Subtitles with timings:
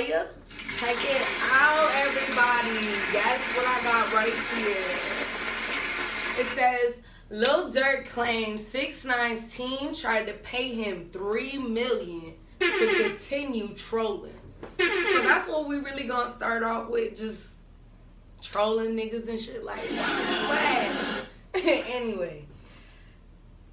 [0.00, 0.26] Riah.
[0.78, 2.86] Check it out, everybody.
[3.12, 4.76] Guess what I got right here?
[6.38, 13.02] It says Lil Durk claims 6 9's team tried to pay him three million to
[13.02, 14.32] continue trolling.
[14.78, 17.56] So that's what we really gonna start off with, just
[18.40, 19.90] trolling niggas and shit like
[21.54, 22.46] anyway,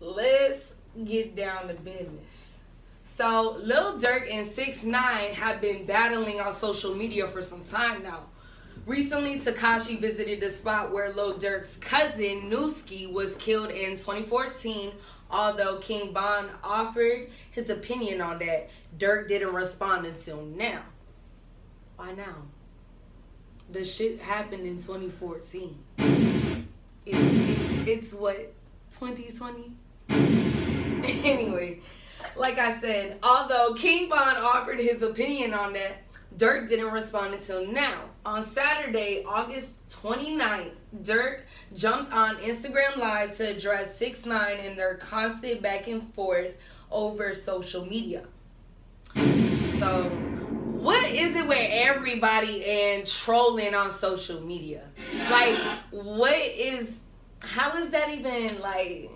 [0.02, 0.74] let's
[1.06, 2.27] get down to business.
[3.18, 8.04] So Lil Durk and 6 9 have been battling on social media for some time
[8.04, 8.26] now.
[8.86, 14.92] Recently, Tekashi visited the spot where Lil Durk's cousin Nuski was killed in 2014.
[15.32, 20.84] Although King Von offered his opinion on that, Durk didn't respond until now.
[21.96, 22.36] Why now?
[23.72, 25.76] The shit happened in 2014.
[25.98, 26.68] It's,
[27.08, 28.54] it's, it's what,
[28.92, 29.72] 2020?
[31.28, 31.80] anyway,
[32.36, 36.04] like I said, although King Von offered his opinion on that,
[36.36, 38.04] Durk didn't respond until now.
[38.26, 41.42] On Saturday, August 29th, Durk
[41.76, 46.54] jumped on Instagram Live to address 6 9 and their constant back and forth
[46.92, 48.24] over social media.
[49.80, 50.10] So,
[50.78, 54.84] what is it with everybody and trolling on social media?
[55.30, 55.58] Like,
[55.92, 56.98] what is,
[57.40, 59.12] how is that even like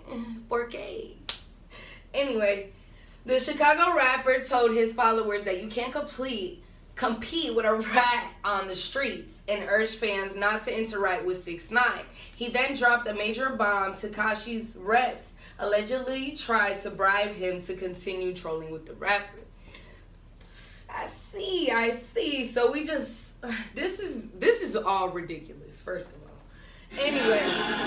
[0.48, 1.14] 4K?
[2.14, 2.70] Anyway,
[3.24, 6.62] the Chicago rapper told his followers that you can't complete
[6.94, 11.70] compete with a rat on the streets and urged fans not to interact with 6
[11.70, 11.82] 9
[12.36, 13.94] He then dropped a major bomb.
[13.94, 19.38] Tekashi's reps allegedly tried to bribe him to continue trolling with the rapper.
[20.90, 22.46] I see, I see.
[22.46, 23.40] So we just
[23.74, 27.00] this is this is all ridiculous, first of all.
[27.04, 27.40] Anyway,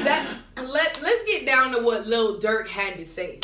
[0.03, 3.39] that let let's get down to what Lil Durk had to say.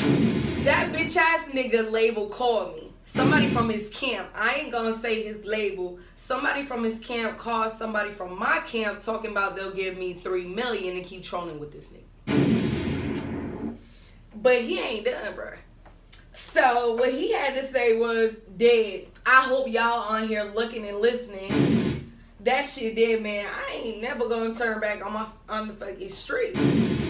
[0.64, 2.94] That bitch ass nigga label called me.
[3.02, 4.30] Somebody from his camp.
[4.36, 5.98] I ain't gonna say his label.
[6.14, 10.46] Somebody from his camp called somebody from my camp talking about they'll give me three
[10.46, 13.78] million and keep trolling with this nigga.
[14.36, 15.54] But he ain't done bro
[16.34, 19.08] so what he had to say was dead.
[19.26, 22.12] I hope y'all on here looking and listening.
[22.42, 23.46] That shit dead man.
[23.48, 25.06] I ain't never gonna turn back.
[25.06, 26.60] On my on the fucking streets.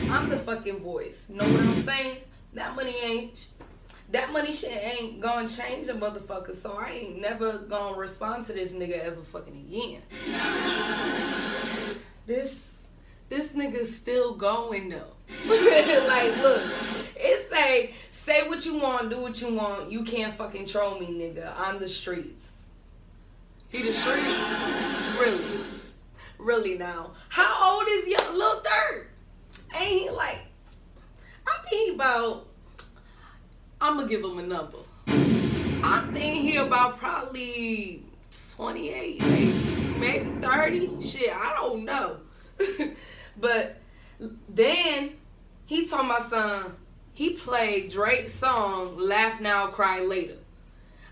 [0.10, 1.26] I'm the fucking voice.
[1.30, 2.18] Know what i'm saying
[2.54, 3.48] that money ain't
[4.12, 8.54] that money shit ain't gonna change a motherfucker, so I ain't never gonna respond to
[8.54, 10.02] this nigga ever fucking again.
[12.26, 12.72] this
[13.30, 15.14] this nigga's still going though.
[15.48, 16.64] like, look,
[17.16, 19.90] it's a say what you want, do what you want.
[19.90, 21.54] You can't fucking troll me, nigga.
[21.58, 22.52] I'm the streets.
[23.70, 24.50] He the streets?
[25.18, 25.64] Really?
[26.38, 27.12] Really now.
[27.30, 29.06] How old is your little Durk?
[29.80, 30.40] Ain't he like
[31.48, 32.48] I think about
[33.80, 34.78] I'm gonna give him a number.
[35.84, 38.04] I think he about probably
[38.56, 39.54] 28, maybe,
[39.98, 41.02] maybe 30.
[41.02, 42.18] Shit, I don't know.
[43.40, 43.78] but
[44.48, 45.14] then
[45.66, 46.76] he told my son
[47.14, 50.38] he played Drake's song "Laugh Now, Cry Later."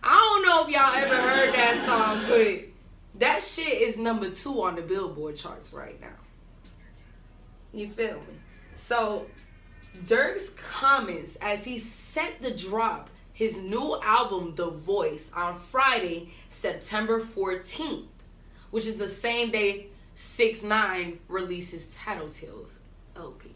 [0.04, 4.62] I don't know if y'all ever heard that song, but that shit is number two
[4.62, 6.08] on the Billboard charts right now.
[7.74, 8.40] You feel me?
[8.76, 9.26] So
[10.06, 17.22] Durk's comments as he set the drop his new album, The Voice, on Friday, September
[17.22, 18.08] 14th,
[18.70, 22.74] which is the same day 6 9 releases Tattletales
[23.16, 23.56] LP.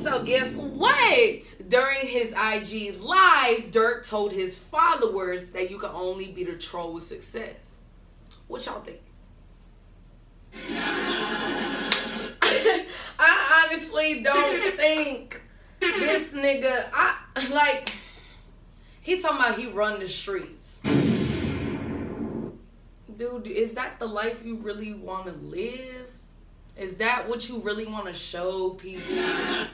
[0.00, 1.56] So, guess what?
[1.66, 6.92] During his IG live, Durk told his followers that you can only beat a troll
[6.92, 7.74] with success.
[8.46, 9.00] What y'all think?
[13.66, 15.42] Honestly don't think
[15.80, 16.88] this nigga.
[16.92, 17.18] I
[17.50, 17.90] like.
[19.00, 20.80] He talking about he run the streets.
[23.16, 26.10] Dude, is that the life you really want to live?
[26.76, 29.16] Is that what you really want to show people?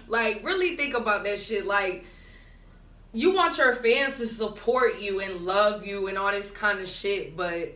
[0.06, 1.66] Like, really think about that shit.
[1.66, 2.04] Like,
[3.12, 6.88] you want your fans to support you and love you and all this kind of
[6.88, 7.74] shit, but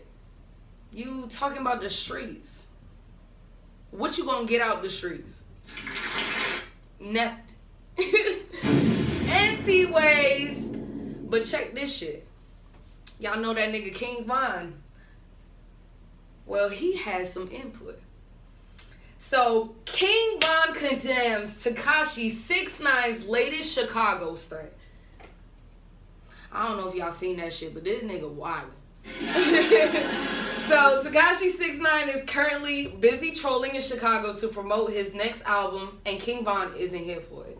[0.93, 2.69] you talking about the streets.
[3.91, 5.43] What you gonna get out the streets?
[7.01, 7.43] Nothing.
[9.27, 10.73] NT ways.
[11.29, 12.27] But check this shit.
[13.19, 14.75] Y'all know that nigga King Von.
[16.47, 18.01] Well, he has some input.
[19.19, 24.71] So King Von condemns Tekashi 6 9's latest Chicago stunt.
[26.53, 28.71] I don't know if y'all seen that shit, but this nigga wild.
[30.69, 35.99] so Tekashi Six Nine is currently busy trolling in Chicago to promote his next album,
[36.05, 37.59] and King Von isn't here for it.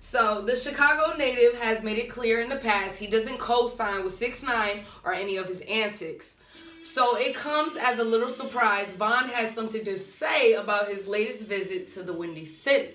[0.00, 4.12] So the Chicago native has made it clear in the past he doesn't co-sign with
[4.12, 6.36] Six Nine or any of his antics.
[6.82, 8.94] So it comes as a little surprise.
[8.94, 12.94] Von has something to say about his latest visit to the Windy City.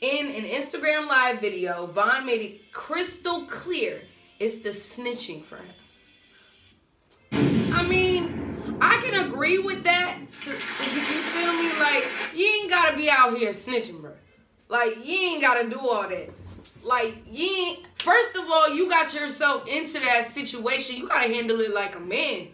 [0.00, 4.02] In an Instagram live video, Von made it crystal clear
[4.38, 5.74] it's the snitching for him.
[7.32, 10.18] I mean, I can agree with that.
[10.42, 11.72] To, you feel me?
[11.78, 14.12] Like, you ain't gotta be out here snitching, bro.
[14.68, 16.30] Like, you ain't gotta do all that.
[16.82, 20.96] Like, you ain't, first of all, you got yourself into that situation.
[20.96, 22.48] You gotta handle it like a man.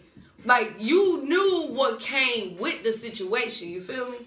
[0.45, 3.69] Like, you knew what came with the situation.
[3.69, 4.17] You feel me?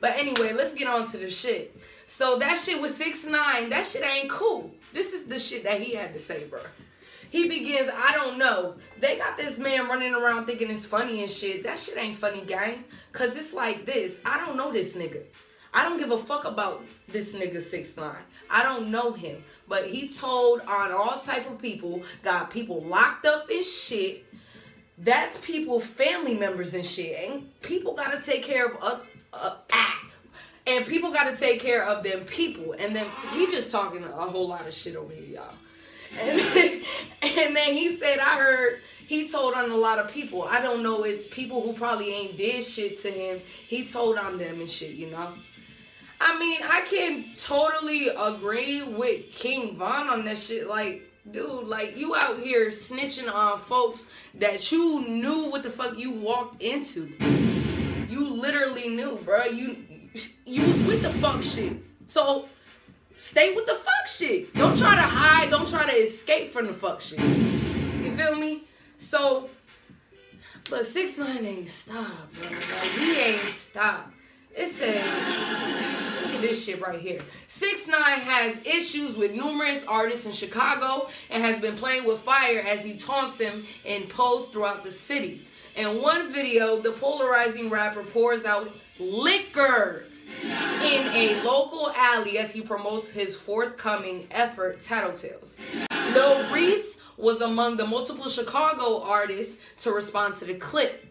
[0.00, 1.76] But anyway, let's get on to the shit.
[2.06, 3.70] So that shit was six nine.
[3.70, 4.70] That shit ain't cool.
[4.92, 6.60] This is the shit that he had to say, bro.
[7.30, 8.74] He begins, I don't know.
[8.98, 11.62] They got this man running around thinking it's funny and shit.
[11.62, 12.84] That shit ain't funny, gang.
[13.12, 14.20] Cause it's like this.
[14.24, 15.22] I don't know this nigga.
[15.72, 18.16] I don't give a fuck about this nigga six nine.
[18.50, 19.44] I don't know him.
[19.68, 24.26] But he told on all type of people, got people locked up in shit.
[24.98, 27.30] That's people, family members and shit.
[27.30, 28.98] And people gotta take care of uh,
[29.32, 30.04] uh, ah.
[30.66, 32.74] And people gotta take care of them people.
[32.78, 35.54] And then he just talking a whole lot of shit over here, y'all.
[36.18, 40.42] And then, he said, I heard he told on a lot of people.
[40.42, 43.40] I don't know, it's people who probably ain't did shit to him.
[43.66, 45.34] He told on them and shit, you know?
[46.20, 50.66] I mean, I can totally agree with King Von on that shit.
[50.66, 55.96] Like, dude, like you out here snitching on folks that you knew what the fuck
[55.96, 57.12] you walked into.
[58.08, 59.44] You literally knew, bro.
[59.44, 59.78] You
[60.44, 61.76] you was with the fuck shit.
[62.06, 62.46] So
[63.20, 64.52] stay with the fuck shit.
[64.54, 65.50] Don't try to hide.
[65.50, 67.20] Don't try to escape from the fuck shit.
[67.20, 68.64] You feel me?
[68.96, 69.48] So,
[70.68, 72.50] but six nine ain't stop, bro.
[72.50, 74.12] Like he ain't stop.
[74.56, 75.04] It says,
[76.22, 77.20] look at this shit right here.
[77.46, 82.58] Six nine has issues with numerous artists in Chicago and has been playing with fire
[82.66, 85.46] as he taunts them in posts throughout the city.
[85.76, 90.06] In one video, the polarizing rapper pours out liquor
[90.42, 95.56] in a local alley as he promotes his forthcoming effort, Tattletales.
[96.14, 101.06] Lil Reese was among the multiple Chicago artists to respond to the clip.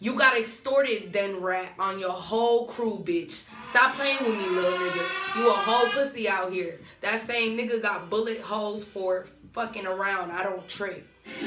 [0.00, 3.46] You got extorted then rat on your whole crew, bitch.
[3.62, 5.06] Stop playing with me, little nigga.
[5.36, 6.80] You a whole pussy out here.
[7.02, 10.32] That same nigga got bullet holes for fucking around.
[10.32, 11.04] I don't trick.
[11.38, 11.46] He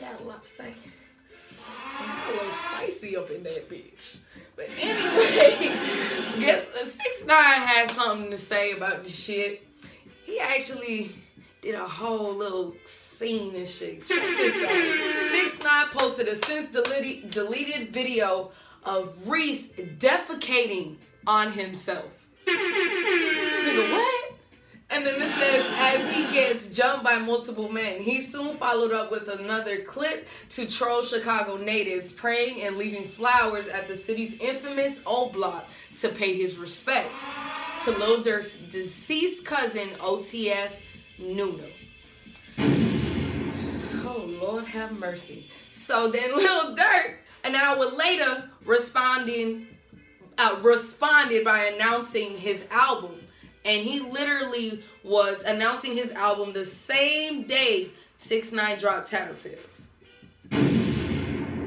[0.00, 0.72] got a lot to say.
[1.98, 4.20] a little spicy up in that bitch.
[4.60, 5.74] But anyway,
[6.38, 9.66] guess six nine has something to say about the shit.
[10.24, 11.12] He actually
[11.62, 14.06] did a whole little scene and shit.
[14.06, 15.30] Check this out.
[15.30, 18.52] Six nine posted a since deleted deleted video
[18.84, 20.96] of Reese defecating
[21.26, 22.26] on himself.
[22.46, 24.29] Nigga, what?
[24.90, 29.12] And then it says, as he gets jumped by multiple men, he soon followed up
[29.12, 34.98] with another clip to troll Chicago natives, praying and leaving flowers at the city's infamous
[35.06, 35.68] O Block
[35.98, 37.22] to pay his respects
[37.84, 40.72] to Lil Durk's deceased cousin, OTF
[41.20, 41.66] Nuno.
[42.58, 45.48] Oh, Lord have mercy.
[45.72, 49.68] So then Lil Durk, an hour later, responding,
[50.36, 53.19] uh, responded by announcing his album
[53.64, 59.84] and he literally was announcing his album the same day Six Nine dropped Tattletales,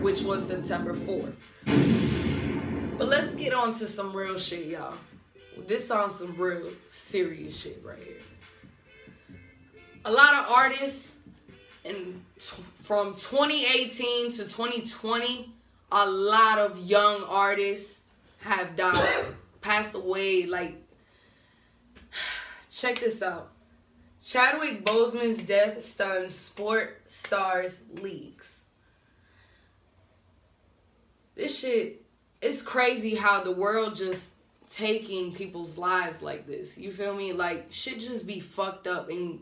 [0.01, 1.35] which was September fourth.
[2.97, 4.93] But let's get on to some real shit, y'all.
[5.65, 9.37] This on some real serious shit right here.
[10.05, 11.15] A lot of artists
[11.85, 12.23] and
[12.75, 15.51] from 2018 to 2020,
[15.91, 18.01] a lot of young artists
[18.39, 19.25] have died,
[19.61, 20.82] passed away like
[22.83, 23.49] Check this out.
[24.21, 28.59] Chadwick Boseman's death stuns sport stars leagues.
[31.33, 32.03] This shit,
[32.41, 34.33] it's crazy how the world just
[34.69, 36.77] taking people's lives like this.
[36.77, 37.31] You feel me?
[37.31, 39.39] Like shit just be fucked up and you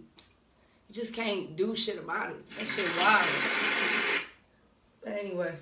[0.91, 2.47] just can't do shit about it.
[2.59, 3.27] That shit wild.
[5.03, 5.55] But anyway.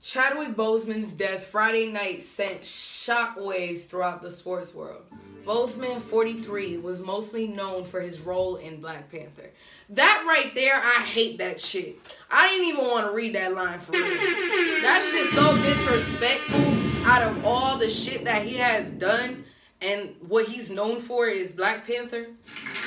[0.00, 5.02] Chadwick Boseman's death Friday night sent shockwaves throughout the sports world.
[5.44, 9.50] Boseman, 43, was mostly known for his role in Black Panther.
[9.90, 11.98] That right there, I hate that shit.
[12.30, 14.04] I didn't even want to read that line for real.
[14.04, 19.44] that shit's so disrespectful out of all the shit that he has done
[19.80, 22.28] and what he's known for is Black Panther.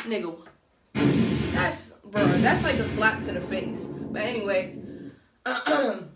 [0.03, 0.39] Nigga,
[1.53, 3.85] That's bro, that's like a slap to the face.
[3.85, 4.77] But anyway,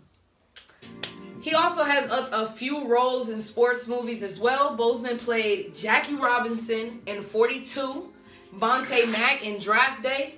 [1.40, 4.76] he also has a, a, few roles in sports movies as well.
[4.76, 8.12] Boseman played Jackie Robinson in 42,
[8.56, 10.34] Vontae Mack in Draft Day.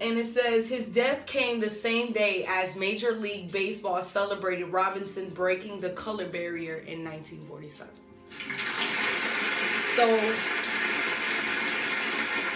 [0.00, 5.30] And it says his death came the same day as Major League Baseball celebrated Robinson
[5.30, 7.88] breaking the color barrier in 1947.
[9.96, 10.20] So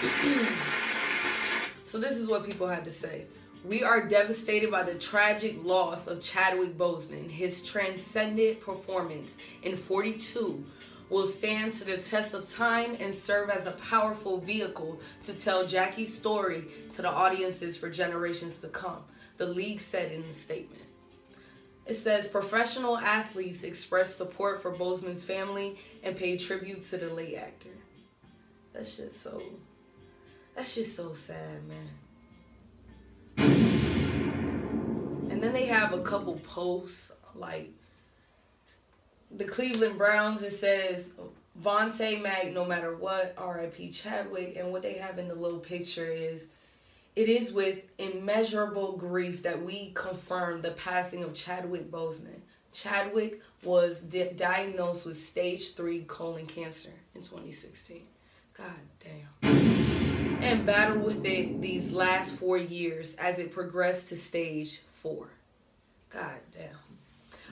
[1.83, 3.25] so this is what people had to say.
[3.63, 7.29] We are devastated by the tragic loss of Chadwick Boseman.
[7.29, 10.61] His transcendent performance in 42
[11.09, 15.65] will stand to the test of time and serve as a powerful vehicle to tell
[15.65, 19.01] Jackie's story to the audiences for generations to come,
[19.37, 20.83] the league said in a statement.
[21.85, 27.35] It says professional athletes expressed support for Boseman's family and paid tribute to the late
[27.35, 27.69] actor.
[28.73, 29.41] That's just so
[30.53, 32.02] that's just so sad, man.
[35.43, 37.69] Then they have a couple posts like
[39.29, 40.41] the Cleveland Browns.
[40.41, 41.09] It says
[41.61, 43.89] Vontae Mack, no matter what, R.I.P.
[43.89, 46.47] Chadwick, and what they have in the little picture is.
[47.15, 52.39] It is with immeasurable grief that we confirm the passing of Chadwick Boseman.
[52.71, 58.01] Chadwick was di- diagnosed with stage 3 colon cancer in 2016.
[58.55, 58.65] God
[58.99, 59.63] damn
[60.43, 65.27] and battled with it these last four years as it progressed to stage four.
[66.09, 66.69] God damn.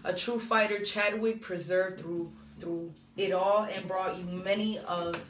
[0.06, 5.24] A true fighter, Chadwick preserved through through it all and brought you many of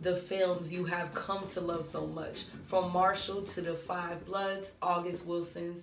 [0.00, 2.44] the films you have come to love so much.
[2.66, 5.82] From Marshall to The Five Bloods, August Wilson's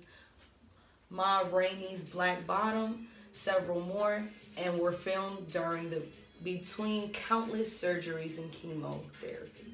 [1.09, 4.23] Ma Rainey's Black Bottom, several more,
[4.57, 6.01] and were filmed during the
[6.43, 9.65] between countless surgeries and chemotherapy.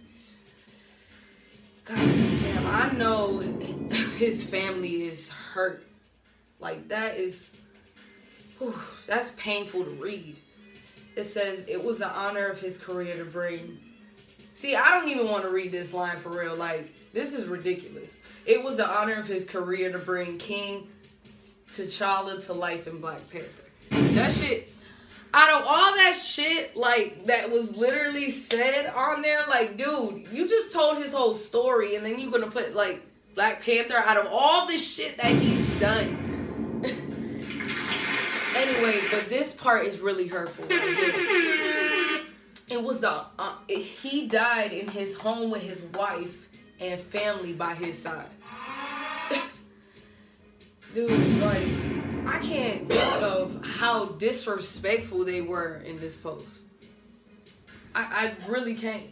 [1.86, 3.40] God damn, I know
[4.18, 5.86] his family is hurt.
[6.62, 7.56] Like that is,
[8.60, 10.38] whew, that's painful to read.
[11.16, 13.80] It says it was the honor of his career to bring.
[14.54, 16.56] See, I don't even want to read this line for real.
[16.56, 18.18] Like this is ridiculous.
[18.46, 20.88] It was the honor of his career to bring King
[21.70, 23.64] T'Challa to life in Black Panther.
[24.14, 24.72] That shit
[25.34, 30.48] out of all that shit, like that was literally said on there, like, dude, you
[30.48, 33.02] just told his whole story, and then you're gonna put like
[33.36, 36.41] Black Panther out of all this shit that he's done.
[38.56, 40.66] Anyway, but this part is really hurtful.
[42.70, 46.48] It was the uh, he died in his home with his wife
[46.80, 48.30] and family by his side.
[50.94, 51.68] dude, like
[52.26, 56.48] I can't think of how disrespectful they were in this post.
[57.94, 59.04] I, I really can't.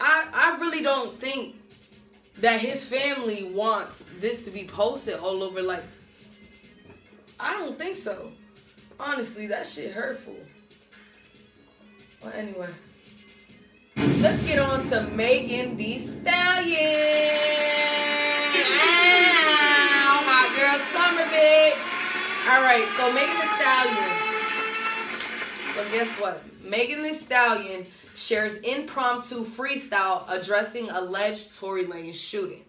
[0.00, 1.56] I I really don't think
[2.38, 5.62] that his family wants this to be posted all over.
[5.62, 5.82] Like,
[7.44, 8.30] I don't think so.
[8.98, 10.36] Honestly, that shit hurtful.
[12.22, 12.70] Well, anyway,
[13.96, 17.02] let's get on to Megan Thee Stallion
[20.24, 21.84] Hot girl summer, bitch.
[22.48, 24.10] All right, so Megan Thee Stallion.
[25.74, 26.42] So guess what?
[26.64, 27.84] Megan Thee Stallion
[28.14, 32.64] shares impromptu freestyle addressing alleged Tory Lane shooting.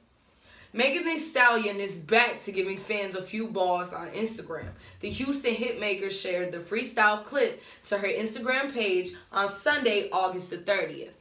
[0.75, 4.67] Megan Thee Stallion is back to giving fans a few balls on Instagram.
[5.00, 10.58] The Houston hitmaker shared the freestyle clip to her Instagram page on Sunday, August the
[10.58, 11.13] 30th.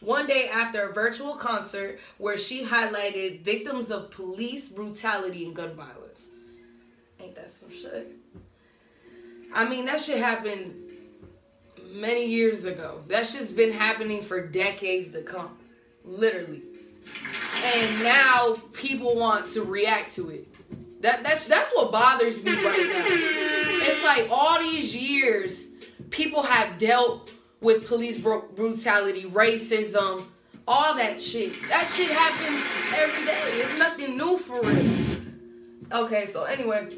[0.00, 5.74] One day after a virtual concert where she highlighted victims of police brutality and gun
[5.74, 6.30] violence.
[7.20, 8.10] Ain't that some shit?
[9.52, 10.74] I mean, that shit happened
[11.92, 13.02] many years ago.
[13.08, 15.58] That shit's been happening for decades to come.
[16.06, 16.62] Literally.
[17.64, 20.48] And now people want to react to it.
[21.02, 23.04] That that's that's what bothers me right now.
[23.86, 25.68] It's like all these years
[26.10, 27.30] people have dealt
[27.60, 30.24] with police brutality, racism,
[30.68, 31.56] all that shit.
[31.68, 32.62] That shit happens
[32.94, 33.62] every day.
[33.62, 35.20] It's nothing new for real.
[35.92, 36.88] Okay, so anyway,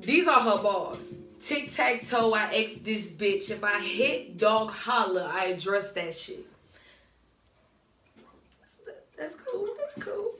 [0.00, 1.12] these are her balls.
[1.40, 3.50] Tic tac toe, I X this bitch.
[3.50, 6.45] If I hit dog holler, I address that shit.
[9.18, 9.68] That's cool.
[9.78, 10.30] That's cool.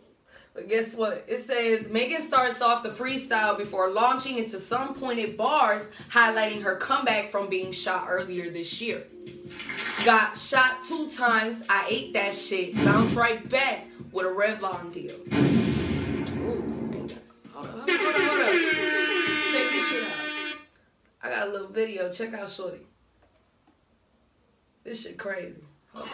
[0.54, 1.25] But guess what?
[1.28, 6.76] It says Megan starts off the freestyle before launching into some pointed bars, highlighting her
[6.76, 9.02] comeback from being shot earlier this year.
[10.04, 11.62] Got shot two times.
[11.68, 12.75] I ate that shit.
[12.76, 15.14] Bounced right back with a Revlon deal.
[15.14, 17.18] Ooh, hold on,
[17.52, 18.47] hold on, hold on.
[19.52, 20.11] Check this shit out.
[21.23, 22.11] I got a little video.
[22.11, 22.80] Check out Shorty.
[24.85, 25.64] This shit crazy.
[25.92, 26.09] Hold.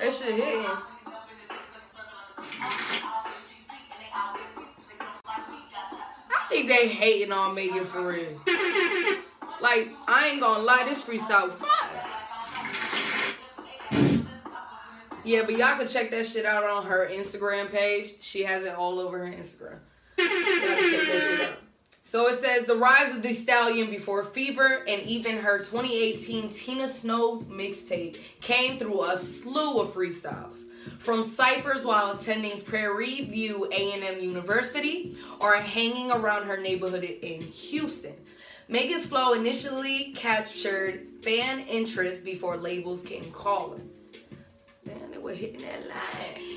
[0.00, 0.64] That shit hitting.
[6.30, 8.26] I think they hating on Megan for real.
[9.60, 12.02] Like, I ain't gonna lie, this freestyle fire.
[15.22, 18.14] Yeah, but y'all can check that shit out on her Instagram page.
[18.22, 19.76] She has it all over her Instagram.
[20.16, 21.58] Y'all check that shit out.
[22.10, 26.88] So it says the rise of the stallion before Fever and even her 2018 Tina
[26.88, 30.64] Snow mixtape came through a slew of freestyles.
[30.98, 38.16] From ciphers while attending Prairie View A&M University or hanging around her neighborhood in Houston.
[38.66, 43.88] Megan's flow initially captured fan interest before labels came calling.
[44.84, 46.50] Damn, they were hitting that line.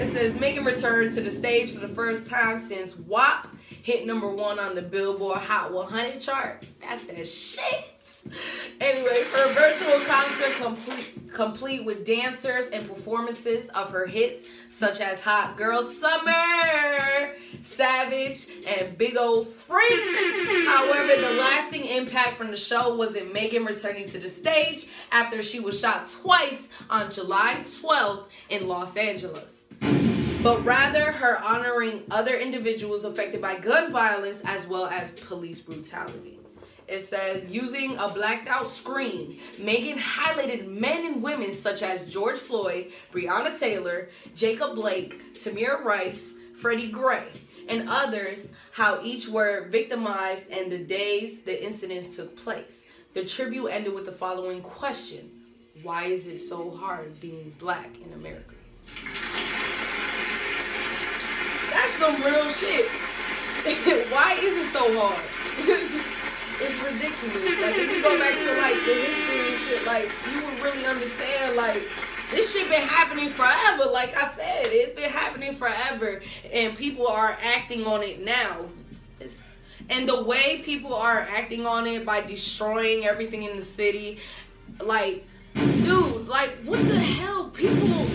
[0.00, 3.46] It says Megan returned to the stage for the first time since WAP
[3.86, 6.66] hit number one on the Billboard Hot 100 chart.
[6.82, 7.84] That's that shit.
[8.80, 15.20] Anyway, her virtual concert complete complete with dancers and performances of her hits such as
[15.20, 20.16] Hot Girl Summer, Savage, and Big Old Freak.
[20.66, 25.44] However, the lasting impact from the show was in Megan returning to the stage after
[25.44, 29.56] she was shot twice on July 12th in Los Angeles
[30.46, 36.38] but rather her honoring other individuals affected by gun violence as well as police brutality.
[36.86, 42.38] It says, using a blacked out screen, Megan highlighted men and women such as George
[42.38, 47.26] Floyd, Breonna Taylor, Jacob Blake, Tamir Rice, Freddie Gray,
[47.68, 52.84] and others, how each were victimized and the days the incidents took place.
[53.14, 55.28] The tribute ended with the following question
[55.82, 58.54] Why is it so hard being black in America?
[61.76, 62.88] That's some real shit.
[64.10, 65.22] Why is it so hard?
[66.58, 67.60] it's ridiculous.
[67.60, 70.86] Like if you go back to like the history and shit, like you would really
[70.86, 71.86] understand like
[72.30, 73.90] this shit been happening forever.
[73.92, 78.64] Like I said, it's been happening forever, and people are acting on it now.
[79.20, 79.44] It's,
[79.90, 84.18] and the way people are acting on it by destroying everything in the city,
[84.82, 88.06] like, dude, like what the hell, people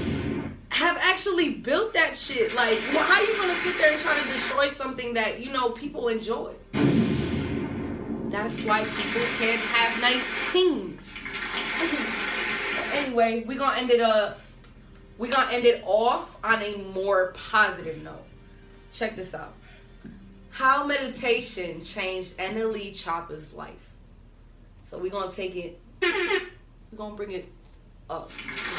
[0.82, 2.56] have actually built that shit.
[2.56, 5.54] Like, well, how are you gonna sit there and try to destroy something that you
[5.54, 6.54] know people enjoy?
[8.32, 11.24] That's why people can't have nice things.
[12.94, 14.40] anyway, we gonna end it up.
[15.20, 18.26] We gonna end it off on a more positive note.
[18.92, 19.54] Check this out.
[20.50, 23.92] How meditation changed NLE Choppa's life.
[24.84, 25.80] So we gonna take it.
[26.02, 27.48] we gonna bring it
[28.12, 28.30] up.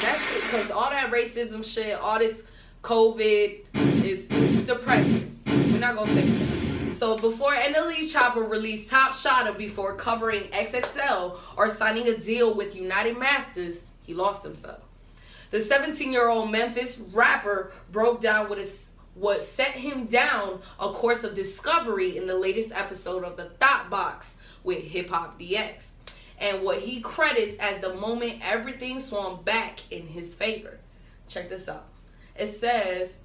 [0.02, 2.42] That shit, because all that racism shit, all this
[2.82, 4.28] COVID is,
[4.66, 5.40] depressing.
[5.46, 6.92] We're not gonna take it.
[6.92, 12.76] So before NLE Choppa released Top Shotta before covering XXL or signing a deal with
[12.76, 14.82] United Masters, he lost himself.
[15.50, 22.16] The 17-year-old Memphis rapper broke down is what set him down a course of discovery
[22.16, 25.91] in the latest episode of the Thought Box with Hip Hop DX
[26.42, 30.78] and what he credits as the moment everything swung back in his favor.
[31.28, 31.86] Check this out.
[32.36, 33.16] It says,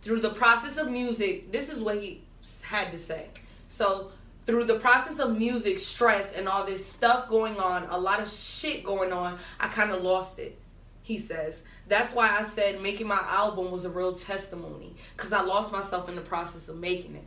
[0.00, 2.22] through the process of music, this is what he
[2.62, 3.28] had to say.
[3.68, 4.10] So,
[4.46, 8.30] through the process of music, stress, and all this stuff going on, a lot of
[8.30, 10.56] shit going on, I kind of lost it.
[11.02, 15.42] He says, That's why I said making my album was a real testimony, because I
[15.42, 17.24] lost myself in the process of making it.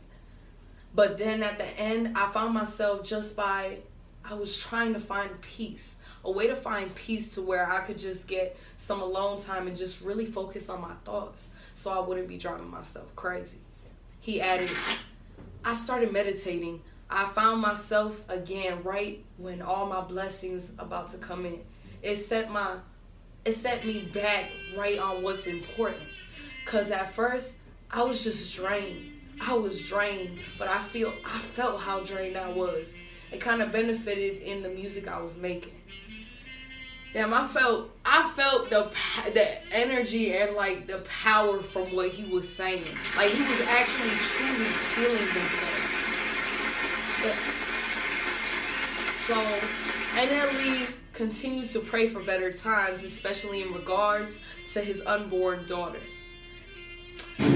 [0.94, 3.78] But then at the end, I found myself just by
[4.24, 7.98] I was trying to find peace, a way to find peace to where I could
[7.98, 12.28] just get some alone time and just really focus on my thoughts so I wouldn't
[12.28, 13.58] be driving myself crazy.
[14.20, 14.70] He added,
[15.64, 16.82] I started meditating.
[17.08, 21.60] I found myself again right when all my blessings about to come in.
[22.02, 22.76] It set my
[23.44, 26.02] it set me back right on what's important.
[26.66, 27.56] Cause at first
[27.90, 29.12] I was just drained.
[29.40, 32.94] I was drained, but I feel I felt how drained I was
[33.32, 35.74] it kind of benefited in the music I was making.
[37.12, 38.88] Damn, I felt I felt the
[39.32, 42.84] the energy and like the power from what he was saying.
[43.16, 45.96] Like he was actually truly feeling himself.
[47.22, 47.36] But,
[49.26, 49.34] so
[50.20, 56.00] NLE continued to pray for better times, especially in regards to his unborn daughter.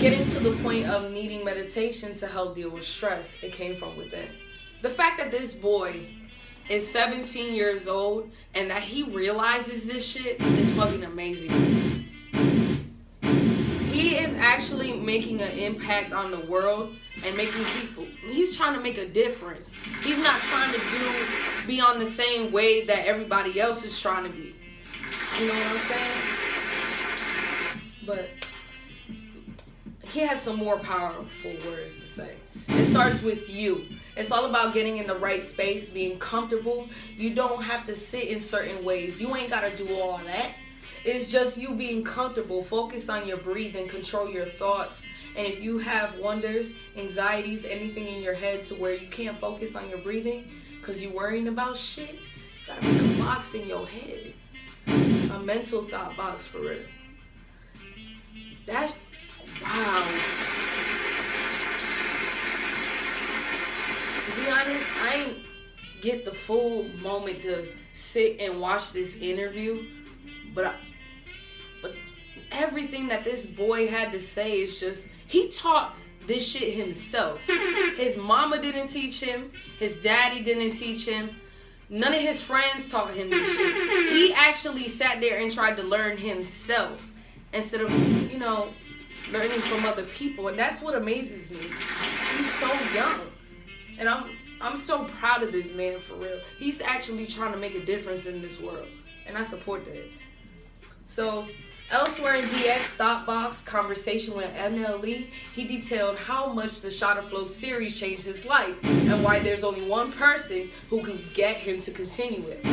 [0.01, 3.97] Getting to the point of needing meditation to help deal with stress, it came from
[3.97, 4.29] within
[4.85, 5.99] the fact that this boy
[6.69, 11.51] is 17 years old and that he realizes this shit is fucking amazing.
[13.91, 16.95] He is actually making an impact on the world
[17.25, 19.79] and making people he's trying to make a difference.
[20.03, 24.25] He's not trying to do be on the same wave that everybody else is trying
[24.25, 24.55] to be.
[25.41, 26.21] You know what I'm saying?
[28.07, 28.29] But
[30.03, 32.35] he has some more powerful words to say.
[32.69, 33.87] It starts with you.
[34.17, 36.89] It's all about getting in the right space, being comfortable.
[37.17, 39.21] You don't have to sit in certain ways.
[39.21, 40.53] You ain't got to do all that.
[41.05, 42.63] It's just you being comfortable.
[42.63, 45.05] Focus on your breathing, control your thoughts.
[45.37, 49.75] And if you have wonders, anxieties, anything in your head to where you can't focus
[49.75, 50.49] on your breathing
[50.81, 54.33] because you're worrying about shit, you gotta make a box in your head.
[54.87, 56.79] A mental thought box for real.
[58.67, 58.93] That's
[59.63, 60.07] wow.
[64.25, 65.39] To be honest, I ain't
[66.01, 69.87] get the full moment to sit and watch this interview,
[70.55, 70.75] but I,
[71.81, 71.95] but
[72.51, 77.41] everything that this boy had to say is just he taught this shit himself.
[77.97, 79.53] His mama didn't teach him.
[79.79, 81.37] His daddy didn't teach him.
[81.91, 84.13] None of his friends taught him this shit.
[84.13, 87.07] He actually sat there and tried to learn himself
[87.53, 88.69] instead of, you know,
[89.31, 90.49] learning from other people.
[90.49, 91.59] And that's what amazes me.
[92.37, 93.21] He's so young.
[93.99, 94.31] And I'm
[94.61, 96.41] I'm so proud of this man for real.
[96.59, 98.89] He's actually trying to make a difference in this world.
[99.27, 100.09] And I support that.
[101.05, 101.47] So
[101.91, 108.01] Elsewhere in DX Thoughtbox conversation with NLE, he detailed how much the Shotta Flow series
[108.01, 112.49] changed his life and why there's only one person who could get him to continue
[112.49, 112.67] it.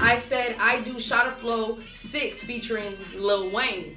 [0.00, 3.96] I said I do Shotta Flow 6 featuring Lil Wayne.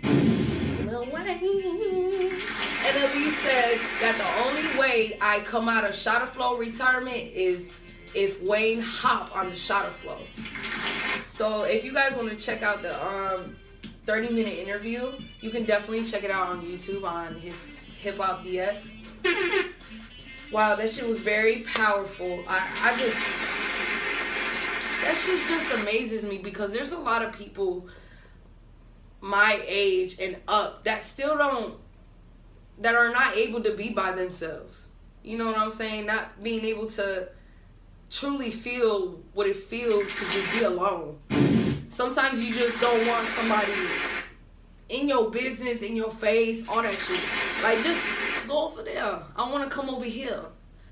[0.86, 2.42] Lil Wayne.
[2.88, 7.70] NLE says that the only way I come out of Shotta Flow retirement is
[8.14, 10.20] if Wayne hop on the Shotta Flow.
[11.26, 13.58] So if you guys want to check out the um
[14.08, 15.12] 30 minute interview.
[15.42, 17.36] You can definitely check it out on YouTube on
[18.00, 19.00] Hip Hop DX.
[20.52, 22.42] wow, that shit was very powerful.
[22.48, 23.20] I, I just
[25.04, 27.88] that shit just amazes me because there's a lot of people
[29.20, 31.76] my age and up that still don't
[32.80, 34.88] that are not able to be by themselves.
[35.24, 36.06] You know what I'm saying?
[36.06, 37.30] Not being able to
[38.10, 41.18] truly feel what it feels to just be alone.
[41.90, 43.72] Sometimes you just don't want somebody
[44.90, 47.20] in your business, in your face, all that shit.
[47.64, 48.06] Like, just
[48.48, 49.20] go over there.
[49.36, 50.42] I want to come over here.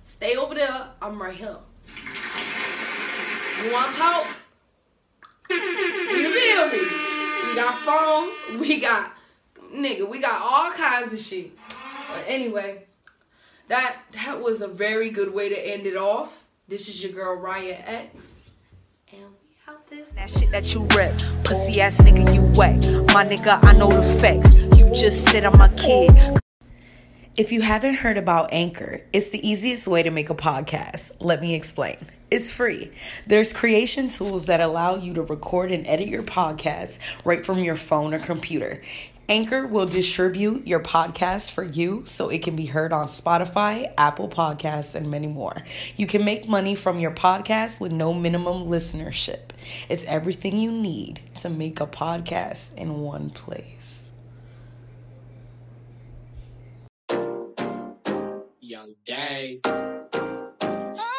[0.04, 0.88] Stay over there.
[1.02, 1.58] I'm right here.
[3.64, 4.28] You want to talk?
[5.50, 6.80] You feel me?
[7.48, 8.60] We got phones.
[8.60, 9.14] We got,
[9.74, 11.52] nigga, we got all kinds of shit.
[12.16, 12.84] But anyway,
[13.68, 16.46] that that was a very good way to end it off.
[16.70, 18.32] This is your girl Riah X.
[19.12, 20.10] And we out this.
[20.12, 22.78] That shit that you rip, pussy ass nigga, you wet.
[23.14, 24.54] My nigga, I know the facts.
[24.78, 26.40] You just said I'm a kid.
[27.38, 31.12] If you haven't heard about Anchor, it's the easiest way to make a podcast.
[31.20, 31.98] Let me explain.
[32.32, 32.94] It's free.
[33.28, 37.76] There's creation tools that allow you to record and edit your podcast right from your
[37.76, 38.82] phone or computer.
[39.28, 44.30] Anchor will distribute your podcast for you so it can be heard on Spotify, Apple
[44.30, 45.64] Podcasts, and many more.
[45.96, 49.50] You can make money from your podcast with no minimum listenership.
[49.90, 54.10] It's everything you need to make a podcast in one place.
[58.62, 59.62] Yung Dave.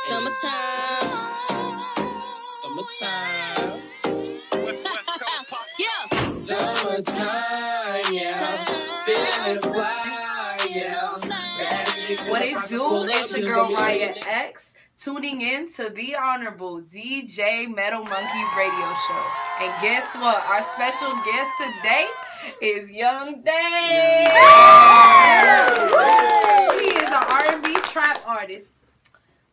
[0.07, 1.07] Summertime.
[2.41, 3.81] Summertime.
[5.79, 6.17] Yeah.
[6.19, 7.56] Summertime,
[12.07, 13.05] What it do?
[13.09, 19.25] It's your girl Riah X tuning in to the Honorable DJ Metal Monkey Radio Show.
[19.61, 20.45] And guess what?
[20.47, 22.07] Our special guest today
[22.63, 24.31] is Yung Dave.
[26.79, 28.71] He is an R&B trap artist.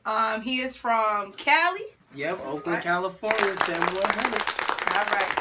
[0.06, 1.82] Um, he is from Cali.
[2.16, 2.84] Yep, Oakland, Right.
[2.84, 4.42] California, 7100.
[4.94, 5.34] All right.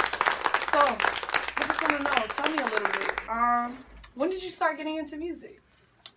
[0.72, 2.26] So, I just want to know.
[2.28, 3.28] Tell me a little bit.
[3.28, 3.76] Um,
[4.14, 5.60] when did you start getting into music?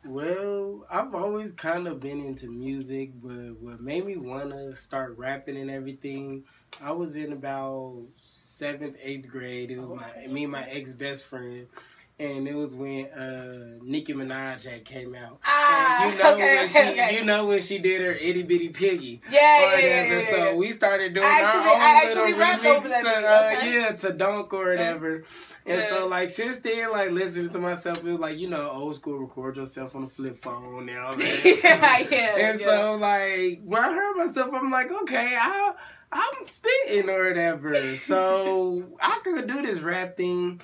[0.06, 5.18] Well, I've always kind of been into music, but what made me want to start
[5.18, 6.44] rapping and everything,
[6.84, 9.72] I was in about seventh, eighth grade.
[9.72, 11.68] It was my me and my ex best friend,
[12.18, 15.40] and it was when uh, Nicki Minaj had came out.
[15.44, 17.16] Ah, And you know okay, when okay, she, okay.
[17.18, 19.22] you know when she did her itty bitty piggy.
[19.30, 22.40] Yeah, yeah, yeah, yeah, So we started doing I actually- our own I actually little
[22.40, 25.24] rapped remix over that to, uh, yeah, to Dunk or whatever.
[25.66, 25.90] And Yeah.
[25.90, 29.18] so like since then, like listening to myself, it was like you know old school.
[29.20, 31.44] Record yourself on a flip phone and all that.
[31.46, 32.50] yeah, yeah.
[32.50, 32.66] and yeah.
[32.66, 35.74] so like when I heard myself, I'm like, okay, I
[36.12, 37.96] I'm spitting or whatever.
[37.98, 40.62] So I could do this rap thing.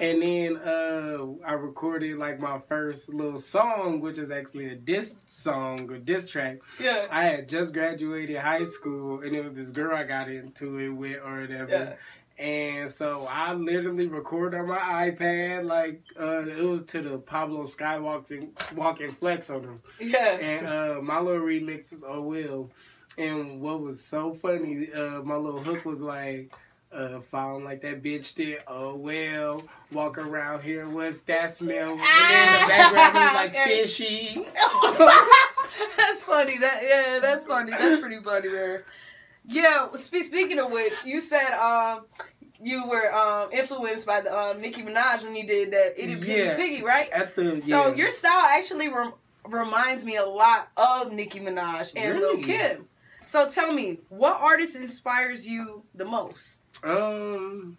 [0.00, 5.16] And then uh, I recorded like my first little song, which is actually a diss
[5.26, 6.58] song or diss track.
[6.80, 7.06] yeah.
[7.10, 10.88] I had just graduated high school, and it was this girl I got into it
[10.88, 11.70] with or whatever.
[11.70, 11.94] Yeah.
[12.36, 14.78] And so I literally recorded on my
[15.10, 19.82] iPad, like uh, it was to the Pablo Skywalking walking flex on them.
[20.00, 20.38] Yeah.
[20.38, 22.72] And uh, my little remix was Oh Will.
[23.16, 26.52] And what was so funny, uh, my little hook was like,
[26.94, 28.58] uh, falling like that bitch did.
[28.66, 30.86] Oh well, walk around here.
[30.88, 31.90] What's that smell?
[31.92, 34.34] And in the background, he's like fishy.
[35.96, 36.58] that's funny.
[36.58, 37.72] That yeah, that's funny.
[37.72, 38.82] That's pretty funny, man.
[39.46, 39.88] Yeah.
[39.94, 42.06] Spe- speaking of which, you said um
[42.62, 46.32] you were um influenced by the um Nicki Minaj when you did that Itty Bitty
[46.32, 46.56] Yeah.
[46.56, 47.10] Piggy, right?
[47.10, 47.94] At the So yeah.
[47.94, 49.14] your style actually rem-
[49.48, 52.88] reminds me a lot of Nicki Minaj and Lil Kim.
[53.26, 56.60] So tell me, what artist inspires you the most?
[56.84, 57.78] Um,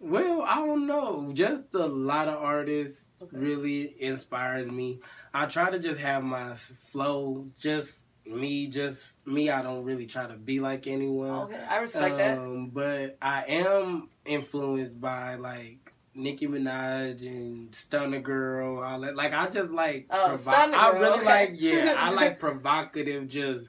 [0.00, 1.30] well, I don't know.
[1.32, 5.00] Just a lot of artists really inspires me.
[5.34, 9.50] I try to just have my flow, just me, just me.
[9.50, 11.30] I don't really try to be like anyone.
[11.30, 12.38] Okay, I respect that.
[12.38, 18.82] Um, but I am influenced by like Nicki Minaj and Stunna Girl.
[18.82, 19.16] All that.
[19.16, 20.06] Like I just like.
[20.10, 21.24] Oh, Stunna I Girl, really okay.
[21.24, 21.50] like.
[21.54, 23.68] Yeah, I like provocative, just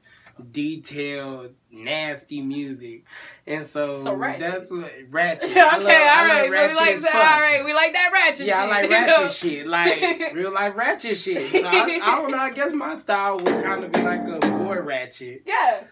[0.51, 3.03] detailed, nasty music,
[3.47, 4.39] and so, So ratchet.
[4.41, 5.49] that's what ratchet.
[5.51, 6.45] okay, I love- I love.
[6.47, 7.15] So we like as that.
[7.35, 8.97] All right, we like that ratchet Yeah, I like you know?
[9.05, 11.51] ratchet shit, like real life ratchet shit.
[11.51, 12.37] So I, I don't know.
[12.37, 15.43] I guess my style would kind of be like a boy ratchet.
[15.45, 15.83] Yeah.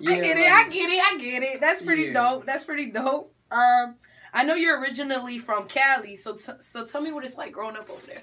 [0.00, 0.50] Yeah, I get it.
[0.52, 1.02] I get it.
[1.02, 1.60] I get it.
[1.60, 2.12] That's pretty Yeah.
[2.30, 2.46] dope.
[2.46, 3.34] That's pretty dope.
[3.50, 3.96] Um,
[4.32, 7.76] I know you're originally from Cali, so t- so tell me what it's like growing
[7.76, 8.22] up over there.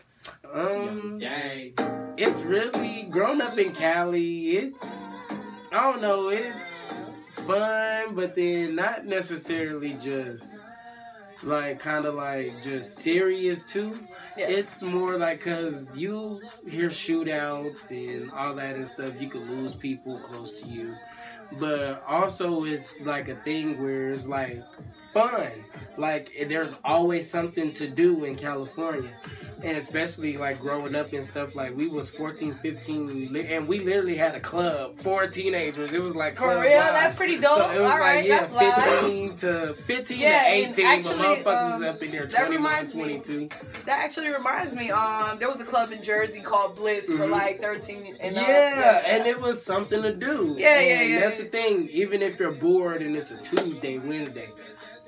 [0.54, 1.74] Um, Dang.
[2.16, 4.52] it's really grown up in Cali.
[4.52, 4.78] It's
[5.76, 6.30] I don't know.
[6.30, 6.94] It's
[7.46, 10.58] fun, but then not necessarily just
[11.44, 14.00] like kind of like just serious too.
[14.38, 14.48] Yeah.
[14.48, 19.22] It's more like cause you hear shootouts and all that and stuff.
[19.22, 20.96] You could lose people close to you,
[21.60, 24.64] but also it's like a thing where it's like
[25.14, 25.52] fun.
[25.98, 29.12] Like there's always something to do in California.
[29.64, 34.16] And especially like growing up and stuff, like we was 14, 15, and we literally
[34.16, 35.94] had a club for teenagers.
[35.94, 36.94] It was like For real, live.
[36.94, 37.58] that's pretty dope.
[37.58, 38.84] So it was All right, like yeah, that's live.
[39.02, 42.46] 15 to 15 Yeah, to 18, actually, but motherfuckers was um, up in there that
[42.46, 43.50] 21, reminds me- 22.
[43.86, 44.92] That actually reminds me.
[44.92, 47.32] Um, there was a club in Jersey called Bliss for Mhm.
[47.32, 48.48] like 13 and up.
[48.48, 50.56] yeah, and it was something to do.
[50.58, 51.44] Yeah, yeah, And yeah, That's yeah.
[51.44, 51.90] the thing.
[51.92, 54.50] Even if you're bored and it's a Tuesday, Wednesday,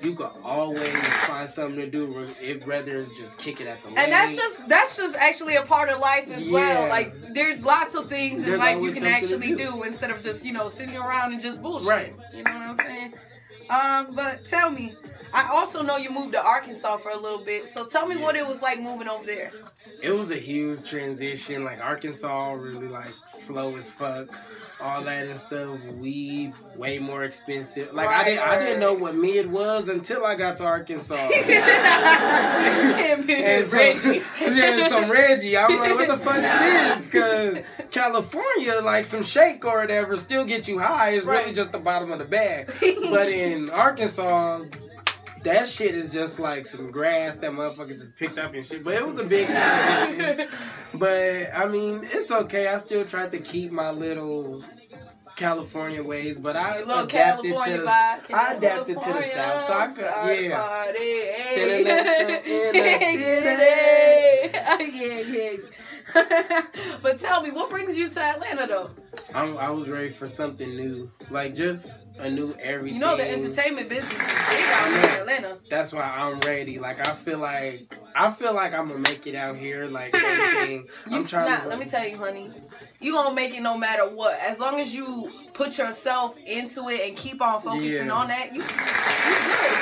[0.00, 0.88] you could always
[1.24, 2.26] find something to do.
[2.40, 3.98] If whether it's just kick it at the wall.
[3.98, 6.88] And that's just that's just actually a part of life as well.
[6.88, 9.56] Like there's lots of things in life you can actually do.
[9.56, 9.82] do.
[9.82, 11.88] instead of just you know sitting around and just bullshit.
[11.88, 12.14] Right.
[12.32, 13.14] You know what I'm saying?
[13.70, 14.94] Um, but tell me,
[15.32, 17.68] I also know you moved to Arkansas for a little bit.
[17.68, 19.52] So tell me what it was like moving over there.
[20.02, 21.64] it was a huge transition.
[21.64, 24.28] Like Arkansas, really like slow as fuck.
[24.80, 25.80] All that and stuff.
[25.96, 27.92] Weed way more expensive.
[27.92, 31.16] Like I didn't, I didn't know what mid was until I got to Arkansas.
[32.28, 34.22] And And so- Reggie.
[34.40, 35.56] yeah, some Reggie.
[35.56, 37.06] I'm like, what the fuck is this?
[37.06, 37.58] Because
[37.90, 41.10] California, like some shake or whatever, still get you high.
[41.10, 41.40] It's Right.
[41.42, 42.70] really just the bottom of the bag.
[43.10, 44.64] But in Arkansas,
[45.44, 48.82] that shit is just like some grass that motherfuckers just picked up and shit.
[48.84, 50.48] But it was a big transition.
[50.94, 52.66] But I mean, it's okay.
[52.68, 54.64] I still tried to keep my little
[55.36, 57.82] California ways, but I little adapted California to.
[57.84, 58.34] vibe.
[58.34, 60.60] I adapted to the South, so I could- California, yeah.
[60.60, 61.20] party,
[61.60, 61.92] In the
[63.62, 64.50] hey.
[64.92, 65.56] yeah,
[66.16, 66.62] yeah.
[67.02, 68.90] but tell me, what brings you to Atlanta though?
[69.34, 72.94] I'm, I was ready for something new, like just a new everything.
[72.94, 75.58] You know the entertainment business is big out here in Atlanta.
[75.68, 76.78] That's why I'm ready.
[76.78, 79.86] Like I feel like I feel like I'm gonna make it out here.
[79.86, 80.88] Like everything.
[81.10, 81.50] I'm trying.
[81.50, 82.50] Nah, to, let me tell you, honey.
[83.00, 84.38] You gonna make it no matter what.
[84.40, 88.12] As long as you put yourself into it and keep on focusing Yeah.
[88.12, 88.74] on that, you you good.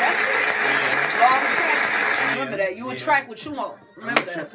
[0.00, 1.20] That's it.
[1.20, 2.38] Law of attraction.
[2.38, 2.76] Remember that.
[2.76, 2.92] You yeah.
[2.94, 3.78] attract what you want.
[3.96, 4.50] Remember that.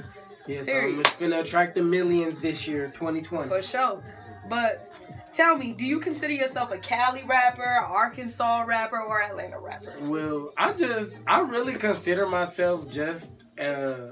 [0.48, 3.48] Yeah, so I'm gonna attract the millions this year, 2020.
[3.50, 4.04] For sure.
[4.52, 4.92] But
[5.32, 9.94] tell me, do you consider yourself a Cali rapper, Arkansas rapper, or Atlanta rapper?
[10.02, 14.12] Well, I just I really consider myself just a,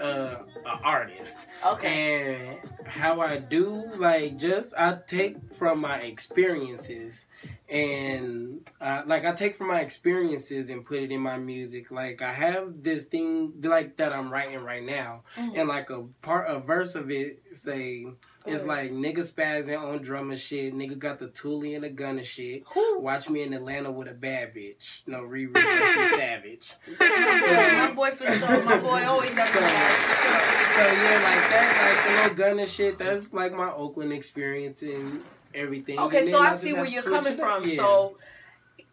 [0.00, 1.46] a, a artist.
[1.64, 2.58] Okay.
[2.58, 7.26] And how I do, like, just I take from my experiences,
[7.68, 11.92] and uh, like I take from my experiences and put it in my music.
[11.92, 15.52] Like I have this thing like that I'm writing right now, Mhm.
[15.56, 18.06] and like a part, a verse of it say.
[18.46, 20.74] It's like nigga spazzing on drum and shit.
[20.74, 22.62] Nigga got the toolie and the gun and shit.
[22.76, 25.02] Watch me in Atlanta with a bad bitch.
[25.06, 26.72] No Riri, that shit savage.
[27.00, 28.62] my boy for sure.
[28.64, 32.58] My boy always got the So- bag, So yeah, like that, like the little gun
[32.60, 32.98] and shit.
[32.98, 35.22] That's like my Oakland experience and
[35.54, 35.98] everything.
[35.98, 37.64] Okay, And so I just see where you're coming from.
[37.64, 37.76] Yeah.
[37.76, 38.16] So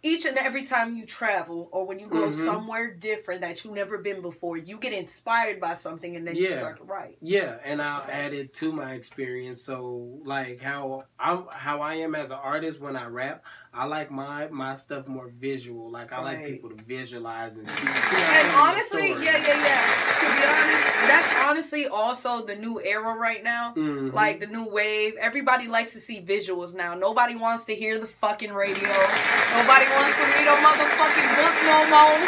[0.04, 2.34] each and every time you travel or when you go Mhm.
[2.34, 6.52] somewhere different that you've never been before, you get inspired by something and then you
[6.52, 7.18] start to write.
[7.22, 9.62] Yeah, and I'll add it to my experience.
[9.62, 14.12] So like how I'm how I am as an artist when I rap, I like
[14.12, 15.90] my my stuff more visual.
[15.90, 17.76] Like I like people to visualize and see.
[17.76, 19.82] see And I'm telling the honestly, yeah, yeah, yeah.
[20.20, 23.74] To be honest, that's honestly also the new era right now.
[23.76, 24.14] Mhm.
[24.14, 25.16] Like the new wave.
[25.20, 26.94] Everybody likes to see visuals now.
[26.94, 28.88] Nobody wants to hear the fucking radio.
[28.88, 32.20] Nobody wants to read a motherfucking book no more.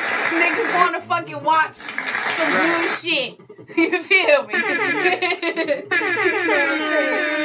[0.41, 2.79] Niggas want to fucking watch some Right.
[2.81, 3.39] good shit.
[3.77, 4.53] You feel me?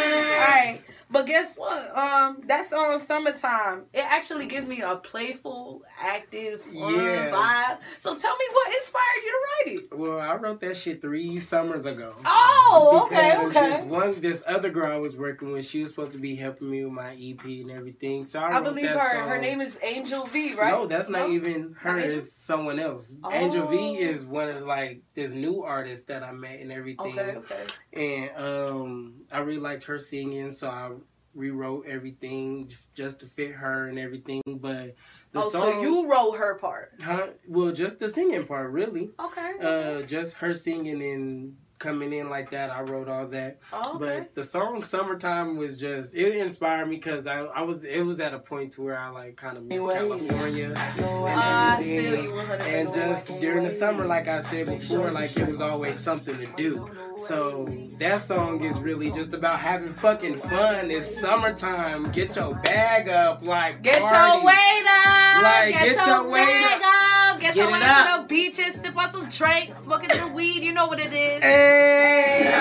[1.12, 1.96] But guess what?
[1.96, 7.30] Um, that song "Summertime" it actually gives me a playful, active, fun Yeah.
[7.30, 7.78] vibe.
[7.98, 9.98] So tell me what inspired you to write it?
[9.98, 12.14] Well, I wrote that shit three summers ago.
[12.24, 13.70] Oh, okay, okay.
[13.70, 16.70] This one, this other girl I was working with, she was supposed to be helping
[16.70, 18.24] me with my EP and everything.
[18.24, 18.98] So I, I believe her.
[18.98, 19.28] song.
[19.28, 20.70] Her name is Angel V, right?
[20.72, 21.96] No, that's not even her.
[21.96, 23.12] Not It's someone else.
[23.32, 23.94] Angel V Oh.
[23.96, 27.18] is one of like this new artist that I met and everything.
[27.18, 27.64] Okay, okay.
[27.92, 30.90] And um, I really liked her singing, so I
[31.34, 34.42] rewrote everything just to fit her and everything.
[34.46, 34.96] But
[35.32, 36.92] the oh, song, so you wrote her part.
[37.02, 37.28] huh?
[37.48, 39.10] Well, just the singing part, really.
[39.18, 39.52] Okay.
[39.60, 42.70] Uh, just her singing and coming in like that.
[42.70, 43.58] I wrote all that.
[43.72, 44.20] oh, okay.
[44.20, 48.20] But the song "Summertime" was just it inspired me because I, I was it was
[48.20, 50.72] at a point to where I like kind of miss California.
[50.76, 52.24] I and feel everything.
[52.24, 56.36] you And just during the summer, like I said before, like it was always something
[56.38, 56.88] to do.
[57.26, 60.90] So that song is really just about having fucking fun.
[60.90, 62.12] It's summertime.
[62.12, 64.36] Get your bag up, like Get party.
[64.36, 65.42] your weight up.
[65.42, 67.19] Like, get, get your, your weight bag up.
[67.40, 68.06] Get, Get your way up.
[68.06, 70.62] to the beaches, sip on some drinks, smoking some weed.
[70.62, 71.42] You know what it is.
[71.42, 72.52] Hey.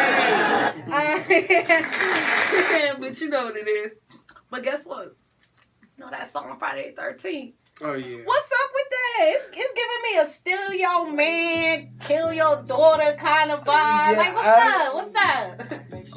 [3.00, 3.94] but you know what it is.
[4.50, 5.16] But guess what?
[5.98, 7.54] You know that song Friday the 13th.
[7.82, 8.18] Oh yeah.
[8.26, 9.22] What's up with that?
[9.22, 14.12] It's, it's giving me a steal your man, kill your daughter kind of vibe.
[14.12, 14.94] Yeah, like, what's I- up?
[14.96, 15.62] What's up?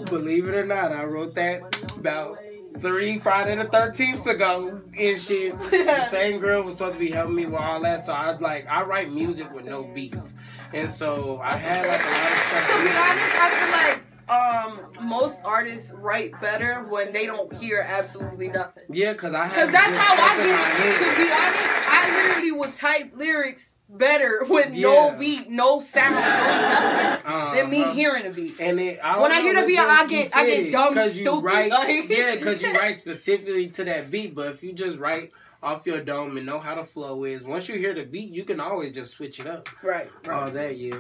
[0.07, 1.61] Believe it or not, I wrote that
[1.97, 2.39] about
[2.81, 5.55] three Friday the thirteenth ago and shit.
[5.71, 8.67] The same girl was supposed to be helping me with all that, so I like
[8.69, 10.35] I write music with no beats,
[10.73, 12.67] and so I had like a lot of stuff.
[12.69, 17.85] to be honest, I feel like um most artists write better when they don't hear
[17.87, 18.85] absolutely nothing.
[18.91, 20.99] Yeah, cause I Cause that's how I get it.
[20.99, 24.89] To be honest, I literally would type lyrics better with Yeah.
[24.89, 27.93] no beat, no sound, no nothing than me Uh-huh.
[27.93, 28.61] hearing a beat.
[28.61, 31.01] And it, I When I hear the beat, I get- you I get dumb you
[31.03, 34.35] stupid, Write, like- yeah, because you write specifically to that beat.
[34.35, 37.69] But if you just write off your dome and know how the flow is, once
[37.69, 39.69] you hear the beat, you can always just switch it up.
[39.83, 40.11] Right.
[40.29, 40.99] Oh, that yeah.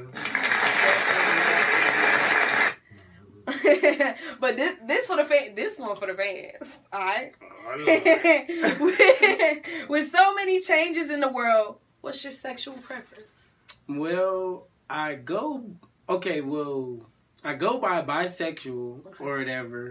[4.40, 6.78] but this this for the fan, this one for the fans.
[6.92, 7.32] All right.
[7.64, 13.48] Oh, with, with so many changes in the world, what's your sexual preference?
[13.88, 15.64] Well, I go
[16.08, 16.40] okay.
[16.42, 17.00] Well,
[17.42, 19.90] I go by bisexual or whatever.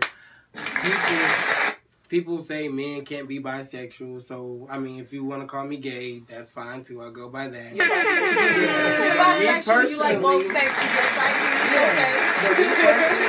[0.53, 1.17] People
[2.09, 5.77] people say men can't be bisexual, so I mean, if you want to call me
[5.77, 7.01] gay, that's fine too.
[7.01, 7.75] I go by that.
[7.75, 8.61] You're bisexual.
[8.61, 8.97] Yeah.
[8.97, 9.89] You're Me bisexual.
[9.89, 11.49] You like both sexes, just like me.
[11.73, 12.51] Yeah.
[12.51, 13.21] Okay.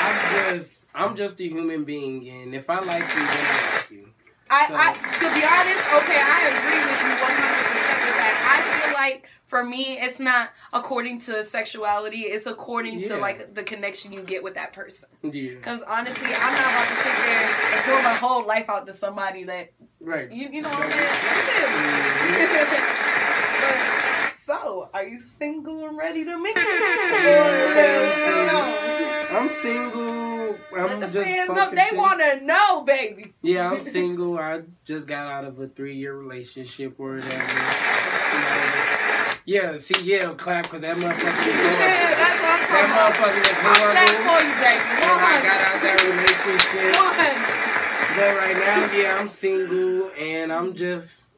[0.00, 3.90] I'm just I'm just a human being, and if I like you, then I like
[3.90, 4.08] you.
[4.50, 8.34] I, So- I, to be honest, okay, I agree with you 100% with that.
[8.50, 13.62] I feel like for me, it's not according to sexuality, it's according to like the
[13.62, 15.08] connection you get with that person.
[15.22, 18.86] Yeah, Because honestly, I'm not about to sit there and throw my whole life out
[18.86, 20.30] to somebody that, right.
[20.30, 21.02] you, you know what I'm saying?
[22.40, 22.78] You feel me?
[23.60, 26.62] but, so, are you single and ready to mingle?
[29.32, 30.56] I'm single.
[30.72, 31.70] Let I'm the just fans know.
[31.70, 33.32] They want to know, baby.
[33.42, 34.38] Yeah, I'm single.
[34.38, 38.76] I just got out of a three year relationship or whatever.
[39.46, 43.58] Yeah, see, yeah, clap because that motherfucker is Yeah, that's what I'm That motherfucker is
[43.58, 44.20] I'm horrible.
[44.26, 44.84] for you, baby.
[45.00, 46.92] And I got out that relationship.
[47.00, 47.56] One.
[48.16, 51.36] But right now, yeah, I'm single and I'm just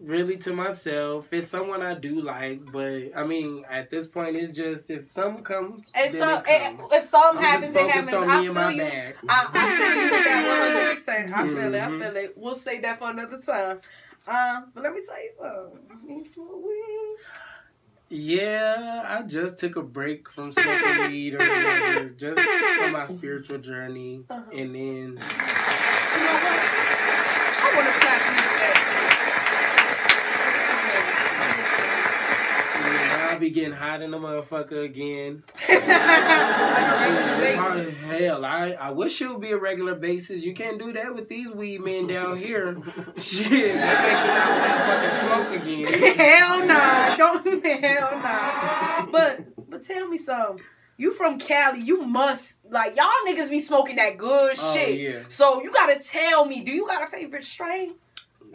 [0.00, 1.26] really to myself.
[1.32, 5.44] It's someone I do like, but I mean, at this point, it's just if something
[5.44, 6.92] comes, And then so, it it, comes.
[6.92, 8.14] if something I'm happens, it happens.
[8.14, 8.82] I me and feel you.
[9.28, 11.32] I, I feel you with that 100%.
[11.32, 11.78] I feel it.
[11.80, 12.00] I Mhm.
[12.00, 12.32] feel it.
[12.36, 13.80] We'll say that for another time.
[14.26, 15.32] Um, but let me tell you
[16.24, 16.62] something.
[18.12, 18.42] You smoke weed?
[18.42, 23.58] Yeah, I just took a break from smoking weed or whatever, just for my spiritual
[23.58, 24.42] journey, Uh-huh.
[24.52, 25.22] and then You know what?
[27.64, 28.78] I want to clap you for that
[32.84, 35.42] you know, I'll be getting hot in the motherfucker again.
[35.68, 38.44] On a regular Shit, it's hard as hell.
[38.44, 40.42] I, I wish it would be a regular basis.
[40.42, 42.76] You can't do that with these weed men down here.
[43.16, 46.16] Shit, they make you not to fucking smoke again.
[46.18, 49.06] hell nah, don't hell nah.
[49.06, 50.62] But but tell me something.
[50.98, 51.80] You from Cali?
[51.80, 55.00] You must like y'all niggas be smoking that good Oh, shit.
[55.00, 55.20] yeah.
[55.28, 56.60] So you gotta tell me.
[56.62, 57.94] Do you got a favorite strain?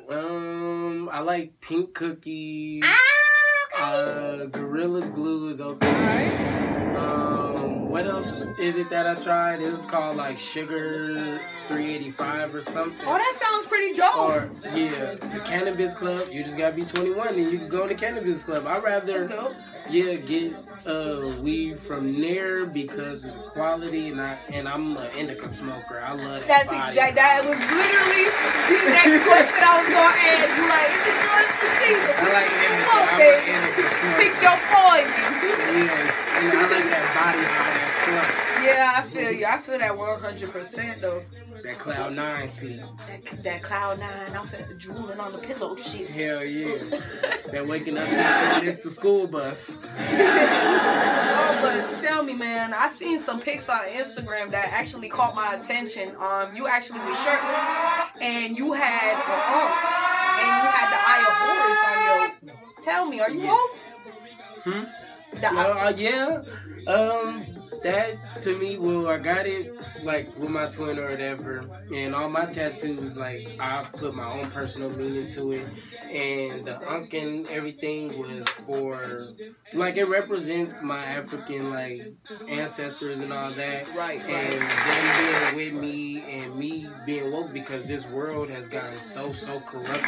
[0.10, 2.84] Um, I like pink cookies.
[2.86, 6.67] Ah, Uh, Gorilla Glue is okay.
[6.98, 9.62] Um, what else is it that I tried?
[9.62, 13.08] It was called like Sugar 385 or something.
[13.08, 14.18] Oh, that sounds pretty dope.
[14.18, 16.28] Or yeah, the Cannabis Club.
[16.32, 18.66] You just gotta be 21 and you can go to the Cannabis Club.
[18.66, 19.28] I'd rather
[19.90, 20.54] yeah get
[20.86, 26.00] uh weed from there because of the quality and I and I'm an indica smoker.
[26.00, 26.48] I love that.
[26.48, 26.90] That's body.
[26.92, 27.16] exact.
[27.16, 28.28] That was literally
[28.68, 30.50] the next question I was gonna ask.
[30.58, 32.10] You like, is it good sativa?
[32.20, 32.92] I like indica.
[32.92, 34.20] On, I'm an indica smoker.
[34.20, 35.28] Pick your poison.
[35.78, 38.48] Yes, I like that body high, that slut.
[38.64, 39.46] Yeah, I feel you.
[39.46, 41.24] I feel that 100% though.
[41.64, 42.82] That cloud nine sleep.
[43.08, 46.10] That, that cloud nine, I feel drooling on the pillow shit.
[46.10, 46.78] Hell yeah.
[47.52, 49.78] that waking up and it's the school bus.
[51.50, 55.56] Oh, but tell me, man, I seen some pics on Instagram that actually caught my
[55.56, 56.14] attention.
[56.20, 57.68] Um, you actually were shirtless,
[58.22, 59.86] and you had an ankh,
[60.38, 61.98] and you had the eye of Horus on
[62.76, 62.84] your.
[62.84, 63.56] Tell me, are you Yeah.
[63.56, 63.78] home?
[64.66, 65.07] Hmm?
[65.34, 66.42] Uh, yeah.
[66.88, 69.74] Um, that to me, well, I got it
[70.04, 74.50] like with my twin or whatever, and all my tattoos, like I put my own
[74.52, 75.68] personal meaning to it,
[76.12, 79.28] and the ankh and everything was for,
[79.74, 82.14] like, it represents my African like
[82.48, 87.86] ancestors and all that, Right, And them being with me and me being woke because
[87.86, 90.04] this world has gotten so so corrupt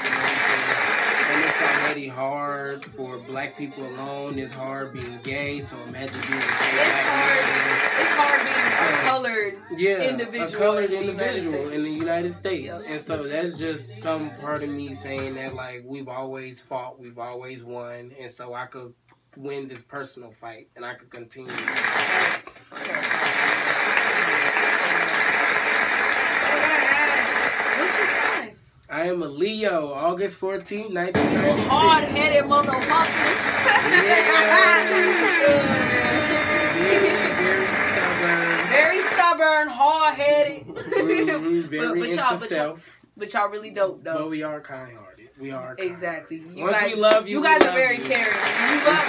[1.31, 4.39] and it's already hard for black people alone.
[4.39, 7.58] It's hard being gay, so imagine being gay It's black hard.
[8.01, 9.53] It's hard being a colored.
[9.77, 11.75] Yeah, individual a colored in the United individual States.
[11.75, 12.65] in the United States.
[12.65, 12.81] Yep.
[12.87, 17.19] And so that's just some part of me saying that like we've always fought, we've
[17.19, 18.93] always won, and so I could
[19.37, 21.49] win this personal fight and I could continue.
[21.49, 21.55] So
[26.45, 28.55] I gotta ask, what's your sign?
[28.89, 31.67] I am a Leo, August 14, 1996.
[31.69, 33.39] Hard-headed motherfuckers.
[33.89, 34.29] Very,
[35.95, 35.98] uh,
[39.49, 40.67] Very stubborn, hard-headed.
[40.67, 42.77] Mhm, very but, but y'all, but y'all,
[43.17, 44.19] but y'all really dope though.
[44.19, 45.29] But we are kind-hearted.
[45.39, 45.89] We are kind.
[45.89, 46.37] Exactly.
[46.37, 48.25] You Once guys, we love you, you guys are very caring.
[48.25, 49.05] You love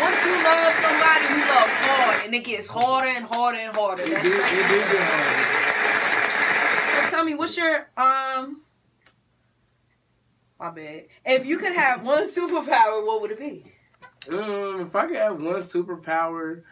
[0.00, 4.04] once you love somebody, you love hard, and it gets harder and harder and harder.
[4.04, 4.68] We That's do, right.
[4.68, 7.04] do get hard.
[7.04, 8.62] So tell me, what's your um?
[10.58, 11.04] My bad.
[11.24, 13.64] If you could have one superpower, what would it be?
[14.30, 16.62] Um, if I could have one superpower,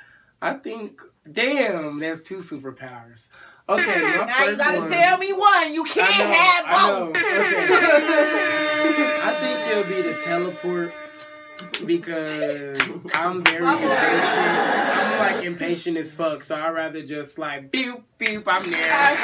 [0.42, 1.00] I think.
[1.32, 3.28] Damn, that's two superpowers.
[3.68, 3.84] Okay,
[4.26, 5.72] now you gotta one, tell me one.
[5.74, 6.70] You can't know, have I
[7.00, 7.08] both.
[7.10, 7.22] Okay.
[9.22, 10.92] I think it'll be the teleport
[11.84, 12.80] because
[13.14, 14.38] I'm very impatient.
[14.38, 18.46] I'm like impatient as fuck, so I'd rather just like beep beep.
[18.46, 18.88] I'm there.
[18.88, 19.18] I I Like,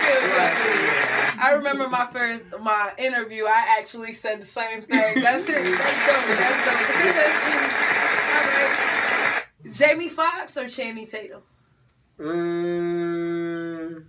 [0.54, 0.86] feel you.
[0.86, 1.36] yeah.
[1.40, 3.44] I remember my first my interview.
[3.44, 5.20] I actually said the same thing.
[5.22, 5.64] That's it.
[5.64, 6.38] That's dope.
[6.38, 6.80] That's dope.
[8.34, 9.44] All right.
[9.72, 11.42] Jamie Foxx or Channing Tatum?
[12.22, 14.06] Um,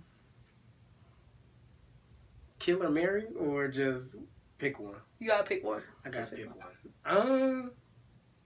[2.60, 4.16] Killer Mary or just
[4.58, 4.94] pick one.
[5.18, 5.82] You gotta pick one.
[6.04, 6.56] I gotta pick one.
[7.04, 7.72] Um,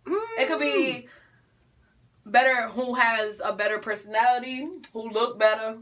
[0.07, 1.07] mm, It could be
[2.25, 2.69] better.
[2.69, 4.66] Who has a better personality?
[4.95, 5.77] Who look better?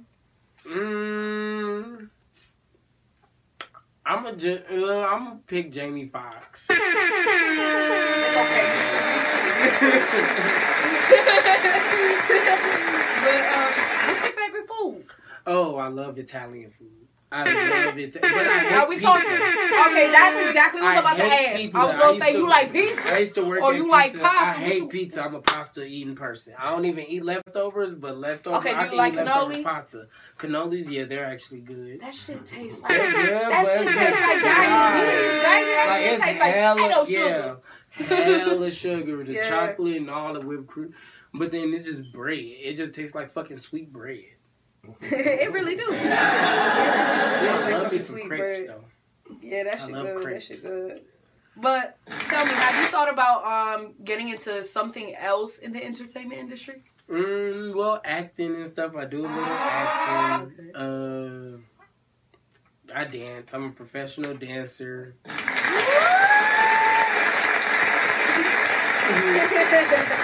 [0.66, 2.08] Mm,
[4.04, 6.68] I'm a uh, I'm gonna pick Jamie Foxx.
[13.26, 15.04] but um, what's your favorite food?
[15.46, 16.90] oh, I love Italian food.
[17.32, 19.08] I love it, but I Are we pizza.
[19.08, 19.26] talking?
[19.32, 21.56] Okay, that's exactly what I was about to ask.
[21.56, 21.76] pizza.
[21.78, 23.12] I was gonna used say to- you like pizza.
[23.14, 24.18] I used to work Or you like pizza.
[24.20, 24.60] pasta?
[24.60, 25.22] I hate you- pizza.
[25.24, 26.54] I'm a pasta eating person.
[26.56, 28.60] I don't even eat leftovers, but leftovers.
[28.60, 29.64] Okay, do I you can like cannolis?
[29.64, 30.06] pasta.
[30.38, 32.00] Cannolis, yeah, they're actually good.
[32.00, 35.62] That shit tastes like They're that but shit tastes like just diabetes, dry.
[35.66, 37.56] That Like, shit tastes like hella- yeah,
[38.06, 38.44] sugar.
[38.44, 39.48] hella sugar, the Yeah.
[39.48, 40.94] chocolate and all the whipped cream.
[41.38, 42.38] But then it's just bread.
[42.38, 44.24] It just tastes like fucking sweet bread.
[45.00, 45.82] it really do.
[45.82, 48.68] It really do I taste like fucking some sweet crepes bread.
[48.68, 48.84] though.
[49.42, 50.06] Yeah, that shit good.
[50.06, 50.44] That crepes.
[50.46, 51.02] shit good.
[51.56, 56.40] But tell me, have you thought about um getting into something else in the entertainment
[56.40, 56.82] industry?
[57.10, 58.94] Mm, well, acting and stuff.
[58.96, 60.74] I do a little acting.
[60.74, 61.58] Uh,
[62.94, 63.54] I dance.
[63.54, 65.16] I'm a professional dancer.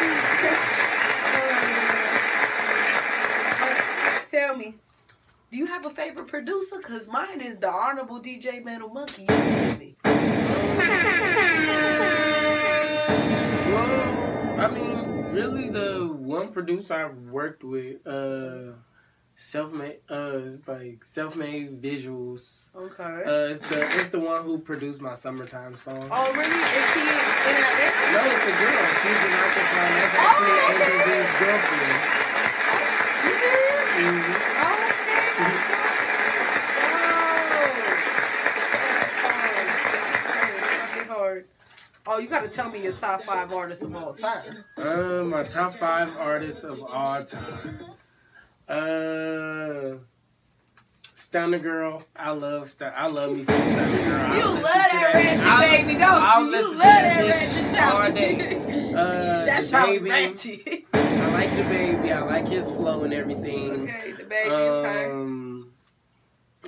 [4.32, 4.74] tell me,
[5.50, 6.78] do you have a favorite producer?
[6.80, 9.26] Cause mine is the Honorable DJ Metal Monkey.
[9.78, 9.94] Me?
[13.72, 18.72] Well, I mean, really, the one producer I've worked with, uh,
[19.36, 22.74] self-made, uh, it's like self-made visuals.
[22.74, 23.02] Okay.
[23.26, 26.02] Uh, it's the it's the one who produced my summertime song.
[26.10, 26.48] oh, really?
[26.48, 28.12] Is she in Atlanta?
[28.12, 28.84] No, it's a girl.
[29.02, 29.52] She's an and
[30.00, 30.92] That's Oh, actually okay.
[30.96, 32.11] Angel girlfriend.
[33.98, 35.42] You serious?
[42.04, 44.64] Oh, you gotta tell me your top five artists of all time.
[44.76, 47.78] Uh, my top five artists of all time.
[48.68, 49.98] Uh,
[51.14, 52.02] Stunna Girl.
[52.16, 52.92] I love Stunna.
[52.96, 54.20] I love me some Stunna Girl.
[54.20, 56.56] I You listen love to that ratchet I'll- baby, don't I'll you?
[56.56, 58.04] You love that bitch ratchet shout.
[58.04, 58.58] all day.
[58.92, 60.10] Uh, That the sound baby.
[60.10, 60.84] ratchet.
[61.32, 62.12] I like DaBaby.
[62.12, 63.88] I like his flow and everything.
[63.88, 64.50] Okay, DaBaby.
[64.50, 65.10] okay.
[65.10, 65.72] Um,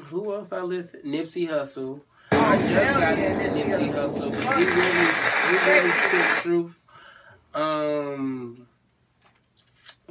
[0.04, 1.02] who else I listen?
[1.04, 2.00] Nipsey Hussle.
[2.32, 4.30] Oh, I just got yeah, into Nipsey Nipsey Hussle.
[4.32, 5.06] But He really,
[5.50, 6.82] he really spit truth.
[7.54, 8.66] Um,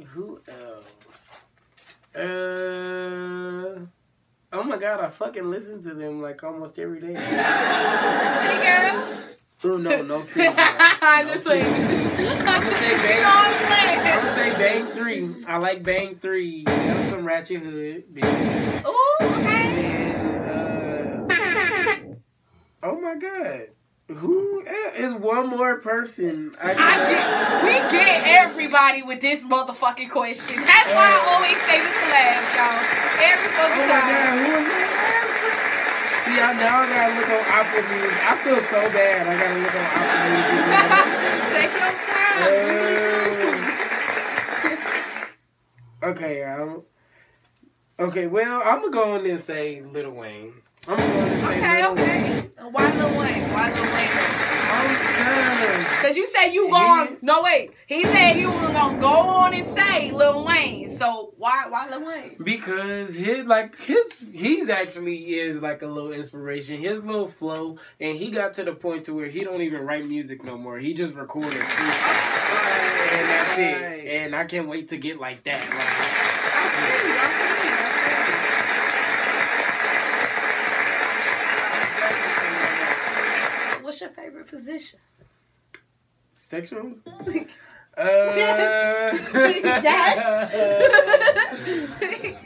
[0.06, 1.48] who else?
[2.14, 2.20] Uh,
[4.52, 7.08] oh my god, I fucking listen to them like almost every day.
[7.08, 7.18] City
[8.62, 9.24] girls.
[9.66, 10.52] Oh no, no city.
[10.58, 11.64] I'm just saying.
[11.64, 13.24] I'm gonna say Bang.
[13.24, 15.34] I'm gonna say Bang Three.
[15.48, 16.64] I like Bang Three.
[16.64, 18.04] That some ratchet hood.
[18.86, 19.86] Ooh, okay.
[19.86, 22.14] And uh,
[22.82, 23.68] oh my god,
[24.08, 26.54] who eh, one more person?
[26.60, 26.74] I, I
[27.08, 30.60] get, we get everybody with this motherfucking question.
[30.60, 32.84] That's why I always say this last, y'all.
[33.24, 34.44] Every Oh fucking god, time.
[34.44, 34.93] who
[36.34, 38.18] See, I now I gotta look on Apple Music.
[38.26, 39.22] I feel so bad.
[39.28, 40.58] I gotta look on Apple Music.
[41.54, 42.38] Take your time.
[46.02, 46.82] Uh, okay, I'm.
[48.00, 50.54] Okay, well, I'm gonna go in and say Little Wayne.
[50.88, 52.50] I'm gonna go in and say okay, Lil okay.
[52.68, 53.52] Why Lil Wayne?
[53.52, 54.53] Why Lil Wayne?
[54.70, 55.84] Wayne.
[56.02, 57.72] Cause you said you going no wait.
[57.86, 60.88] He said he was gonna go on and say Lil Wayne.
[60.90, 62.36] So why why Lil Wayne?
[62.42, 66.80] Because his like his he's actually is like a little inspiration.
[66.80, 70.06] His little flow, and he got to the point to where he don't even write
[70.06, 70.78] music no more.
[70.78, 74.06] He just recorded freestyle, and that's it.
[74.08, 75.64] And I can't wait to get like that.
[75.64, 76.13] What's
[84.44, 85.00] favorite position?
[86.34, 86.94] Sexual.
[87.96, 88.02] Uh,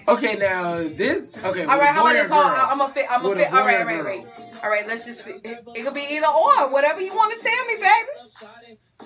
[0.08, 1.34] okay, now this.
[1.42, 1.64] Okay.
[1.64, 2.30] All right, how about this?
[2.30, 3.06] I'm gonna fit.
[3.10, 3.50] I'm gonna a fit.
[3.54, 4.26] All right, all right, right.
[4.62, 5.22] All right, let's just.
[5.22, 5.40] Fit.
[5.42, 8.10] It, it could be either or, whatever you want to tell me, baby.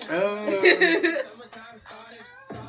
[0.09, 1.21] Uh,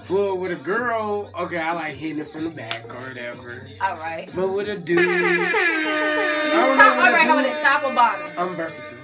[0.08, 3.66] well, with a girl, okay, I like hitting it from the back or whatever.
[3.80, 4.30] all right.
[4.32, 6.94] But with a dude, Top, don't know.
[6.96, 7.60] with a right, how about it?
[7.60, 8.30] Top or bottom?
[8.38, 9.03] I'm versatile.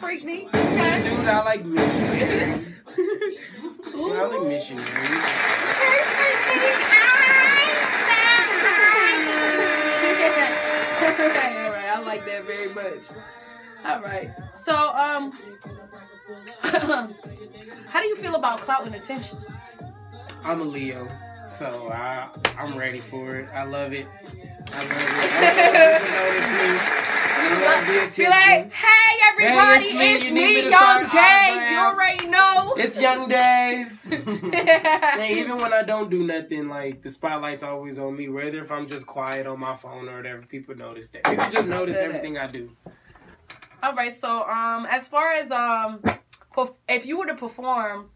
[0.00, 0.44] Oh, okay, freak me.
[0.44, 2.76] With dude, I like missionary.
[4.00, 5.08] I like missionary.
[11.00, 11.88] all right, all right.
[11.88, 13.10] I like that very much.
[13.84, 14.30] All right.
[14.54, 15.32] So, um,
[17.88, 19.38] how do you feel about clout and attention?
[20.44, 21.08] I'm a Leo,
[21.50, 22.28] so I
[22.58, 23.48] I'm ready for it.
[23.52, 24.06] I love it.
[24.72, 25.08] I love it.
[25.10, 25.46] I
[25.78, 27.08] love people notice me.
[27.40, 30.14] I love Be like, hey everybody, it's me.
[30.14, 31.70] it's You me, me Yung Dave.
[31.70, 32.74] You already know.
[32.76, 34.00] It's Yung Dave.
[34.10, 38.28] And even when I don't do nothing, like the spotlight's always on me.
[38.28, 41.24] Whether if I'm just quiet on my phone or whatever, people notice that.
[41.24, 42.70] People just notice everything I do.
[43.82, 44.14] All right.
[44.14, 46.02] So, um, as far as um,
[46.88, 48.10] if you were to perform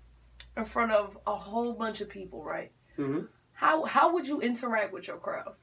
[0.57, 2.73] in front of a whole bunch of people, right?
[2.97, 3.21] Hmm
[3.55, 5.55] How how would you interact with your crowd?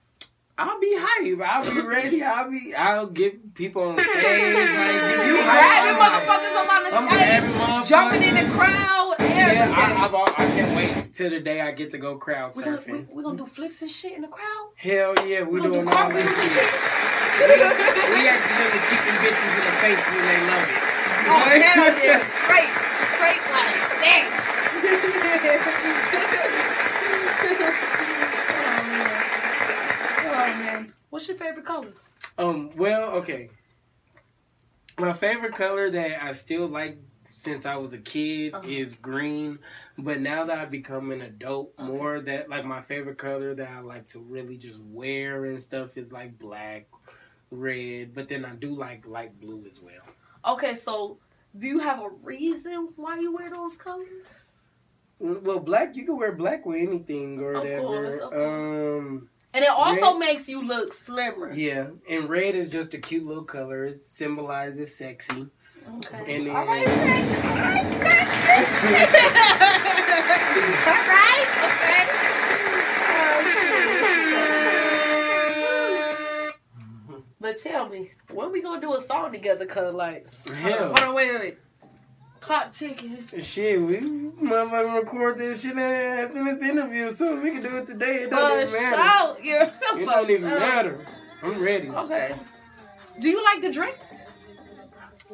[0.58, 1.40] I'll be hype.
[1.42, 2.22] I'll be ready.
[2.24, 2.76] I'll be.
[2.76, 4.14] I'll get people on stage.
[4.14, 9.16] Like, you grabbing motherfuckers up on the I'm stage, jumping in the crowd.
[9.20, 12.64] Yeah, I, I've, I can't wait till the day I get to go crowd we're,
[12.66, 13.08] gonna, we, surfing.
[13.14, 14.72] we're gonna do flips and shit in the crowd.
[14.76, 16.52] Hell yeah, we're We're doing do all this shit.
[16.52, 16.70] shit.
[17.40, 20.76] We accidentally kicking bitches in the face and they love it.
[21.32, 22.20] Oh, hell yeah.
[22.36, 22.74] Straight
[23.24, 23.40] like,
[24.04, 24.28] damn.
[28.80, 29.20] oh, man.
[30.22, 30.94] Oh, man.
[31.20, 31.92] What's your favorite color?
[32.38, 33.50] Um, well, okay.
[34.98, 36.98] My favorite color that I still like
[37.34, 38.66] since I was a kid Uh-huh.
[38.66, 39.60] is green,
[39.98, 43.82] but now that I've become an adult, more that like my favorite color that I
[43.82, 46.88] like to really just wear and stuff is like black,
[47.52, 50.08] red, but then I do like light blue as well.
[50.48, 51.18] Okay, so
[51.58, 54.56] do you have a reason why you wear those colors?
[55.20, 57.84] Well, black you can wear black with anything or Of whatever.
[57.84, 61.52] course, of Um, And it also Red- makes you look slimmer.
[61.52, 63.86] yeah, and red is just a cute little color.
[63.86, 65.48] It symbolizes sexy.
[66.06, 66.36] Okay.
[66.36, 67.36] And then, All right, sexy.
[67.36, 68.36] All right, sexy.
[70.86, 72.06] All right, okay.
[77.42, 79.66] But tell me, when we gonna do a song together?
[79.66, 81.58] Cause like, hell, hold on, wait, wait, wait.
[82.50, 83.28] Clock ticking.
[83.44, 88.24] shit, we motherfucking record this shit after this interview, so we can do it today.
[88.24, 89.36] It For don't even oh, matter.
[89.36, 89.72] sure, yeah.
[89.96, 90.60] It don't even sure.
[90.60, 91.06] matter.
[91.44, 91.90] I'm ready.
[91.90, 92.36] Okay.
[93.20, 94.00] Do you like the drink?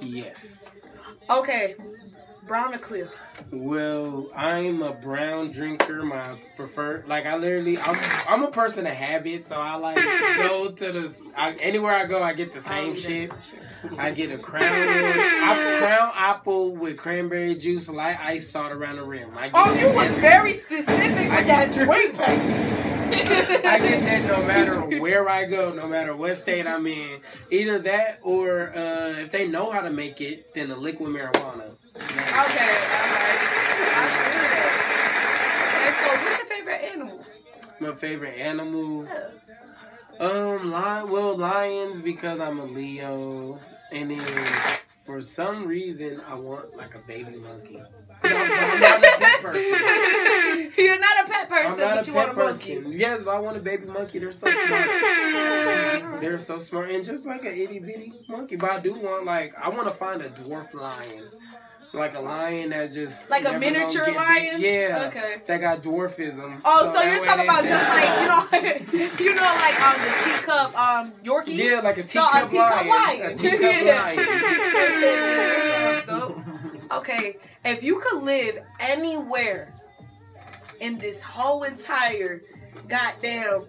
[0.02, 0.72] Yes.
[1.30, 1.76] Okay.
[2.48, 3.10] Brown or clear?
[3.52, 6.04] Well, I'm a brown drinker.
[6.04, 9.96] My preferred, like I literally, I'm I'm a person of habit, so I like
[10.38, 13.32] go to the I, anywhere I go, I get the same Oh, shit.
[13.98, 19.04] I get a crown I, crown apple with cranberry juice, light ice salt around the
[19.04, 19.32] rim.
[19.54, 22.16] Oh, you was very specific I with that drink.
[23.06, 27.22] I get that no matter where I go, no matter what state I'm in.
[27.50, 31.72] Either that or uh, if they know how to make it, then the liquid marijuana.
[31.96, 33.40] Okay, alright.
[33.98, 35.70] I feel that.
[35.76, 37.26] Okay, so what's your favorite animal?
[37.80, 39.08] My favorite animal.
[40.20, 41.10] Um, lion.
[41.10, 43.60] Well, lions because I'm a Leo,
[43.92, 44.26] and then
[45.06, 47.82] for some reason I want like a baby monkey.
[48.24, 50.72] I'm, I'm not a pet person.
[50.78, 52.84] You're not a pet person, but you want a monkey.
[52.88, 54.20] Yes, but I want a baby monkey.
[54.20, 56.22] They're so smart.
[56.22, 58.56] They're so smart and just like an itty bitty monkey.
[58.56, 61.26] But I do want like I want to find a dwarf lion.
[61.94, 64.60] Like a lion that just Like a miniature lion?
[64.62, 64.74] big.
[64.74, 65.06] Yeah.
[65.08, 65.42] Okay.
[65.48, 66.60] That got dwarfism.
[66.66, 70.12] Oh, so, that you're talking about just like you know, you know, like um the
[70.24, 71.56] teacup um Yorkie.
[71.58, 72.90] Yeah, like a So, teacup a teacup lion.
[72.90, 73.32] lion.
[73.32, 74.16] A teacup lion.
[74.96, 76.92] that sounds dope.
[77.00, 79.74] Okay, if you could live anywhere
[80.82, 82.42] in this whole entire
[82.88, 83.66] goddamn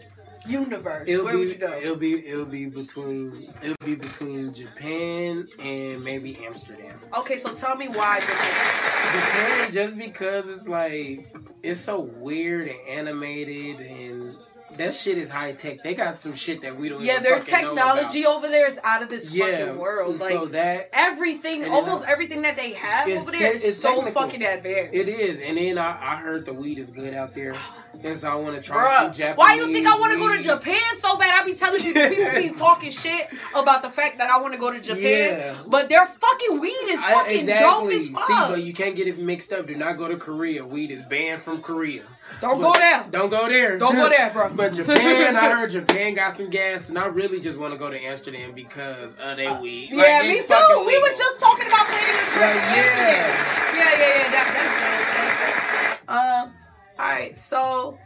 [0.48, 1.72] universe, It'll where be, would you go?
[1.80, 6.98] it'll be it'll be between it'll be between Japan and maybe Amsterdam.
[7.18, 8.20] Okay, so tell me why.
[8.20, 9.12] Japan.
[9.12, 14.36] Japan just because it's like it's so weird and animated and
[14.76, 15.82] that shit is high tech.
[15.82, 17.00] They got some shit that we don't.
[17.00, 20.18] Yeah, even their technology over there is out of this Yeah, fucking world.
[20.18, 23.94] Like so that everything, almost I- everything that they have over there te- is so
[24.02, 24.22] technical.
[24.22, 24.92] fucking advanced.
[24.92, 25.40] it is.
[25.40, 27.56] And then I, I heard the weed is good out there,
[28.04, 30.42] and so I want to try Bruh, why you think I want to go to.
[30.42, 31.42] Japan so bad?
[31.42, 34.58] I be telling people, people be talking shit about the fact that I want to
[34.60, 35.54] go to Japan, Yeah.
[35.66, 38.26] but their fucking weed is I- fucking dope as fuck.
[38.26, 39.66] See, but you can't get it mixed up.
[39.66, 40.64] Do not go to Korea.
[40.64, 42.02] Weed is banned from Korea.
[42.40, 43.06] Don't But- go there.
[43.10, 43.78] Don't go there.
[43.78, 44.50] Don't go there, bro.
[44.50, 47.88] but Japan, I heard Japan got some gas, and I really just want to go
[47.90, 49.90] to Amsterdam because of their weed.
[49.92, 50.44] Like, Uh, yeah, me too.
[50.44, 52.42] fucking We was just talking about planning a trip.
[52.42, 52.82] Like, yeah.
[52.82, 53.76] Amsterdam.
[53.76, 54.30] yeah, yeah, yeah.
[54.30, 55.06] That, that's dope.
[55.16, 56.46] That's dope.
[56.46, 56.52] Um,
[56.98, 57.36] all right.
[57.36, 57.98] So,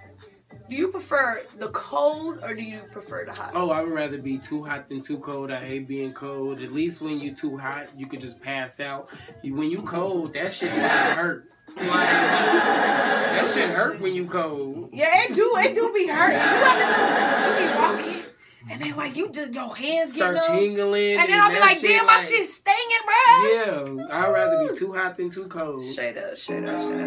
[0.68, 3.52] do you prefer the cold or do you prefer the hot?
[3.54, 5.50] Oh, I would rather be too hot than too cold.
[5.50, 6.60] I hate being cold.
[6.62, 9.08] At least when you're too hot, you could just pass out.
[9.42, 11.46] When you cold, that shit hurt.
[11.76, 14.90] Like that shit hurt when you cold.
[14.92, 15.56] Yeah, it do.
[15.56, 16.38] It do be hurting.
[16.38, 18.30] You ever just you be walking
[18.68, 21.18] and then like you just your hands get Start numb, tingling.
[21.18, 23.98] and then I'll be like, shit, damn, my like- shit's stinging, bruh.
[23.98, 25.82] Yeah, I'd rather be too hot than too cold.
[25.82, 27.00] Straight up, straight up, straight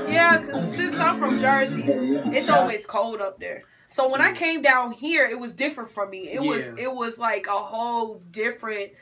[0.00, 0.08] up.
[0.08, 3.62] Yeah, cause since I'm from Jersey, it's always cold up there.
[3.88, 6.30] So when I came down here, it was different for me.
[6.30, 8.92] It was it was like a whole different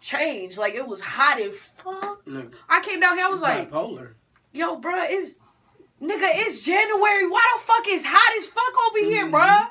[0.00, 0.56] change.
[0.56, 2.26] Like it was hot as fuck.
[2.26, 4.14] No, I came down here, I was like, bipolar.
[4.52, 5.34] yo, bro, it's
[6.00, 7.28] nigga, it's January.
[7.28, 9.34] Why the fuck is hot as fuck over here, mm-hmm.
[9.34, 9.68] bruh?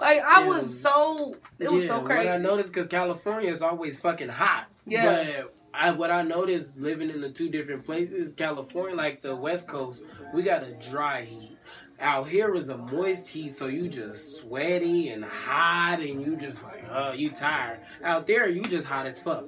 [0.00, 0.48] Like I Yeah.
[0.48, 2.26] was so it was yeah, so crazy.
[2.26, 4.66] What I noticed because California is always fucking hot.
[4.86, 5.42] Yeah.
[5.42, 9.68] But I what I noticed living in the two different places, California, like the West
[9.68, 10.02] Coast,
[10.34, 11.56] we got a dry heat.
[12.00, 16.62] Out here is a moist heat, so you just sweaty and hot, and you just
[16.64, 17.80] like, oh, you tired.
[18.02, 19.44] Out there, you just hot as fuck.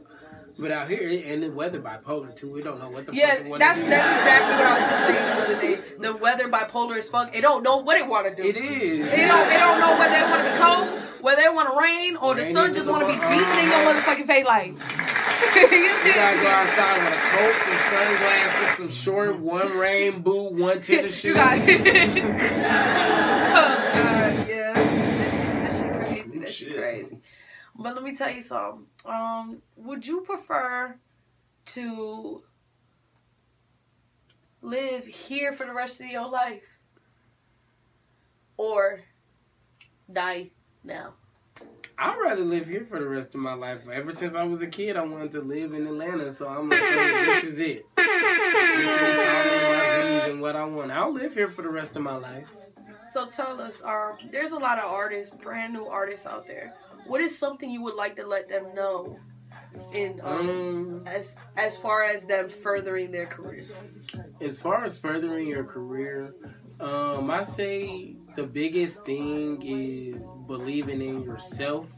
[0.59, 2.51] But out here, and the weather bipolar too.
[2.53, 3.59] We don't know what the Yeah, fuck.
[3.59, 3.89] that's do.
[3.89, 5.79] that's exactly what I was just saying the other day.
[5.99, 7.35] The weather bipolar as fuck.
[7.35, 8.43] It don't know what it want to do.
[8.47, 9.07] It is.
[9.09, 9.51] It don't.
[9.51, 10.89] It don't know whether it want to be cold,
[11.23, 13.83] whether it want to rain, or the sun just want to be beating in your
[13.87, 14.75] motherfucking face like.
[15.43, 20.81] You gotta go outside with a coat, some sunglasses, some short, one rain boot, one
[20.81, 21.29] tennis shoe.
[21.31, 21.59] You got
[27.75, 28.87] But let me tell you something.
[29.05, 30.97] Um, would you prefer
[31.67, 32.43] to
[34.61, 36.79] live here for the rest of your life,
[38.57, 39.01] or
[40.13, 40.51] die
[40.85, 41.15] now?
[41.99, 43.81] I'd rather live here for the rest of my life.
[43.93, 46.81] Ever since I was a kid, I wanted to live in Atlanta, so I'm like,
[46.81, 47.87] hey, this is it.
[47.97, 50.91] This is my dreams and what I want.
[50.91, 52.49] I'll live here for the rest of my life.
[53.13, 56.75] So tell us, um, there's a lot of artists, brand new artists out there.
[57.07, 59.19] What is something you would like to let them know
[59.95, 63.65] in um, Um, as as far as them furthering their career?
[64.41, 66.35] as far as furthering your career,
[66.81, 71.93] um, I say the biggest thing is believing in yourself,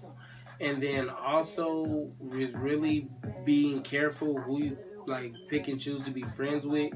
[0.61, 3.09] and then also is really
[3.45, 6.93] being careful who you like pick and choose to be friends with.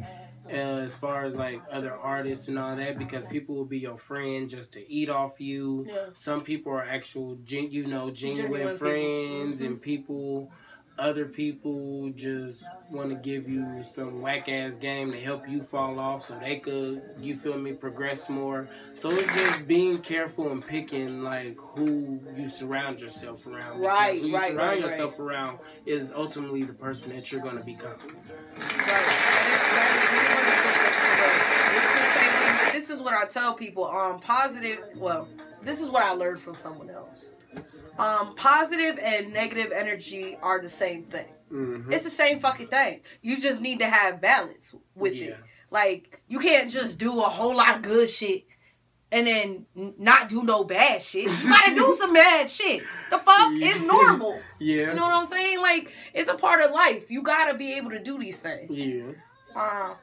[0.50, 3.96] Uh, as far as like other artists and all that, because people will be your
[3.98, 5.86] friend just to eat off you.
[5.88, 6.06] Yeah.
[6.14, 8.78] Some people are actual, gen- you know, genuine, Genuine people.
[8.88, 10.50] friends, and people.
[10.98, 16.00] Other people just want to give you some whack ass game to help you fall
[16.00, 18.68] off so they could you feel me progress more.
[18.94, 24.26] So it's just being careful and picking like who you surround yourself around Right, who
[24.26, 27.92] you right, surround right, yourself around is ultimately the person that you're going to become
[30.58, 32.56] It's the same thing.
[32.64, 33.86] but This is what I tell people.
[33.86, 34.80] Um, positive.
[34.96, 35.28] Well,
[35.62, 37.30] this is what I learned from someone else.
[37.98, 41.26] Um, positive and negative energy are the same thing.
[41.52, 41.92] Mhm.
[41.92, 43.00] It's the same fucking thing.
[43.22, 45.26] You just need to have balance with Yeah.
[45.28, 45.36] it.
[45.70, 48.44] Like you can't just do a whole lot of good shit
[49.10, 49.66] and then
[49.98, 51.24] not do no bad shit.
[51.24, 52.82] You gotta do some bad shit.
[53.10, 54.40] The fuck is normal.
[54.58, 55.58] yeah You know what I'm saying?
[55.60, 57.10] Like it's a part of life.
[57.10, 58.70] You gotta be able to do these things.
[58.70, 59.12] yeah
[59.56, 59.94] Uh,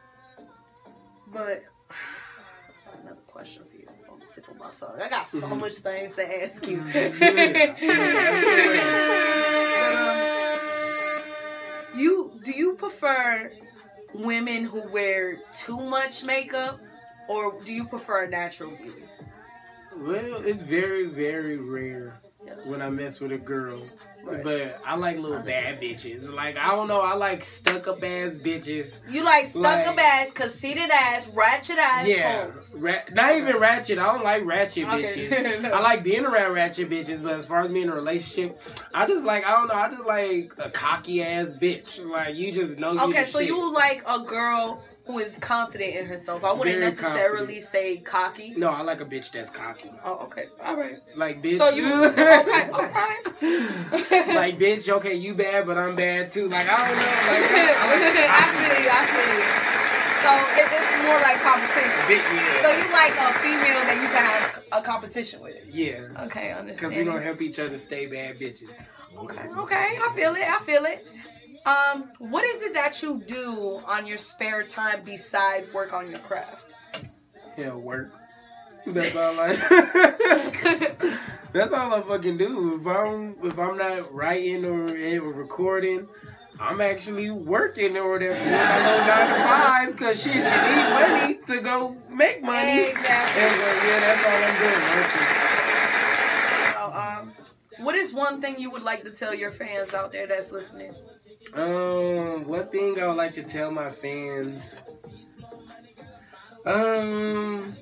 [1.31, 1.63] but
[3.35, 3.83] question for you.
[3.99, 5.01] It's on the tip of my tongue.
[5.01, 5.59] I got so Mhm.
[5.59, 6.77] much things to ask you.
[9.81, 13.51] But, um, you do you prefer
[14.13, 16.79] women who wear too much makeup,
[17.27, 19.03] or do you prefer natural beauty?
[19.97, 22.19] well it's very very rare
[22.65, 23.81] when i mess with a girl
[24.23, 24.43] Right.
[24.43, 28.33] but i like little bad bitches like i don't know i like stuck up ass
[28.35, 33.57] bitches You like stuck up Like- ass, conceited ass, ratchet ass Yeah, ra- not even
[33.57, 33.99] ratchet.
[33.99, 35.29] I don't like ratchet Okay.
[35.29, 35.61] bitches.
[35.61, 35.71] No.
[35.73, 38.59] I like being around ratchet bitches, but as far as being in a relationship,
[38.95, 39.75] I just like I don't know.
[39.75, 42.03] I just like a cocky ass bitch.
[42.03, 42.93] Like you just know.
[42.93, 43.47] You Okay, so shit.
[43.49, 46.43] you like a girl who is confident in herself.
[46.43, 48.53] I wouldn't Very necessarily say cocky.
[48.57, 49.91] No, I like a bitch that's cocky.
[50.03, 50.45] Oh, okay.
[50.63, 50.97] All right.
[51.15, 51.57] Like bitch.
[51.57, 54.35] So you okay, okay.
[54.35, 54.89] like bitch.
[54.89, 56.47] Okay, you bad, but I'm bad too.
[56.49, 57.03] Like I don't know.
[57.03, 59.45] Like I, like I feel you, I feel you.
[60.25, 62.01] So it, it's more like competition.
[62.07, 62.21] Big,
[62.65, 65.55] So you like a female that you can have a competition with.
[65.69, 66.23] yeah.
[66.25, 68.81] Okay, I Because we're gonna help each other stay bad bitches.
[69.15, 70.43] Okay, okay, I feel it.
[70.49, 71.05] I feel it.
[71.65, 76.19] Um, what is it that you do on your spare time besides work on your
[76.19, 76.75] craft?
[77.57, 78.13] Yeah, work.
[78.85, 79.55] That's all I.
[81.53, 82.75] That's all I fucking do.
[82.75, 86.07] If I'm if I'm not writing or, or recording,
[86.59, 88.35] I'm actually working or whatever.
[88.35, 92.83] Doing my little nine to five, cause shit, you need money to go make money.
[92.83, 93.41] Exactly.
[93.41, 94.81] And so, yeah, that's all I'm doing.
[95.01, 95.27] Working.
[96.73, 100.27] So, um, what is one thing you would like to tell your fans out there
[100.27, 100.93] that's listening?
[101.53, 104.81] Um, one thing I would like to tell my fans.
[106.65, 107.75] Um,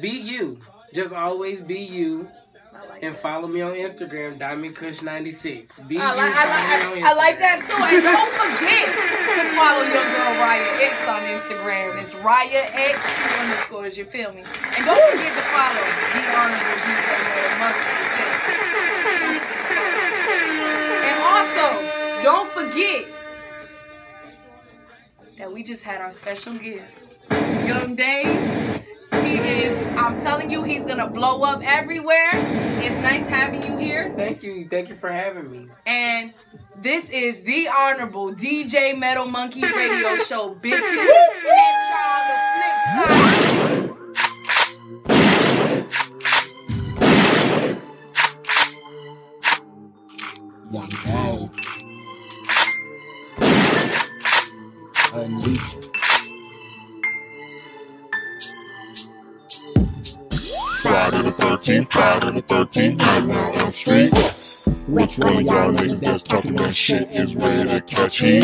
[0.00, 0.58] be you.
[0.94, 2.28] Just always be you.
[2.88, 5.88] Like And follow me on Instagram, DiamondCush96.
[5.88, 7.76] Be I you, like, I, like, I, I like that too.
[7.76, 12.00] And don't forget to follow your girl Riah X on Instagram.
[12.02, 13.96] It's Riah X two underscores.
[13.96, 14.44] You feel me?
[14.44, 17.05] And don't forget to follow the honorable
[22.26, 23.06] don't forget
[25.38, 27.14] that we just had our special guest,
[27.64, 28.82] Yung Dave.
[29.22, 29.78] He is.
[29.96, 32.30] I'm telling you, he's gonna blow up everywhere.
[32.82, 34.12] It's nice having you here.
[34.16, 34.66] Thank you.
[34.68, 35.68] Thank you for having me.
[35.86, 36.34] And
[36.74, 40.80] this is the Honorable DJ Metal Monkey Radio Show, bitches.
[40.82, 41.78] Catch
[43.06, 43.25] y'all on
[61.48, 64.10] 13, proud in the 13, hiding out Elm street.
[64.88, 68.42] Which one of y'all niggas that's talking that shit is ready to catch heat?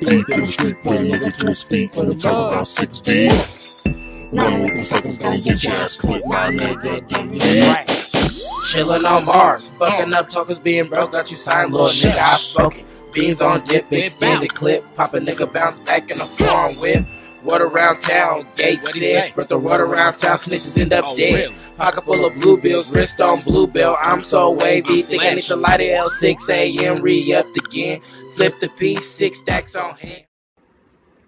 [0.00, 4.32] Deep in the street, putting a to his feet, and we talk about 6D.
[4.32, 7.38] None of them suckers gonna get your ass clipped, my nigga, give me.
[7.38, 12.86] Chillin' on Mars, fucking up talkers being broke, got you signed, little nigga, I've spoken.
[13.12, 17.04] Beans on dip, big extended clip, pop a nigga bounce back in the forearm whip.
[17.44, 21.52] Word around town, gate says, spread the word around town, snitches end up dead.
[21.76, 23.96] Pocket full of blue bills, wrist on blue bill.
[24.00, 27.02] I'm so wavy, think I need to light it L6 a.m.
[27.02, 28.00] Re upped again.
[28.36, 30.24] Flip the piece, six stacks on hand.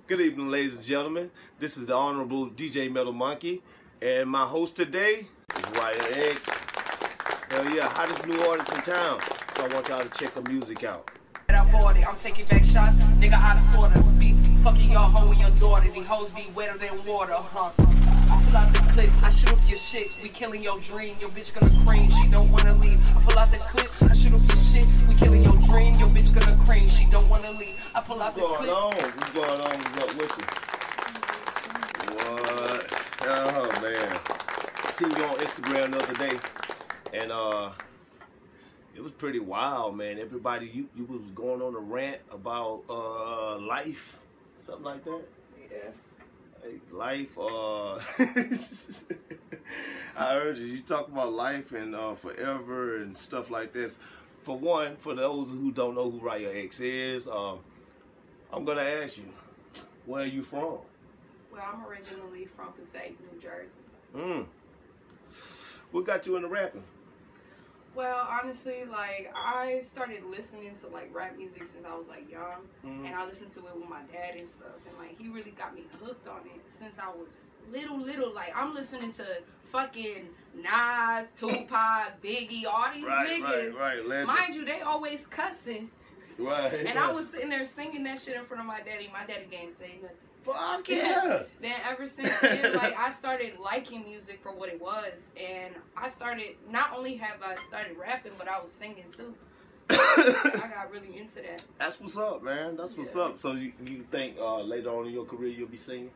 [0.07, 1.33] Good evening, ladies and gentlemen.
[1.59, 3.63] This is the Honorable DJ Metal Monkey,
[4.01, 6.49] and my host today is Riah X.
[7.51, 9.21] Hell yeah, hottest new artist in town.
[9.57, 11.11] So I want y'all to check her music out.
[11.49, 12.07] And I bought it.
[12.09, 14.44] I'm taking back shots, nigga out of sorter.
[14.65, 15.91] Fucking your hoe and your daughter.
[15.91, 17.71] These hoes be wetter than water, huh?
[17.79, 20.09] I pull out the clip, I shoot up your shit.
[20.23, 22.99] We killing your dream, your bitch gonna cream, she don't wanna leave.
[23.15, 24.87] I pull out the clip, I shoot up your shit.
[25.07, 27.77] We killing your dream, your bitch gonna cream, she don't wanna leave.
[27.95, 28.75] I pull out What's the clip.
[28.75, 28.95] on?
[28.95, 29.79] What's going on?
[29.81, 30.47] What's up with you?
[32.17, 32.81] What?
[33.27, 34.19] Oh man.
[34.83, 36.39] I seen you on Instagram the other day,
[37.13, 37.71] and uh,
[38.97, 40.19] it was pretty wild, man.
[40.19, 44.19] Everybody, you you was going on a rant about uh life,
[44.65, 45.23] something like that.
[45.71, 45.91] Yeah.
[46.65, 47.39] Like, life.
[47.39, 47.97] Uh,
[50.17, 50.67] I heard you.
[50.67, 53.99] You talk about life and uh, forever and stuff like this.
[54.43, 57.61] For one, for those who don't know who Riah X is, um,
[58.53, 59.25] I'm gonna ask you,
[60.07, 60.79] where are you from?
[61.53, 63.77] Well, I'm originally from Passaic, New Jersey.
[64.15, 64.47] Mm.
[65.93, 66.83] What got you into rapping?
[67.95, 72.69] Well, honestly, like I started listening to like rap music since I was like young,
[72.85, 73.07] Mhm.
[73.07, 75.75] and I listened to it with my dad and stuff, and like he really got
[75.75, 78.33] me hooked on it since I was little, little.
[78.33, 83.75] Like I'm listening to fucking Nas, Tupac, Biggie, all these Right, niggas.
[83.79, 84.27] right, right.
[84.27, 85.91] Mind you, they always cussing,
[86.39, 86.73] Right.
[86.87, 89.09] and I was sitting there singing that shit in front of my daddy.
[89.13, 90.17] My daddy didn't say nothing.
[90.45, 91.43] Fuck yeah.
[91.61, 96.09] Then ever since then, like I started liking music for what it was, and I
[96.09, 99.35] started not only have I started rapping, but I was singing too.
[99.91, 101.63] I got really into that.
[101.79, 102.77] That's what's up, man.
[102.77, 103.23] That's what's Yeah.
[103.23, 103.39] up.
[103.39, 106.11] So you, you think uh, later on in your career you'll be singing?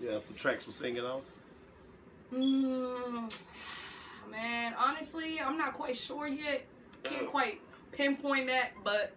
[0.00, 1.20] Yeah, some tracks for singing on.
[2.34, 3.38] Mm,
[4.30, 6.64] man, honestly, I'm not quite sure yet.
[7.02, 7.60] Can't quite
[7.92, 9.12] pinpoint that, but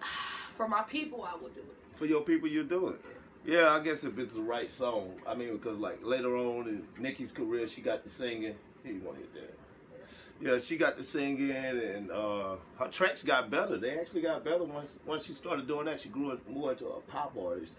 [0.56, 1.66] for my people, I will do it.
[1.96, 3.00] For your people, you do it.
[3.44, 5.14] Yeah, I guess if it's the right song.
[5.26, 8.54] I mean, because like later on in Nikki's career, she got to singing.
[8.84, 9.56] Here you want to hit that?
[10.40, 13.76] Yeah, she got to singing, and uh, her tracks got better.
[13.76, 16.00] They actually got better once once she started doing that.
[16.00, 17.74] She grew more into a pop artist.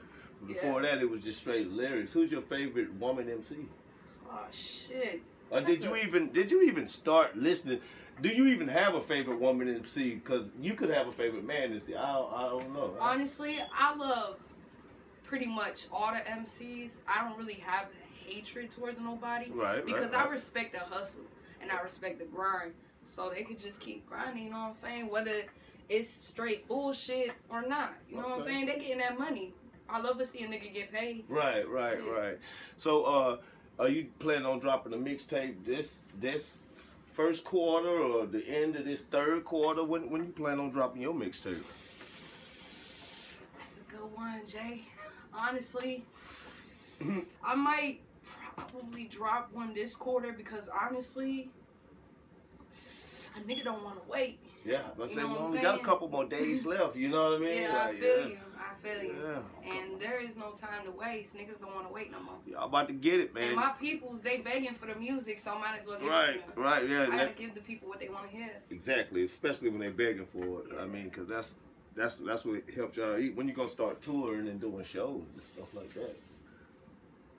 [0.47, 2.11] Before that, it was just straight lyrics.
[2.13, 3.55] Who's your favorite woman MC?
[4.29, 5.21] Oh shit.
[5.49, 7.79] Or did That's you a- even did you even start listening?
[8.21, 10.15] Do you even have a favorite woman MC?
[10.15, 11.95] Because you could have a favorite man MC.
[11.95, 12.93] I don't, I don't know.
[12.99, 14.37] Honestly, I love
[15.23, 16.99] pretty much all the MCs.
[17.07, 17.87] I don't really have
[18.25, 19.49] hatred towards nobody.
[19.51, 20.25] Right, right, Because right.
[20.27, 21.23] I respect the hustle
[21.61, 22.73] and I respect the grind.
[23.03, 25.09] So they could just keep grinding, you know what I'm saying?
[25.09, 25.43] Whether
[25.89, 27.93] it's straight bullshit or not.
[28.09, 28.67] You know what I'm saying?
[28.67, 29.53] They getting that money.
[29.89, 31.25] I love to see a nigga get paid.
[31.27, 32.11] Right, right, Yeah.
[32.11, 32.39] right.
[32.77, 33.37] So, uh,
[33.79, 36.57] are you planning on dropping a mixtape this this
[37.13, 39.83] first quarter or the end of this third quarter?
[39.83, 41.63] When when you plan on dropping your mixtape?
[43.59, 44.83] That's a good one, Jay.
[45.33, 46.05] Honestly,
[47.43, 48.01] I might
[48.55, 51.49] probably drop one this quarter because honestly,
[53.35, 54.39] a nigga don't want to wait.
[54.65, 56.95] Yeah, but You say we only got a couple more days left.
[56.95, 57.61] You know what I mean?
[57.61, 58.25] Yeah, I feel yeah.
[58.27, 58.37] you.
[58.57, 59.15] I feel you.
[59.21, 59.71] Yeah.
[59.71, 61.35] And there is no time to waste.
[61.35, 62.35] Niggas don't want to wait no more.
[62.45, 63.43] Y'all about to get it, man.
[63.43, 66.33] And my peoples, they begging for the music, so I might as well give it
[66.33, 66.63] to them.
[66.63, 67.03] right, yeah.
[67.03, 68.51] I gotta give the people what they want to hear.
[68.69, 70.79] Exactly, especially when they're begging for it.
[70.79, 71.55] I mean, because that's
[71.95, 73.35] that's that's what helps y'all eat.
[73.35, 76.15] When you gonna start touring and doing shows and stuff like that.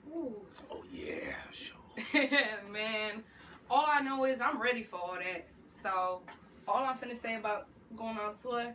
[0.09, 0.35] Ooh.
[0.71, 1.73] Oh yeah, show.
[2.71, 3.23] Man,
[3.69, 5.47] all I know is I'm ready for all that.
[5.69, 6.21] So,
[6.67, 8.73] all I'm finna say about going on tour,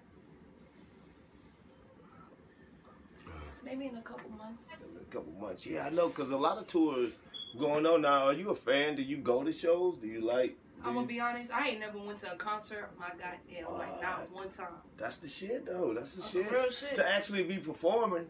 [3.65, 4.69] maybe in a couple months.
[4.73, 5.67] a couple months.
[5.67, 7.15] Yeah, I know, because a lot of tours
[7.59, 8.27] going on now.
[8.27, 8.97] Are you a fan?
[8.97, 9.97] Do you go to shows?
[9.99, 10.51] Do you like?
[10.51, 14.01] do I'm gonna be honest, I ain't never went to a concert my goddamn like
[14.01, 14.69] not one time.
[14.97, 15.93] That's the shit, though.
[15.95, 16.51] That's the That's shit.
[16.51, 16.95] real shit.
[16.95, 18.27] To actually be performing,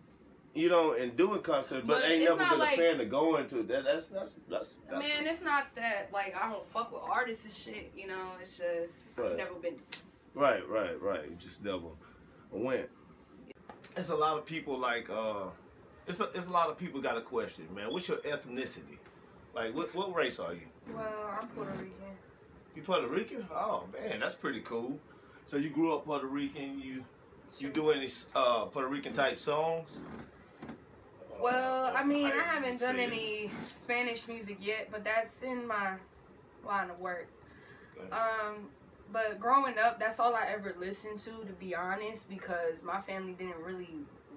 [0.55, 3.47] you know, and doing concerts, but, But ain't never been like- a fan of going
[3.49, 3.85] to that.
[3.85, 4.75] That's that's that's.
[4.89, 8.33] that's Man, it's not that like I don't fuck with artists and shit, you know,
[8.43, 9.33] it's just Right.
[9.33, 9.77] I've never been
[10.35, 11.29] Right, right, right.
[11.29, 11.89] You just never
[12.51, 12.89] went.
[13.97, 15.47] It's a lot of people like uh
[16.07, 17.93] it's a, it's a lot of people got a question, man.
[17.93, 18.99] What's your ethnicity?
[19.55, 20.67] Like what what race are you?
[20.93, 21.93] Well, I'm Puerto Rican.
[22.75, 23.47] You Puerto Rican?
[23.53, 24.99] Oh man, that's pretty cool.
[25.47, 27.05] So you grew up Puerto Rican, you
[27.59, 29.91] you do any uh Puerto Rican type songs?
[31.41, 35.95] Well, I mean, I haven't done any Spanish music yet, but that's in my
[36.67, 37.29] line of work.
[38.13, 38.69] Um,
[39.13, 43.33] but growing up, that's all I ever listened to, to be honest, because my family
[43.33, 43.89] didn't really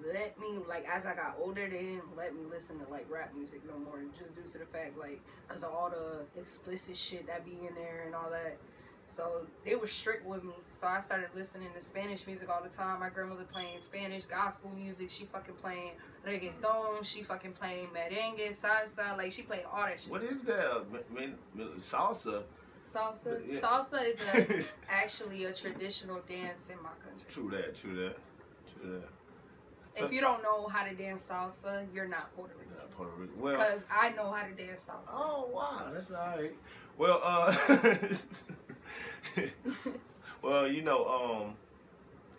[0.06, 3.32] let me like as I got older, they didn't let me listen to like rap
[3.34, 7.26] music no more, just due to the fact like because of all the explicit shit
[7.26, 8.58] that be in there and all that.
[9.06, 10.54] So they were strict with me.
[10.70, 13.00] So I started listening to Spanish music all the time.
[13.00, 15.10] My grandmother playing Spanish gospel music.
[15.10, 15.92] She fucking playing
[16.26, 17.04] reggaeton.
[17.04, 19.16] She fucking playing merengue, salsa.
[19.16, 20.10] Like she played all that shit.
[20.10, 20.84] What is that?
[20.92, 21.34] I mean,
[21.78, 22.42] salsa.
[22.92, 23.40] Salsa.
[23.50, 23.60] Yeah.
[23.60, 27.26] Salsa is a, actually a traditional dance in my country.
[27.28, 27.76] True that.
[27.76, 28.16] True that.
[28.80, 29.08] True that.
[29.98, 32.76] So- If you don't know how to dance salsa, you're not Puerto Rican.
[32.76, 33.32] Not Puerto Rico.
[33.38, 33.52] Well.
[33.52, 35.08] Because I know how to dance salsa.
[35.12, 36.54] Oh wow, that's all right.
[36.96, 37.54] Well, uh,
[40.42, 41.54] well, you know, um,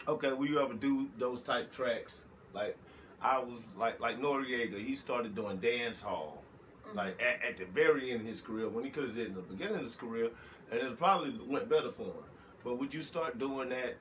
[0.07, 2.25] okay, will you ever do those type tracks?
[2.53, 2.77] Like,
[3.21, 6.41] I was like, like Noreaga, he started doing dance hall,
[6.87, 6.97] Mm-hmm.
[6.97, 9.29] like at, at the very end of his career when he could have did it
[9.29, 10.29] in the beginning of his career,
[10.71, 12.23] and it probably went better for him.
[12.63, 13.97] But would you start doing that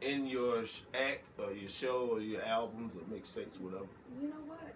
[0.00, 0.64] in your
[0.94, 3.86] act or your show or your albums or mixtapes, whatever?
[4.20, 4.74] You know what?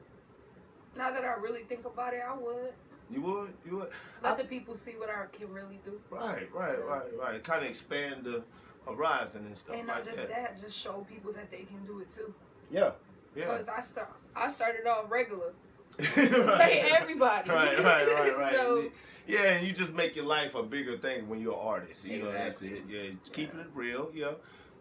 [0.96, 2.74] Now that I really think about it, I would.
[3.10, 3.88] You would, you would.
[4.22, 5.98] Let the people see what I can really do.
[6.10, 7.42] Right, right, right, right.
[7.42, 8.42] Kind of expand the
[8.86, 10.60] horizon and stuff And like not just that.
[10.60, 12.34] just show people that they can do it too.
[12.70, 12.90] Yeah,
[13.34, 13.44] yeah.
[13.44, 15.52] Because I start, I started off regular.
[16.16, 16.32] right.
[16.46, 17.50] Like everybody.
[17.50, 18.54] Right, right, right, right.
[18.54, 18.90] So-
[19.26, 22.06] yeah, and you just make your life a bigger thing when you're an artist.
[22.06, 22.94] You know, that's Exactly.
[22.96, 23.04] it.
[23.10, 24.10] Yeah, keeping it real.
[24.14, 24.30] Yeah,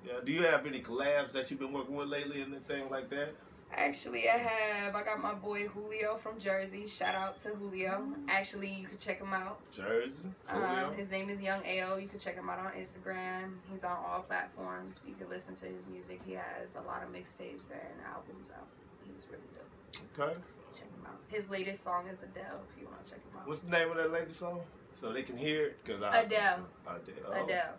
[0.06, 0.14] yeah.
[0.24, 3.36] Do you have any collabs that you've been working with lately, and anything like that?
[3.74, 4.96] Actually, I have.
[4.96, 6.88] I got my boy Julio from Jersey.
[6.88, 8.08] Shout out to Julio.
[8.30, 9.60] Actually, you can check him out.
[9.70, 10.30] Jersey.
[10.50, 12.00] Um, his name is Yung Ale.
[12.00, 13.56] You can check him out on Instagram.
[13.72, 15.02] He's on all platforms.
[15.08, 16.22] You can listen to his music.
[16.26, 18.68] He has a lot of mixtapes and albums out.
[19.06, 20.30] He's really dope.
[20.30, 20.40] Okay.
[20.74, 21.20] Check him out.
[21.28, 22.62] His latest song is Adele.
[22.74, 23.48] If you want to check him out.
[23.48, 24.62] What's the name of that latest song?
[25.00, 26.66] So they can hear it, cause I Adele.
[26.88, 27.16] Adele.
[27.28, 27.44] Oh.
[27.44, 27.74] Adele.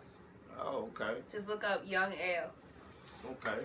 [0.61, 2.49] Oh, okay, Just look up Yung Ale.
[3.31, 3.63] okay.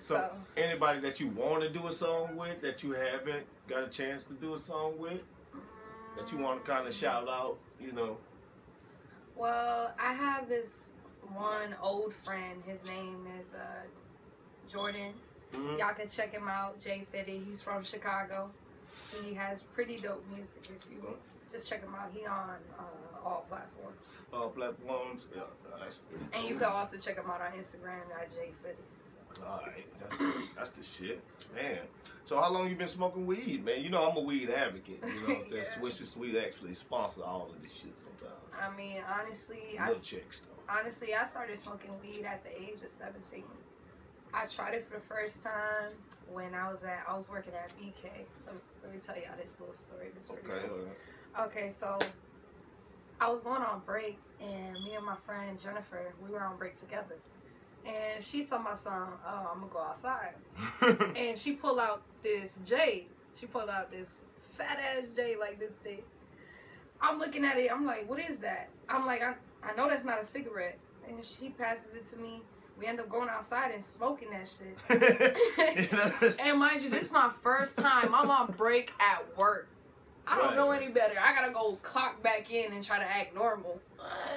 [0.00, 3.84] So, So, anybody that you want to do a song with that you haven't got
[3.84, 5.20] a chance to do a song with
[6.16, 8.16] that you want to kind of shout out, you know?
[9.36, 10.86] well, I have this
[11.34, 12.62] one old friend.
[12.66, 13.82] His name is uh,
[14.70, 15.12] Jordan.
[15.54, 15.78] Mhm.
[15.78, 16.78] Y'all can check him out.
[16.78, 17.42] Jay Fitty.
[17.46, 18.50] He's from Chicago.
[19.22, 20.62] He has pretty dope music.
[20.64, 21.16] If you
[21.50, 24.16] just check him out, he on uh, all platforms.
[24.32, 25.28] All platforms.
[25.34, 25.42] Yeah,
[25.78, 28.82] that's pretty And you can also check him out on Instagram at Jay Fitty.
[29.46, 30.22] All right, that's
[30.56, 31.20] that's the shit,
[31.54, 31.78] man.
[32.24, 33.82] So how long you been smoking weed, man?
[33.82, 35.00] You know I'm a weed advocate.
[35.02, 35.64] You know what I'm saying?
[35.76, 35.82] Yeah.
[35.82, 38.34] Swisher Sweet actually sponsor all of this shit sometimes.
[38.60, 40.72] I mean, honestly, I chicks though.
[40.72, 43.44] honestly I started smoking weed at the age of 17.
[44.32, 45.90] I tried it for the first time
[46.30, 48.04] when I was at I was working at BK.
[48.46, 50.10] Let me, let me tell y'all this little story.
[50.16, 50.68] This pretty Okay.
[50.68, 50.76] cool.
[50.78, 51.46] right.
[51.46, 51.98] Okay, so
[53.20, 56.76] I was going on break, and me and my friend Jennifer, we were on break
[56.76, 57.16] together.
[57.86, 60.34] And she told my son, "Oh, I'm gonna go outside."
[61.16, 63.06] and she pulled out this J.
[63.34, 64.16] She pulled out this
[64.56, 66.04] fat ass J like this thick.
[67.00, 67.72] I'm looking at it.
[67.72, 70.78] I'm like, "What is that?" I'm like, "I, I know that's not a cigarette."
[71.08, 72.42] And she passes it to me.
[72.78, 76.38] We end up going outside and smoking that shit.
[76.40, 78.14] And mind you, this is my first time.
[78.14, 79.68] I'm on break at work.
[80.30, 80.56] I don't Right.
[80.56, 81.14] know any better.
[81.20, 83.80] I gotta go clock back in and try to act normal.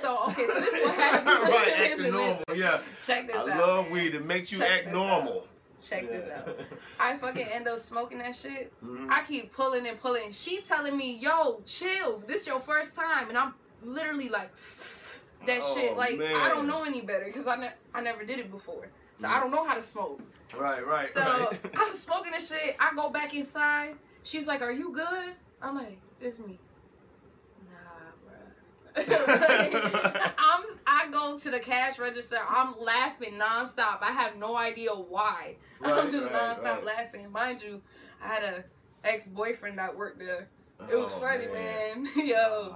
[0.02, 1.28] So okay, so this is what happened.
[1.28, 2.44] right, Listen, acting normal.
[2.56, 3.48] Yeah, Check this I out.
[3.60, 3.94] love man.
[3.94, 4.16] weed.
[4.16, 5.41] It makes you Check act normal.
[5.44, 5.48] out.
[5.84, 6.58] Check this out.
[7.00, 8.72] I fucking end up smoking that shit.
[8.84, 9.08] Mhm.
[9.12, 10.32] I keep pulling and pulling.
[10.32, 12.24] She telling me, "Yo, chill.
[12.26, 14.50] This your first time," and I'm literally like,
[15.46, 15.96] that Oh, shit.
[15.96, 19.28] Like I don't know any better because I ne- I never did it before, so
[19.28, 20.22] I don't know how to smoke.
[20.58, 21.60] Right, right, So right.
[21.78, 22.76] I'm smoking this shit.
[22.80, 23.96] I go back inside.
[24.24, 25.34] She's like, "Are you good?"
[25.64, 26.59] I'm like, "It's me."
[28.95, 30.34] Nah, bruh.
[30.38, 30.64] I'm.
[30.86, 32.38] I go to the cash register.
[32.47, 33.99] I'm laughing nonstop.
[34.01, 35.55] I have no idea why.
[35.84, 36.86] I'm just right, nonstop right.
[36.86, 37.32] laughing.
[37.32, 37.82] Mind you,
[38.22, 38.64] I had a
[39.03, 40.49] ex boyfriend that worked there.
[40.91, 42.03] It was Oh, funny, man.
[42.03, 42.11] man.
[42.28, 42.76] Yo,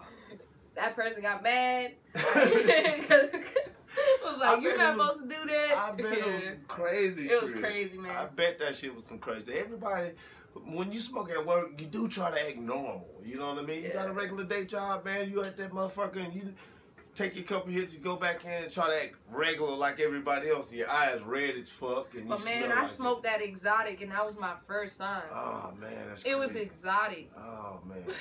[0.76, 1.92] that person got mad.
[2.16, 3.10] it
[4.24, 7.30] was I like, "You're not was- supposed to do that." I bet it was crazy
[7.30, 8.16] It was crazy, man.
[8.16, 9.54] I bet that shit was some crazy.
[9.54, 10.12] Everybody,
[10.66, 13.08] when you smoke at work, you do try to act normal.
[13.24, 13.84] You know what I mean?
[13.84, 15.30] You got a regular day job, man.
[15.30, 16.54] You at that motherfucker and you
[17.16, 20.50] take your couple hits, you go back in and try to act regular like everybody
[20.50, 20.70] else.
[20.70, 22.14] And your eyes red as fuck.
[22.14, 25.24] And you But man, I like smoked that exotic, and that was my first time.
[25.34, 28.04] Oh man, that's it was exotic, Oh man.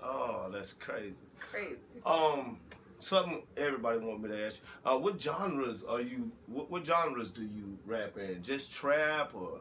[0.00, 1.22] Oh, that's crazy.
[1.40, 1.76] crazy.
[2.06, 2.58] Um,
[2.98, 4.60] something everybody want me to ask.
[4.84, 4.90] you.
[4.92, 6.30] Uh, what genres are you?
[6.46, 8.40] What, what genres do you rap in?
[8.42, 9.58] Just trap or?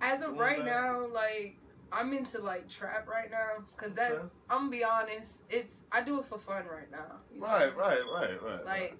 [0.00, 0.66] As of right back.
[0.66, 1.56] now, like
[1.92, 4.28] I'm into like trap right now, cause that's Okay.
[4.50, 7.16] I'm gonna be honest, it's I do it for fun right now.
[7.38, 8.64] Right, right, right, right.
[8.64, 8.96] Like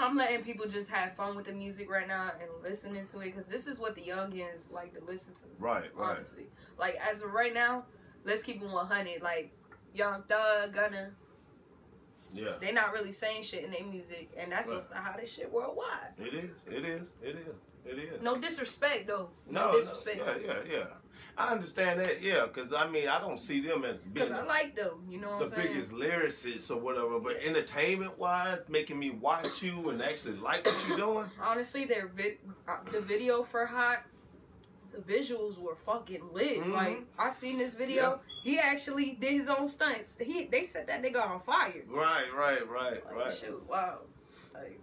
[0.00, 3.26] I'm letting people just have fun with the music right now and listening to it
[3.26, 5.44] because this is what the youngins like to listen to.
[5.58, 6.16] Right, right.
[6.16, 6.46] Honestly,
[6.78, 7.84] like as of right now,
[8.24, 9.22] let's keep it 100.
[9.22, 9.52] Like
[9.94, 11.12] Young Thug, Gunna,
[12.34, 12.52] Yeah.
[12.60, 16.12] they not really saying shit in their music, and that's what's the hottest shit worldwide.
[16.18, 16.50] It is.
[16.66, 17.12] It is.
[17.22, 17.54] It is.
[17.86, 18.22] It is.
[18.22, 19.28] No disrespect though.
[19.48, 20.20] No, No, no, disrespect.
[20.24, 20.84] yeah, yeah, yeah.
[21.38, 24.44] I understand that, yeah, because I mean, I don't see them as being Cause I
[24.46, 25.04] like them.
[25.08, 25.74] You know what the I'm saying?
[25.74, 30.84] biggest lyricists or whatever, but entertainment wise, making me watch you and actually like what
[30.88, 31.26] you're doing.
[31.40, 33.98] Honestly, their vid- uh, the video for Hot,
[34.92, 36.58] the visuals were fucking lit.
[36.58, 36.72] Mhm.
[36.72, 38.20] Like I seen this video.
[38.42, 40.16] He actually did his own stunts.
[40.18, 41.82] He they set that nigga on fire.
[41.86, 43.32] Right, right, right, Like, right.
[43.32, 43.98] Shoot, wow.
[44.54, 44.80] Like,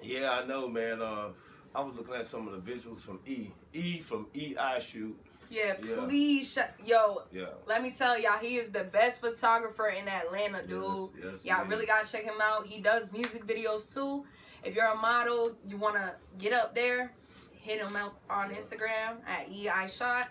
[0.00, 1.02] Yeah, I know, man.
[1.02, 1.30] Uh,
[1.74, 3.48] I was looking at some of the visuals from E.
[3.72, 5.16] E from E I Shoot.
[5.50, 5.96] yeah, Yeah.
[5.96, 7.22] please, sh- yo.
[7.32, 7.46] Yeah.
[7.66, 11.10] Let me tell y'all, he is the best photographer in Atlanta, dude.
[11.16, 12.66] Yes, yes, y'all he really gotta check him out.
[12.66, 14.24] He does music videos too.
[14.64, 17.12] If you're a model, you wanna get up there,
[17.52, 20.26] hit him out on Instagram at EiShoot.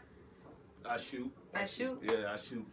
[0.86, 1.32] I shoot.
[1.54, 2.00] I shoot?
[2.04, 2.66] Yeah, I shoot.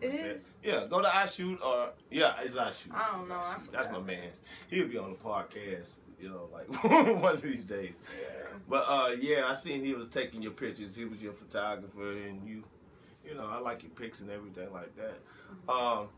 [0.00, 0.48] It is?
[0.62, 2.92] Yeah, go to I shoot or yeah, it's I shoot.
[2.94, 3.56] I don't It's know, I.
[3.72, 4.42] That's my man's.
[4.68, 6.68] He'll be on the podcast, you know, like
[7.22, 8.00] one of these days.
[8.68, 10.96] But uh, yeah, I seen he was taking your pictures.
[10.96, 12.64] He was your photographer, and you,
[13.26, 15.72] you know, I like your pics and everything like that.
[15.72, 16.08] Um,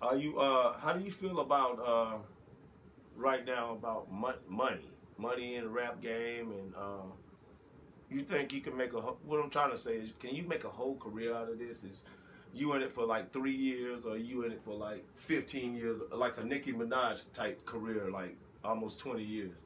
[0.00, 0.38] are you?
[0.38, 2.16] Uh, how do you feel about uh,
[3.16, 7.06] right now about mon- money, money in the rap game, and uh,
[8.10, 9.00] you think you can make a?
[9.00, 11.58] wh- What I'm trying to say is, can you make a whole career out of
[11.58, 11.84] this?
[11.84, 12.04] Is
[12.52, 16.00] you in it for like three years, or you in it for like 15 years,
[16.12, 19.58] like a Nicki Minaj type career, like almost 20 years?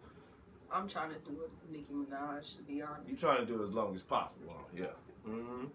[0.72, 3.08] I'm trying to do a Nicki Minaj, to be honest.
[3.08, 4.64] You trying to do it as long as possible, huh?
[4.76, 4.86] yeah.
[5.24, 5.66] hmm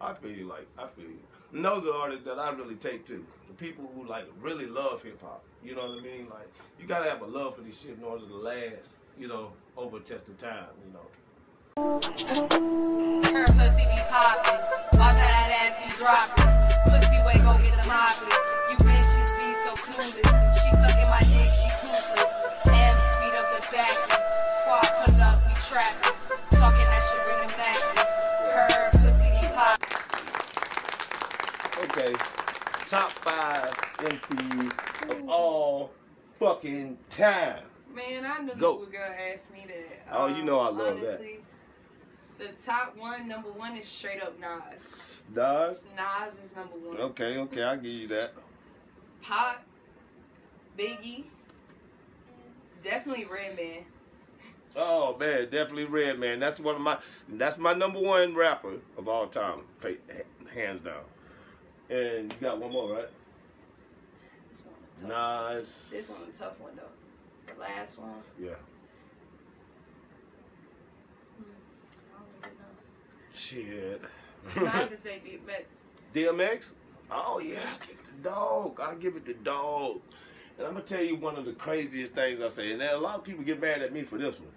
[0.00, 1.20] I feel you like I feel you.
[1.52, 3.24] And those are artists that I really take to.
[3.48, 5.44] The people who like really love hip hop.
[5.62, 6.26] You know what I mean?
[6.30, 6.48] Like
[6.80, 9.02] you gotta have a love for this shit in order to last.
[9.18, 10.66] You know, over a test of time.
[10.86, 11.06] You know.
[11.78, 14.60] Her pussy be poppin',
[14.98, 16.48] watch that ass be droppin'.
[16.90, 18.28] Pussy way go get them hoppin'.
[18.70, 20.47] You bitches be so clueless.
[32.88, 35.90] Top five MCs of all
[36.38, 37.64] fucking time.
[37.94, 38.78] Man, I knew Go.
[38.78, 40.08] you were gonna ask me that.
[40.10, 41.06] Oh, you know I um, love that.
[41.08, 41.40] honestly,
[42.38, 45.20] The top one, number one is straight up Nas.
[45.34, 45.84] Nas.
[45.98, 46.96] Nas is number one.
[46.96, 48.32] Okay, okay, I'll give you that.
[49.20, 49.66] Pac,
[50.78, 51.24] Biggie,
[52.82, 53.84] definitely Redman.
[54.76, 56.40] Oh man, definitely Redman.
[56.40, 56.96] That's one of my.
[57.28, 59.64] That's my number one rapper of all time,
[60.54, 61.04] hands down.
[61.90, 63.08] And you got one more, right?
[64.50, 65.74] This one, a tough, Nas.
[65.90, 67.52] this one a tough one though.
[67.54, 68.50] The last one, Yeah.
[71.38, 71.44] Hmm.
[72.44, 72.52] Even
[73.34, 74.02] Shit.
[74.56, 75.64] I to say DMX.
[76.14, 76.70] DMX?
[77.10, 78.80] Oh yeah, I give it to dog.
[78.80, 80.00] I give it to dog.
[80.58, 83.16] And I'm gonna tell you one of the craziest things I say, and a lot
[83.16, 84.48] of people get mad at me for this one.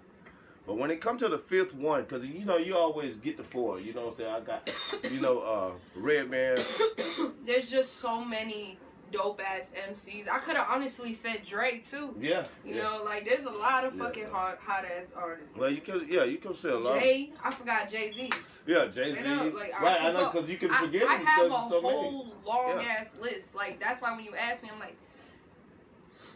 [0.66, 3.42] But when it comes to the fifth one, because you know you always get the
[3.42, 3.80] four.
[3.80, 4.30] You know what I'm saying?
[4.34, 4.74] I got,
[5.10, 6.56] you know, uh, Redman.
[7.46, 8.78] There's just so many
[9.10, 10.28] dope ass MCs.
[10.28, 12.14] I could have honestly said Drake too.
[12.18, 12.44] Yeah.
[12.64, 12.82] You yeah.
[12.82, 14.04] know, like there's a lot of Yeah.
[14.04, 15.54] fucking hot hot ass artists.
[15.56, 16.98] Well, you can, yeah, you can say a lot.
[16.98, 18.30] Jay, I forgot Jay Z.
[18.66, 19.20] Yeah, Jay Z.
[19.22, 21.82] Like, I right, I know because you can forget I him have because a so
[21.82, 21.94] many.
[21.94, 22.96] whole long Yeah.
[23.00, 23.54] ass list.
[23.54, 24.96] Like that's why when you ask me, I'm like,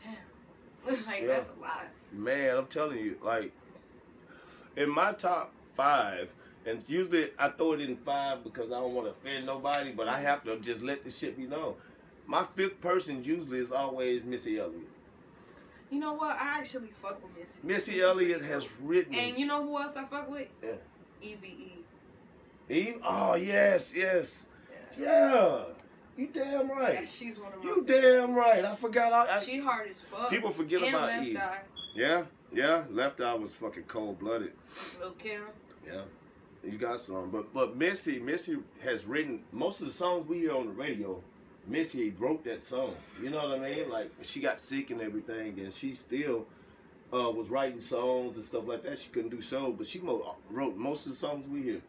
[0.84, 1.06] damn.
[1.06, 1.28] like Yeah.
[1.28, 1.86] that's a lot.
[2.12, 3.52] Man, I'm telling you, like
[4.76, 6.28] in my top five,
[6.64, 10.08] and usually I throw it in five because I don't want to offend nobody, but
[10.08, 11.74] I have to just let this shit be known.
[12.26, 14.88] My fifth person usually is always Missy Elliott.
[15.90, 16.36] You know what?
[16.36, 17.60] I actually fuck with Missy.
[17.64, 19.14] Missy Elliott has written.
[19.14, 20.48] And you know who else I fuck with?
[20.62, 20.70] Yeah.
[21.22, 21.72] EVE.
[22.68, 23.00] Eve?
[23.04, 24.46] Oh yes, yes,
[24.98, 25.62] yeah.
[26.16, 26.94] You damn right.
[26.94, 27.70] Yeah, she's one of my.
[27.70, 28.64] You damn right.
[28.64, 29.12] I forgot.
[29.12, 30.30] I, I, She hard as fuck.
[30.30, 31.36] People forget and about Eve.
[31.36, 31.60] Eye,
[31.94, 32.24] yeah,
[32.56, 32.84] yeah.
[32.90, 34.52] Left Eye was fucking cold blooded.
[35.00, 35.42] Lil Kim.
[35.86, 36.02] Yeah,
[36.64, 40.56] you got some, but but Missy, Missy has written most of the songs we hear
[40.56, 41.22] on the radio.
[41.68, 42.94] Missy wrote that song.
[43.22, 43.90] You know what I mean?
[43.90, 46.46] Like she got sick and everything, and she still
[47.12, 48.98] uh, was writing songs and stuff like that.
[48.98, 51.80] She couldn't do shows, but she mo- wrote most of the songs we hear.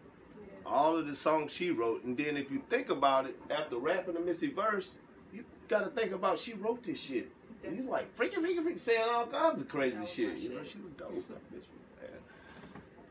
[0.65, 4.15] All of the songs she wrote, and then if you think about it, after rapping
[4.15, 4.89] the Missy verse,
[5.33, 7.31] you got to think about she wrote this shit.
[7.63, 10.37] And you like freaking, freaking, freaking saying all kinds of crazy was shit.
[10.37, 10.71] You know, shit.
[10.71, 11.27] she was dope.
[11.27, 12.11] That bitch was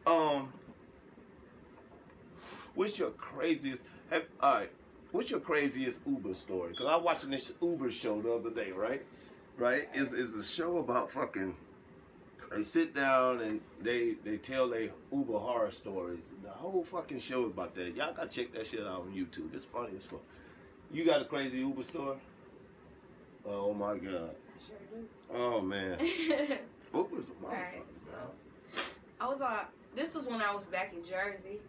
[0.05, 0.12] bad.
[0.12, 0.52] Um,
[2.74, 3.85] what's your craziest?
[4.10, 4.70] Have, all right,
[5.12, 6.70] what's your craziest Uber story?
[6.70, 9.02] Because I was watching this Uber show the other day, right?
[9.56, 9.89] right?
[9.94, 11.55] Is is a show about fucking.
[12.52, 16.32] They sit down and they they tell their Uber horror stories.
[16.44, 17.97] The whole fucking show is about that.
[17.97, 19.52] Y'all gotta check that shit out on YouTube.
[19.52, 20.23] It's funny as fuck.
[20.93, 22.16] You got a crazy Uber story?
[23.48, 24.35] Oh my god.
[24.66, 25.06] Sure do.
[25.35, 25.98] Oh man.
[26.94, 27.44] Uber's a motherfucker.
[27.44, 28.81] Alright, so
[29.20, 29.59] I was on.
[29.94, 31.60] This was when I was back in Jersey.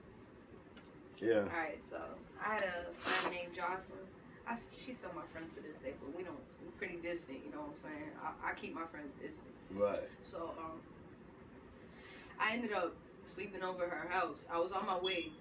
[1.20, 1.40] Yeah.
[1.40, 1.98] All right, so
[2.44, 4.00] I had a friend named Jocelyn.
[4.48, 6.38] I, she's still my friend to this day, but we don't.
[6.64, 7.40] We're pretty distant.
[7.46, 8.12] You know what I'm saying?
[8.24, 9.48] I, I keep my friends distant.
[9.72, 10.08] Right.
[10.24, 10.80] So um,
[12.40, 12.96] I ended up
[13.26, 14.46] sleeping over her house.
[14.52, 15.32] I was on my way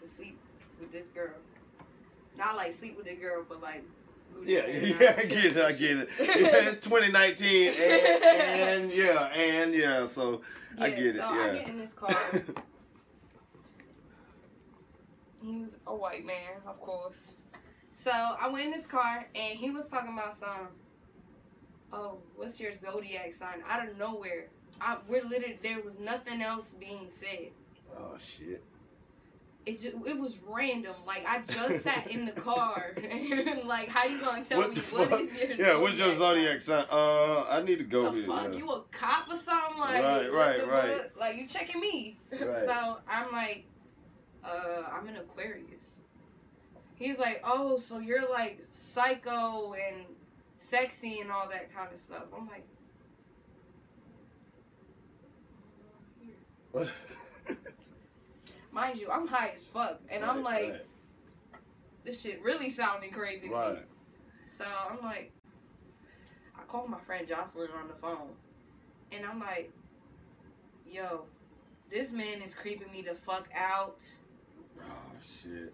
[0.00, 0.38] to sleep
[0.80, 1.34] with this girl.
[2.36, 3.84] Not like sleep with the girl, but like.
[4.46, 6.08] Yeah, yeah, I get it, I get it.
[6.18, 10.42] Yeah, it's 2019, and, and yeah, and yeah, so
[10.78, 11.16] I Yeah, get it.
[11.16, 11.52] So I Yeah.
[11.54, 12.14] get in this car.
[15.42, 17.36] he was a white man, of course.
[17.90, 20.68] So I went in this car and he was talking about some.
[21.92, 23.62] Oh, what's your zodiac sign?
[23.68, 24.48] Out of nowhere,
[24.80, 27.50] I, we're literally there was nothing else being said.
[27.96, 28.62] oh shit.
[29.66, 30.94] It just, it was random.
[31.06, 34.80] Like I just sat in the car, and like how you gonna tell me the
[34.82, 35.20] what fuck?
[35.20, 36.84] is your Yeah, what's your zodiac sign?
[36.90, 38.26] Uh, I need to go the here.
[38.26, 38.52] fuck?
[38.52, 38.58] yeah.
[38.58, 39.78] You a cop or something?
[39.78, 41.00] Like, Right, right, the right.
[41.18, 42.18] Like you checking me?
[42.30, 42.64] Right.
[42.66, 43.64] so I'm like,
[44.44, 45.94] uh, I'm an Aquarius.
[46.96, 50.04] He's like, oh, so you're like psycho and
[50.58, 52.24] sexy and all that kind of stuff.
[52.36, 52.66] I'm like,
[58.74, 60.86] mind you, I'm high as fuck, and I'm Right, like,
[62.04, 63.74] this shit really sounding crazy to right.
[63.76, 63.80] me.
[64.48, 65.32] So I'm like,
[66.58, 68.30] I called my friend Jocelyn on the phone,
[69.12, 69.72] and I'm like,
[70.86, 71.22] yo,
[71.90, 74.04] this man is creeping me the fuck out.
[74.80, 75.72] Oh shit.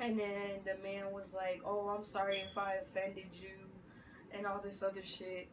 [0.00, 3.50] And then the man was like, oh, I'm sorry if I offended you,
[4.32, 5.48] and all this other shit.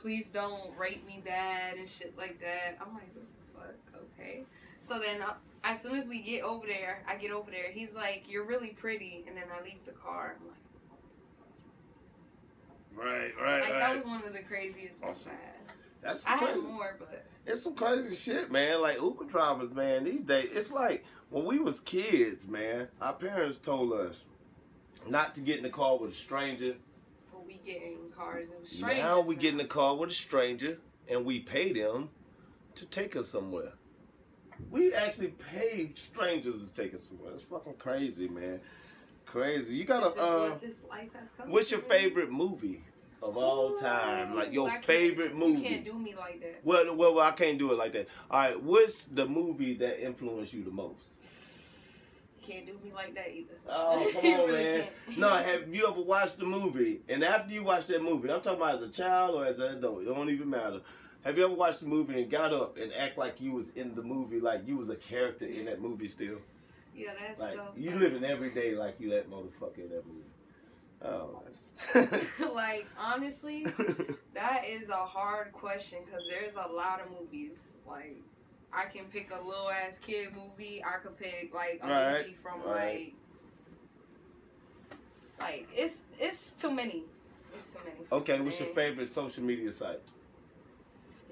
[0.00, 2.76] Please don't rate me bad and shit like that.
[2.80, 4.02] I'm like, what the fuck?
[4.18, 4.42] Okay.
[4.80, 5.34] So then, uh,
[5.66, 7.70] as soon as we get over there, I get over there.
[7.72, 10.36] He's like, you're really pretty, and then I leave the car.
[10.40, 10.56] I'm like,
[12.94, 13.78] Right, right, like right.
[13.78, 15.32] that was one of the craziest ones Awesome.
[15.32, 15.52] I had.
[16.02, 16.52] That's I crazy.
[16.60, 18.80] had more, but It's some crazy shit, man.
[18.80, 20.04] Like Uber drivers, man.
[20.04, 22.88] These days, it's like when we was kids, man.
[23.00, 24.20] Our parents told us
[25.06, 26.74] not to get in the car with a stranger.
[27.32, 28.98] but we get in cars and strangers.
[29.04, 30.78] now we get in the car with a stranger,
[31.08, 32.08] and we pay them
[32.76, 33.72] to take us somewhere.
[34.70, 37.32] We actually pay strangers to take us somewhere.
[37.34, 38.60] It's fucking crazy, man.
[39.26, 39.74] Crazy.
[39.74, 40.06] You gotta.
[40.06, 41.50] This is Uh, what this life has come.
[41.50, 42.82] what's your favorite movie
[43.22, 44.34] of all time?
[44.34, 45.60] Like your can't- favorite movie?
[45.62, 46.60] You can't do me like that.
[46.64, 48.06] Well, well, well, I can't do it like that.
[48.30, 51.04] All right, what's the movie that influenced you the most?
[52.40, 53.54] You can't do me like that either.
[53.68, 54.86] Oh, come on, really man.
[55.06, 55.18] can't.
[55.18, 57.00] No, have you ever watched the movie?
[57.08, 59.78] And after you watch that movie, I'm talking about as a child or as an
[59.78, 60.80] adult, it don't even matter.
[61.26, 63.96] Have you ever watched a movie and got up and act like you was in
[63.96, 66.36] the movie, like you was a character in that movie still?
[66.94, 67.66] Yeah, that's Like so.
[67.76, 68.04] you funny.
[68.04, 70.30] living every day like you that motherfucker in that movie.
[71.04, 72.28] Oh, that's.
[72.54, 73.66] like honestly,
[74.34, 77.72] that is a hard question because there's a lot of movies.
[77.88, 78.22] Like
[78.72, 80.84] I can pick a little ass kid movie.
[80.84, 83.12] I could pick like a Right, movie from right.
[85.40, 87.02] like like it's it's too many.
[87.52, 88.06] It's too many.
[88.12, 90.00] okay, what's your favorite social media site?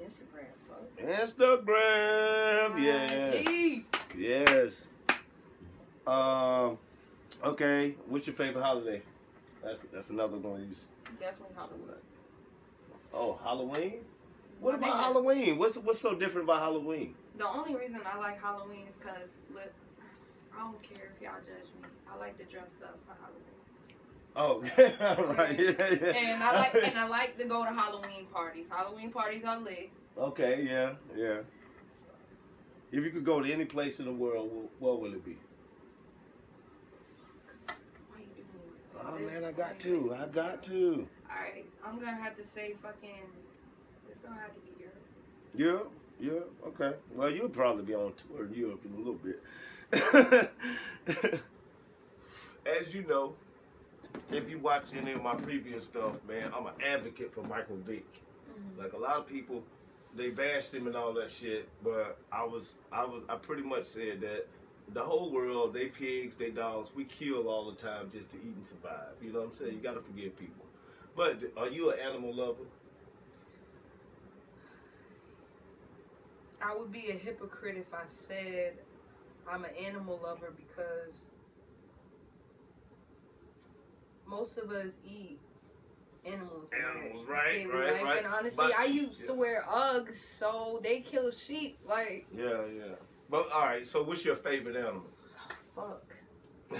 [0.05, 0.53] Instagram.
[0.69, 0.87] Fuck.
[1.07, 3.81] Instagram, yeah.
[4.17, 4.89] Yes.
[6.07, 6.79] Um.
[7.43, 7.95] Okay.
[8.09, 9.03] What's your favorite holiday?
[9.63, 10.87] That's that's another one of these.
[11.19, 12.01] Definitely Hollywood.
[13.13, 14.05] Oh, Halloween.
[14.61, 15.59] What about Halloween?
[15.59, 17.15] What's what's so different about Halloween?
[17.39, 19.73] The only reason I like Halloween is because, look,
[20.57, 21.89] I don't care if y'all judge me.
[22.11, 23.44] I like to dress up for Halloween.
[24.37, 25.59] Oh, right.
[25.59, 26.13] Yeah, yeah.
[26.17, 28.69] And I like and I like to go to Halloween parties.
[28.69, 29.91] Halloween parties are lit.
[30.19, 30.65] okay.
[30.69, 30.95] Yeah.
[31.17, 31.39] Yeah.
[32.91, 35.37] If you could go to any place in the world, what will it be?
[37.67, 39.43] Why you doing me Oh that?
[39.43, 40.01] man, I got so to.
[40.09, 40.27] places.
[40.29, 41.09] I got to.
[41.31, 43.11] Alright, I'm gonna have to say fucking.
[44.11, 45.03] It's gonna have to be Europe.
[45.57, 45.93] Europe?
[46.21, 46.53] Europe?
[46.69, 46.93] Okay.
[47.15, 49.43] Well, you'll probably be on tour in Europe in a little bit.
[52.67, 53.35] As you know,
[54.31, 58.05] if you watch any of my previous stuff, man, I'm an advocate for Michael Vick.
[58.13, 58.81] Mm-hmm.
[58.81, 59.63] Like a lot of people,
[60.17, 63.87] they bashed him and all that shit, but I was, I was, I pretty much
[63.87, 64.47] said that
[64.93, 68.55] the whole world, they pigs, they dogs, we kill all the time just to eat
[68.55, 69.15] and survive.
[69.23, 69.73] You know what I'm saying?
[69.75, 70.65] You got to forgive people.
[71.17, 72.65] But are you an animal lover?
[76.61, 78.75] I would be a hypocrite if I said
[79.51, 81.34] I'm an animal lover because
[84.27, 85.39] most of us eat
[86.25, 86.71] animals.
[86.73, 86.81] man.
[87.05, 88.03] Animals, right, right, life.
[88.05, 88.19] right.
[88.25, 89.27] And honestly, But- I used yeah.
[89.29, 91.79] to wear Uggs, so they kill sheep.
[91.87, 92.95] Like, Yeah, yeah.
[93.31, 93.87] But all right.
[93.87, 95.05] So, what's your favorite animal?
[95.75, 96.05] fuck.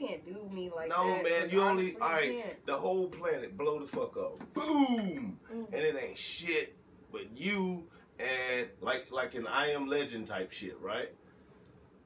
[0.00, 0.96] You can't do me like that.
[0.96, 1.24] no, that.
[1.24, 1.40] man.
[1.42, 4.38] 'cause You only all you The whole planet blow the fuck up.
[4.54, 5.38] Boom.
[5.52, 5.66] Mm.
[5.72, 6.76] and it ain't shit
[7.10, 7.84] but you
[8.20, 11.12] and like like an I am legend type shit, right?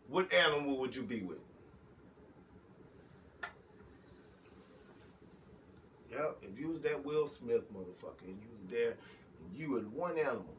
[0.08, 1.38] What animal would you be with?
[6.12, 8.90] Yep, if you was that Will Smith motherfucker and you was there,
[9.40, 10.54] and you and one animal.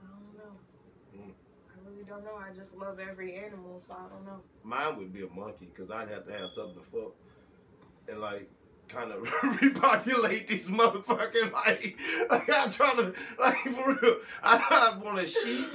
[0.00, 1.24] I don't know.
[1.26, 1.32] Mm.
[1.70, 2.36] I really don't know.
[2.36, 4.40] I just love every animal, so I don't know.
[4.62, 7.14] Mine would be a monkey because I'd have to have something to fuck
[8.08, 8.48] and like
[8.88, 9.28] kind of
[9.62, 11.98] repopulate these motherfucking like
[12.30, 14.16] like I'm trying to like for real.
[14.42, 15.68] I, I want a sheep.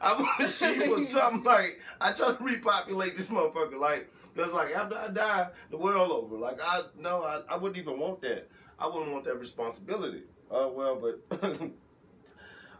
[0.00, 4.52] I want a sheep or something like I try to repopulate this motherfucker like because
[4.52, 8.20] like after I die the world over like I no I, I wouldn't even want
[8.22, 8.48] that.
[8.78, 10.22] I wouldn't want that responsibility.
[10.50, 11.40] Oh well, but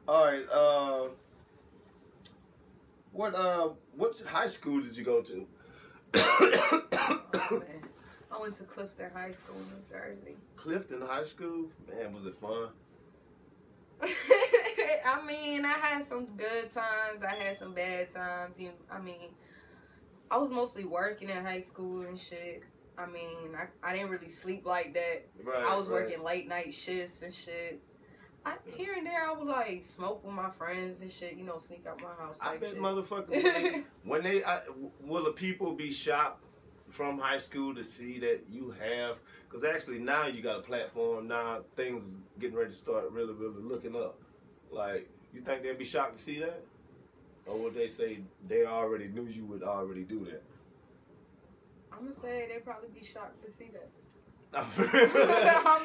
[0.08, 0.44] all right.
[0.50, 1.08] Uh,
[3.12, 5.46] what uh what high school did you go to?
[6.16, 7.62] Oh, man.
[8.30, 10.36] I went to Clifton High School, in New Jersey.
[10.56, 11.66] Clifton High School?
[11.88, 12.68] Man, was it fun?
[15.06, 17.22] I mean, I had some good times.
[17.22, 18.58] I had some bad times.
[18.58, 19.30] You, I mean,
[20.30, 22.62] I was mostly working in high school and shit.
[22.96, 25.26] I mean, I, I didn't really sleep like that.
[25.42, 25.64] Right.
[25.64, 26.02] I was right.
[26.02, 27.80] working late night shifts and shit.
[28.46, 31.36] I, here and there, I would like smoke with my friends and shit.
[31.36, 32.38] You know, sneak out my house.
[32.42, 32.78] I bet shit.
[32.78, 34.60] motherfuckers when they, when they I,
[35.00, 36.44] will the people be shocked
[36.90, 39.16] from high school to see that you have
[39.48, 43.62] because actually now you got a platform now things getting ready to start really really
[43.62, 44.20] looking up
[44.70, 46.62] like you think they'd be shocked to see that
[47.46, 50.42] or would they say they already knew you would already do that
[51.92, 53.88] I'm gonna say they'd probably be shocked to see that.
[54.54, 54.66] I'm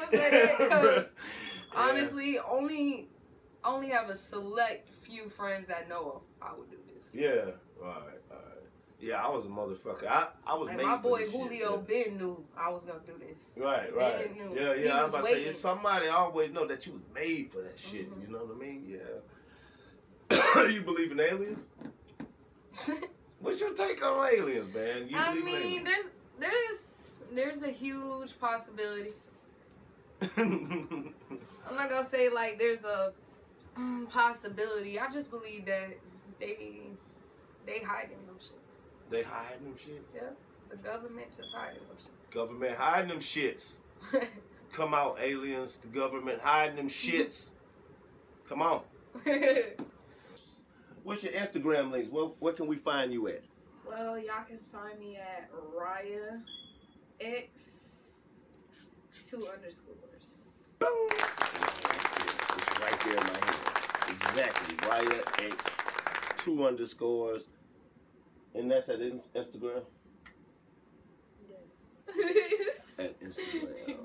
[0.00, 1.06] gonna say that because
[1.74, 3.08] honestly, only
[3.64, 6.22] only have a select few friends that know of.
[6.46, 7.10] I would do this.
[7.14, 8.62] yeah all right all right
[9.00, 12.04] yeah I was a motherfucker I, I was Like made my boy shit, Julio yeah.
[12.04, 13.52] Ben knew I was gonna do this.
[13.56, 14.30] Right, right.
[14.54, 14.98] Yeah, yeah.
[14.98, 15.52] I was was about to say, waiting.
[15.52, 18.10] somebody always know that you was made for that shit.
[18.10, 18.22] Mhm.
[18.26, 18.84] You know what I mean?
[18.88, 18.98] Yeah.
[20.70, 21.64] you believe in aliens?
[23.40, 25.08] What's your take on aliens, man?
[25.08, 26.04] You I mean, there's
[26.38, 29.12] there's there's a huge possibility.
[30.36, 31.14] I'm
[31.74, 33.12] not gonna say like there's a
[33.78, 35.00] mm, possibility.
[35.00, 35.96] I just believe that
[36.38, 36.80] they
[37.66, 38.80] they hiding them shits.
[39.10, 40.14] they hiding them shits.
[40.14, 40.30] Yeah,
[40.68, 42.32] the government just hiding them shits.
[42.32, 43.78] Government hiding them shits.
[44.72, 45.78] Come out, aliens.
[45.78, 47.50] The government hiding them shits.
[48.48, 48.82] Come on.
[51.02, 52.10] What's your Instagram links?
[52.10, 53.42] Where, where can we find you at?
[53.86, 56.38] well, y'all can find me at Riah
[57.20, 58.04] X
[59.28, 60.46] two underscores.
[60.78, 61.08] Boom.
[61.12, 63.56] It's right there in my hand.
[64.08, 64.76] Exactly.
[64.88, 65.56] Riah X
[66.38, 67.48] two underscores.
[68.54, 69.82] And that's at ins- Instagram?
[71.48, 72.16] Yes.
[72.98, 73.96] At Instagram.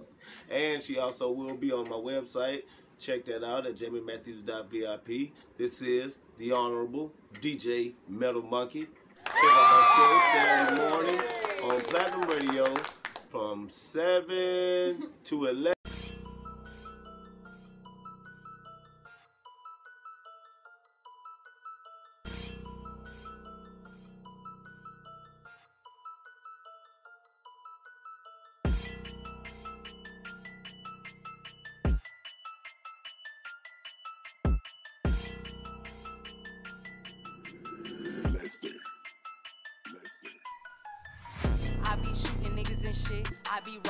[0.52, 2.62] and she also will be on my website.
[3.00, 5.32] Check that out at jamiematthews.vip.
[5.58, 7.12] This is the Honorable
[7.42, 8.88] DJ Metal Monkey.
[9.26, 11.22] Check out my show Saturday morning
[11.64, 12.74] on Platinum Radio
[13.30, 15.75] from 7 to 11.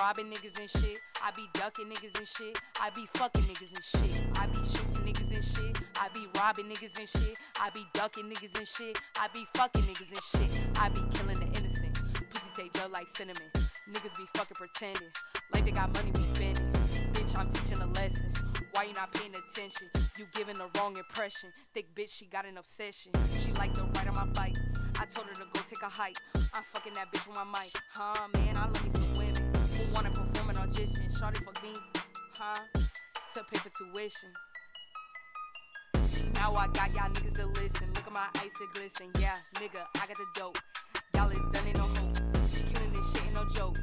[0.06, 1.02] Robbing niggas and shit.
[1.23, 2.60] I be ducking niggas and shit.
[2.80, 4.22] I be fucking niggas and shit.
[4.36, 5.82] I be shooting niggas and shit.
[5.95, 7.36] I be robbing niggas and shit.
[7.60, 9.02] I be ducking niggas and shit.
[9.15, 10.52] I be fucking niggas and shit.
[10.76, 11.95] I be killing the innocent.
[12.30, 13.49] Pussy taste just like cinnamon.
[13.91, 15.10] Niggas be fucking pretending
[15.52, 16.72] like they got money we spending.
[17.14, 18.32] Bitch, I'm teaching a lesson.
[18.73, 19.90] Why you not paying attention?
[20.19, 21.49] You giving the wrong impression.
[21.73, 23.11] Thick bitch, she got an obsession.
[23.40, 24.57] She like the ride on my bike.
[24.99, 26.18] I told her to go take a hike.
[26.53, 27.72] I'm fucking that bitch with my mic.
[27.95, 29.05] Huh, man, I love who
[29.95, 31.07] wanna perform an audition.
[31.17, 31.73] Shorty fuck me,
[32.38, 32.55] huh?
[33.34, 34.30] To pay for tuition.
[36.34, 37.88] Now I got y'all niggas to listen.
[37.95, 39.07] Look at my ice it glisten.
[39.19, 40.57] Yeah, nigga, I got the dope.
[41.15, 42.17] Y'all is done in no hope.
[42.73, 43.77] Killing this shit ain't no joke.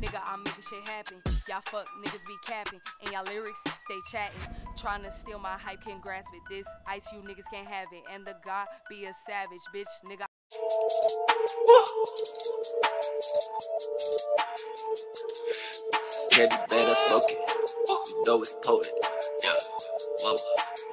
[0.00, 1.20] Nigga, I'm making shit happen.
[1.48, 2.80] Y'all fuck niggas be capping.
[3.02, 4.40] And y'all lyrics stay chatting.
[4.76, 6.42] Trying to steal my hype, can't grasp it.
[6.48, 8.04] This ice, you niggas can't have it.
[8.14, 9.90] And the God be a savage, bitch.
[10.04, 10.26] Nigga,
[16.36, 17.38] Teddy better smoke it.
[17.88, 18.92] You know it's potent.
[19.42, 19.52] Yeah.
[20.20, 20.36] Whoa.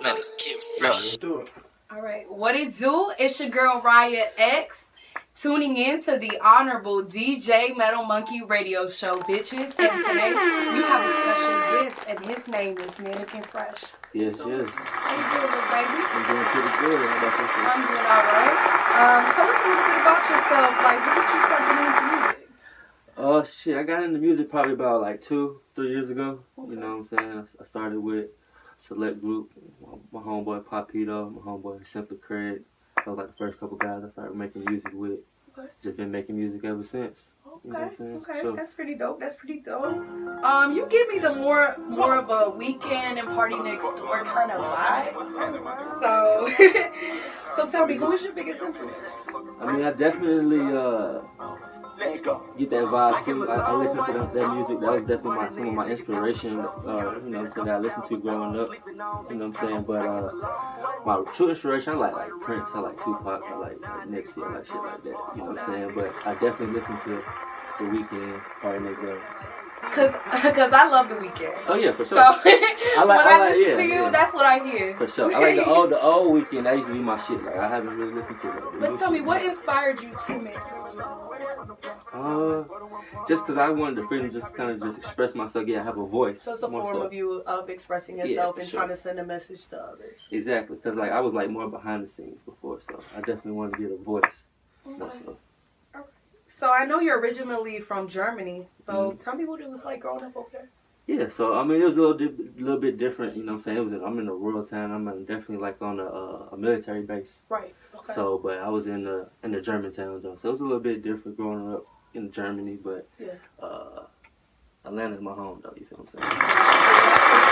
[0.02, 1.18] Let it get fresh.
[1.18, 1.50] do it.
[1.92, 3.12] All right, what it do?
[3.20, 4.88] It's your girl Riah X
[5.36, 9.76] tuning in to the Honorable DJ Metal Monkey Radio Show, bitches.
[9.84, 14.00] And today we have a special guest, and his name is Mannequin Fresh.
[14.14, 14.40] Yes, yes.
[14.40, 16.00] How you doing, little baby?
[16.08, 17.04] I'm doing pretty good.
[17.04, 17.68] How about yourself?
[17.68, 18.60] I'm doing all right.
[18.96, 20.72] Um, tell us a little bit about yourself.
[20.88, 21.63] Like, what did you start getting into music?
[23.16, 26.40] Oh shit, I got into music probably about like two, three years ago.
[26.58, 27.48] You know what I'm saying?
[27.60, 28.28] I- started with
[28.78, 29.52] select group,
[30.12, 32.62] my, homeboy Papito, my homeboy Simply Craig.
[33.06, 35.20] was like the first couple guys I started making music with.
[35.58, 35.68] Okay.
[35.84, 37.30] Just been making music ever since.
[37.64, 39.20] You know Okay, okay, So- that's pretty dope.
[39.20, 39.86] That's pretty dope.
[40.44, 44.52] Um, you give me the more more of a Weeknd and party next door kind
[44.52, 46.00] of vibe.
[46.02, 46.50] So,
[47.56, 48.98] so tell me, who is your biggest influence?
[49.62, 51.22] I mean, I definitely uh,
[52.58, 53.50] get that vibe too.
[53.50, 54.80] I, I listen to that, that music.
[54.80, 56.60] That was definitely my some of my inspiration.
[56.60, 58.70] Uh, you know, what I'm saying that I listened to growing up.
[58.88, 59.84] You know what I'm saying?
[59.84, 60.32] But uh,
[61.06, 62.70] my true inspiration, I like like Prince.
[62.74, 63.42] I like Tupac.
[63.46, 64.44] I like, like Nipsey.
[64.44, 65.18] I like shit like that.
[65.36, 65.92] You know what I'm saying?
[65.96, 67.24] But I definitely listen to
[67.80, 69.53] The Weeknd, PartyNextDoor.
[69.92, 70.12] Cause,
[70.56, 71.54] cause I love the weekend.
[71.68, 72.18] Oh yeah, for sure.
[72.18, 72.26] when
[72.98, 74.10] I like- I, I like- listen yeah, to you, yeah.
[74.10, 74.98] that's what I hear.
[74.98, 75.36] For sure.
[75.36, 76.64] I like the old the old Weeknd.
[76.64, 77.44] That used to be my shit.
[77.44, 78.64] Like I haven't really listened to it.
[78.80, 79.28] But tell me, shit.
[79.28, 80.58] what inspired you to make?
[82.14, 82.64] Uh,
[83.28, 85.68] just because I wanted the freedom just kind of just express myself.
[85.68, 86.42] Yeah, I have a voice.
[86.42, 87.02] So it's a form so.
[87.04, 88.80] of you of expressing yourself for and sure.
[88.80, 90.28] trying to send a message to others.
[90.32, 93.76] Exactly, because like I was like more behind the scenes before, so I definitely wanted
[93.78, 94.44] to get a voice.
[94.86, 95.38] More so.
[96.56, 98.68] So I know you're originally from Germany.
[98.86, 99.24] So Mhm.
[99.24, 100.70] tell me what it was like growing up over there.
[101.08, 103.36] Yeah, so I mean it was a little di- little bit different.
[103.36, 103.78] You know what I'm saying?
[103.78, 104.92] It was in, I'm in a rural town.
[104.92, 107.42] I'm in- definitely like on a, uh, a military base.
[107.50, 107.74] Right.
[107.96, 108.14] Okay.
[108.14, 110.64] So, but I was in the in the German town though, so it was a
[110.64, 112.76] little bit different growing up in Germany.
[112.76, 113.34] But Yeah.
[113.60, 114.04] uh,
[114.86, 115.74] Atlanta's my home though.
[115.76, 117.44] You feel what I'm saying?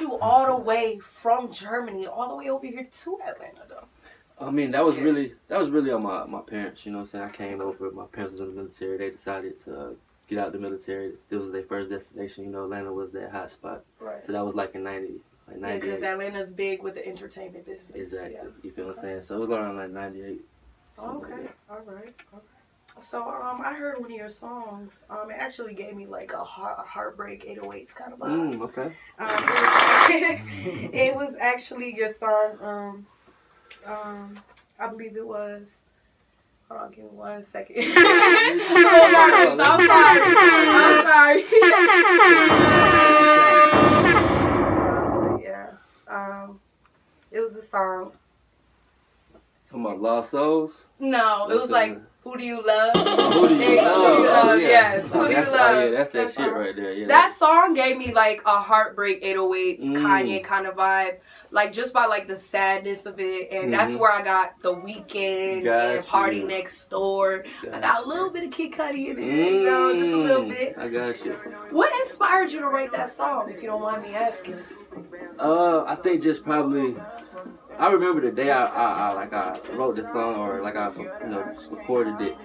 [0.00, 3.86] You all the way from Germany all the way over here to Atlanta though?
[4.38, 6.84] I mean, that was really that was really on my, my parents.
[6.84, 7.24] You know what I'm saying?
[7.24, 7.90] I came over.
[7.90, 8.98] My parents was in the military.
[8.98, 9.90] They decided to uh,
[10.28, 11.12] get out of the military.
[11.30, 12.44] This was their first destination.
[12.44, 13.84] You know, Atlanta was their hot spot.
[13.98, 14.22] Right.
[14.24, 15.14] So that was like in ninety,
[15.48, 16.02] like Yeah, ninety because.
[16.02, 17.90] Atlanta's big with the entertainment business.
[17.94, 18.34] Exactly.
[18.34, 18.48] Yeah.
[18.62, 19.22] You feel what I'm saying?
[19.22, 20.44] So it was around like ninety eight.
[20.98, 21.48] Okay.
[21.70, 22.14] All right.
[22.34, 22.46] Okay.
[22.98, 25.02] So um, I heard one of your songs.
[25.10, 28.54] Um, it actually gave me like a, heart, a heartbreak 808s kind of vibe.
[28.54, 28.86] Mm, okay.
[29.18, 29.28] Um,
[30.08, 32.58] it, was, it was actually your song.
[32.62, 33.06] Um,
[33.86, 34.38] um,
[34.78, 35.78] I believe it was.
[36.68, 37.76] Hold on, give me one second.
[37.78, 39.16] I'm sorry.
[39.52, 40.26] I'm sorry.
[40.82, 41.42] I'm sorry.
[45.42, 45.70] yeah.
[46.08, 46.60] Um,
[47.30, 48.12] it was a song.
[49.66, 50.86] Talking about lost souls.
[50.98, 51.98] No, it was like?
[52.26, 53.96] "Who do you love?" Who do you Hey, love?
[53.96, 54.60] Who do you Oh, love?
[54.60, 54.68] yeah.
[54.68, 55.12] Yes.
[55.12, 55.76] Who do you love?
[55.76, 56.92] Oh, yeah, that's that That's shit right there.
[56.92, 57.06] Yeah.
[57.06, 59.96] That song gave me like a heartbreak 808s Mm.
[60.02, 61.18] Kanye kind of vibe,
[61.52, 64.00] like just by like the sadness of it, and that's Mhm.
[64.00, 66.42] where I got the Weeknd Got and Party.
[66.42, 67.44] Next Door.
[67.62, 70.16] I Got got a little bit of Kid Cudi in it, you know, just a
[70.16, 70.74] little Mm, bit.
[70.78, 71.32] I got you.
[71.70, 74.58] What inspired you to write that song, if you don't mind me asking?
[75.38, 76.96] Uh, I think just probably.
[77.78, 80.90] I remember the day I, I, I like I wrote this song or like I
[80.96, 82.36] you know recorded it.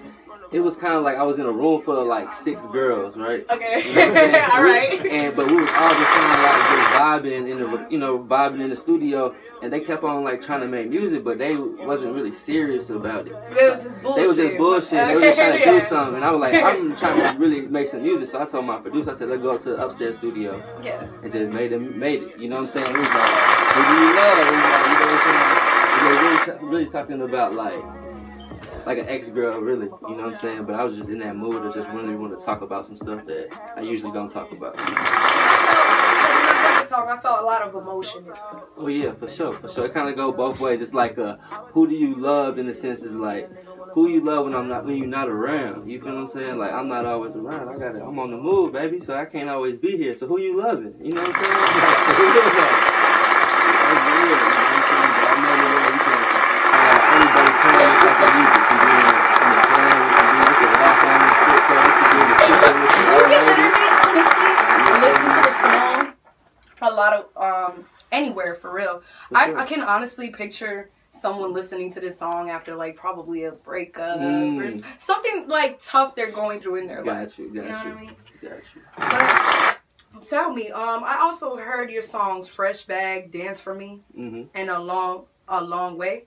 [0.50, 3.16] It was kind of like I was in a room full of like six girls,
[3.16, 3.46] right?
[3.50, 4.44] Okay, You know what I'm saying?
[4.52, 5.06] all right.
[5.06, 8.18] And but we was all just kind of like just vibing in the you know
[8.18, 11.56] vibing in the studio, and they kept on like trying to make music, but they
[11.56, 13.32] wasn't really serious about it.
[13.32, 14.16] It was just bullshit.
[14.20, 14.90] They was just bullshit.
[14.90, 17.62] They was just trying to do something, and I was like, I'm trying to really
[17.62, 18.28] make some music.
[18.28, 21.06] So I told my producer, I said, let's go up to the upstairs studio Yeah.
[21.22, 22.38] and just made them made it.
[22.38, 22.92] You know what I'm saying?
[22.92, 23.32] We was like,
[23.72, 24.36] who do you love?
[24.36, 25.72] We was like, you know what I'm saying?
[26.02, 26.31] We were
[26.62, 27.82] really, talking about like
[28.86, 29.86] like an ex girl, really.
[29.86, 30.64] You know what I'm saying?
[30.64, 32.96] But I was just in that mood of just really want to talk about some
[32.96, 34.74] stuff that I usually don't talk about.
[34.78, 38.22] I felt, like, when I heard the song, I felt a lot of emotion.
[38.76, 39.86] Oh yeah, for sure, for sure.
[39.86, 40.80] It kind of go both ways.
[40.80, 41.36] It's like uh,
[41.72, 43.50] who do you love in the sense is like
[43.92, 45.88] who you love when I'm not when you're not around.
[45.88, 46.58] You feel what I'm saying?
[46.58, 47.68] Like I'm not always around.
[47.68, 48.02] I got it.
[48.02, 49.00] I'm on the move, baby.
[49.00, 50.14] So I can't always be here.
[50.14, 50.94] So who you loving?
[51.00, 52.88] You know what I'm saying?
[69.34, 74.16] I, I can honestly picture someone listening to this song after like probably a breakup
[74.20, 74.66] or Mm.
[74.66, 77.38] s- something like tough they're going through in their life.
[77.38, 78.16] You, got you, You know got what I you, mean?
[78.42, 78.82] got you.
[78.96, 84.48] But tell me, um, I also heard your songs "Fresh Bag," "Dance for Me," Mhm.
[84.54, 86.26] and "A Long A Long Way."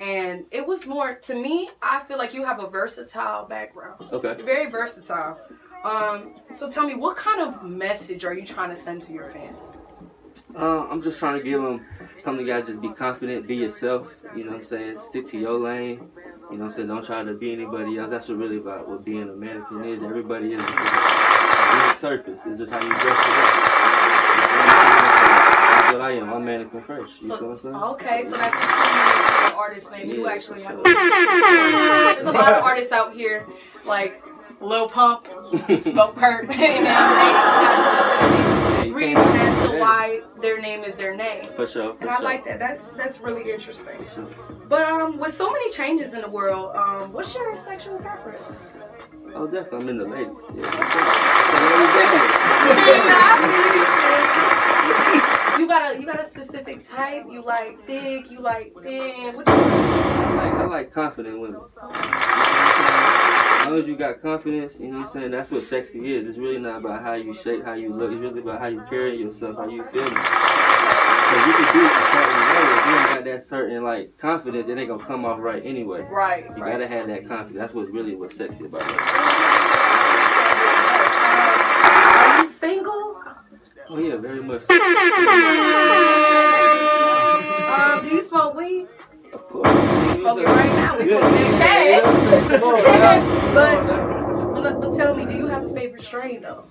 [0.00, 1.68] and it was more to me.
[1.82, 4.00] I feel like you have a versatile background.
[4.12, 4.34] Okay.
[4.36, 5.40] You're very versatile.
[5.82, 9.28] Um, so tell me, what kind of message are you trying to send to your
[9.32, 9.76] fans?
[10.58, 11.84] Uh, I'm just trying to give them
[12.24, 12.44] something.
[12.44, 14.14] You gotta just be confident, be yourself.
[14.34, 14.98] You know what I'm saying?
[14.98, 16.08] Stick to your lane.
[16.50, 16.88] You know what I'm saying?
[16.88, 18.10] Don't try to be anybody else.
[18.10, 20.02] That's what really about what being a American is.
[20.02, 20.62] Everybody is.
[20.64, 22.40] Being surface.
[22.46, 23.54] It's just how you dress it up.
[25.70, 26.32] That's what I am.
[26.32, 27.10] I'm mannequin fresh.
[27.20, 27.74] You know what I'm So, saying?
[27.76, 30.10] okay, so that's the true meaning to the artist name.
[30.10, 30.32] You Yeah.
[30.32, 33.46] actually have a There's a lot of artists out here,
[33.84, 34.24] like
[34.60, 39.22] Lil Pump, Smokepurpp, and they don't have a reason
[39.80, 41.42] why their name is their name.
[41.56, 41.94] For sure.
[41.94, 42.24] For And I sure.
[42.24, 42.58] like that.
[42.58, 43.98] That's that's really interesting.
[44.14, 44.26] Sure.
[44.68, 48.70] But um, with so many changes in the world, um, what's your sexual preference?
[49.34, 49.80] Oh, definitely.
[49.80, 50.36] I'm in the ladies.
[50.56, 50.68] Yeah.
[55.58, 57.26] You got a you got a specific type.
[57.28, 58.30] You like thick.
[58.30, 59.34] You like thin.
[59.34, 61.60] What you I like, I like confident women.
[63.68, 65.30] As long as you got confidence, you know what I'm saying?
[65.30, 66.26] That's what sexy is.
[66.26, 68.10] It's really not about how you shape, how you look.
[68.10, 70.04] It's really about how you carry yourself, how you feel.
[70.04, 72.64] Because you can do it a certain way.
[72.64, 75.60] If you ain't got that certain, like, confidence, it ain't going to come off right
[75.66, 76.00] anyway.
[76.10, 76.72] Right, You right.
[76.72, 77.58] got to have that confidence.
[77.58, 78.96] That's what's really what's sexy about it.
[81.84, 83.22] Are you single?
[83.90, 84.62] Oh, yeah, very much.
[87.68, 88.88] Um, do you smoke weed?
[89.50, 90.98] Smoking right now.
[90.98, 92.02] We smoking that
[93.54, 96.64] but, but but tell me, do you have a favorite strain though?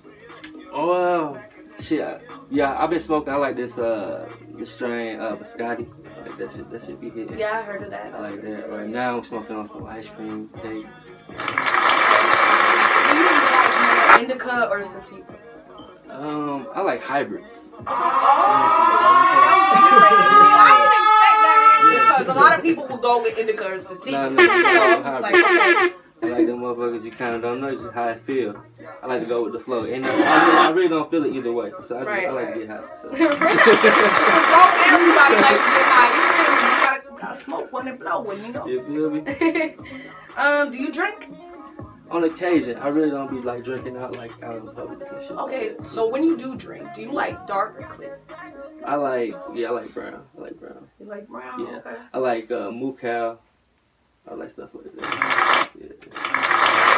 [0.72, 1.42] Oh, uh,
[1.80, 2.22] shit.
[2.50, 3.32] Yeah, I've been smoking.
[3.32, 5.88] I like this, uh, this strain, uh, Biscotti.
[6.22, 7.38] Like that shit, that should be hitting.
[7.38, 8.14] Yeah, I heard of that.
[8.14, 8.70] I like that.
[8.70, 10.48] Right now, I'm smoking on some ice cream
[13.18, 15.24] you like indica or sativa?
[16.10, 17.68] Um, I like hybrids.
[17.72, 20.08] Oh, okay, that was a different.
[20.28, 20.87] See, I didn't expect that answer
[22.18, 24.30] because a lot of people will go with indica or sativa.
[24.30, 25.94] No, no, so I'm just like, okay.
[26.20, 28.60] I like them motherfuckers you kind of don't know just how I feel.
[29.02, 29.84] I like to go with the flow.
[29.84, 31.70] And I really, I really don't feel it either way.
[31.86, 32.80] So I, just, I like to get high.
[33.02, 33.08] So.
[33.10, 33.20] Don't
[34.90, 36.10] everybody like to get high.
[36.16, 36.62] You feel me?
[36.64, 38.66] You gotta, gotta smoke one and blow one, you know.
[38.66, 39.20] You feel me?
[40.36, 41.28] um, do you drink?
[42.10, 45.22] On occasion, I really don't be like drinking out like out in the public and
[45.22, 45.32] shit.
[45.32, 48.18] Okay, so when you do drink, do you like dark or clear?
[48.84, 50.24] I like, yeah, I like brown.
[50.36, 50.88] I like brown.
[50.98, 51.60] You like brown?
[51.60, 51.76] Yeah.
[51.78, 51.96] Okay.
[52.14, 53.38] I like uh, moo cow.
[54.30, 55.68] I like stuff like that.
[55.78, 55.88] Yeah.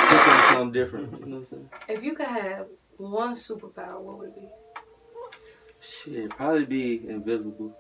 [0.08, 1.20] Something, something different.
[1.20, 1.70] You know what I'm saying?
[1.88, 2.66] If you could have
[2.96, 4.48] one superpower, what would it be?
[5.80, 7.76] Shit, probably be invisible.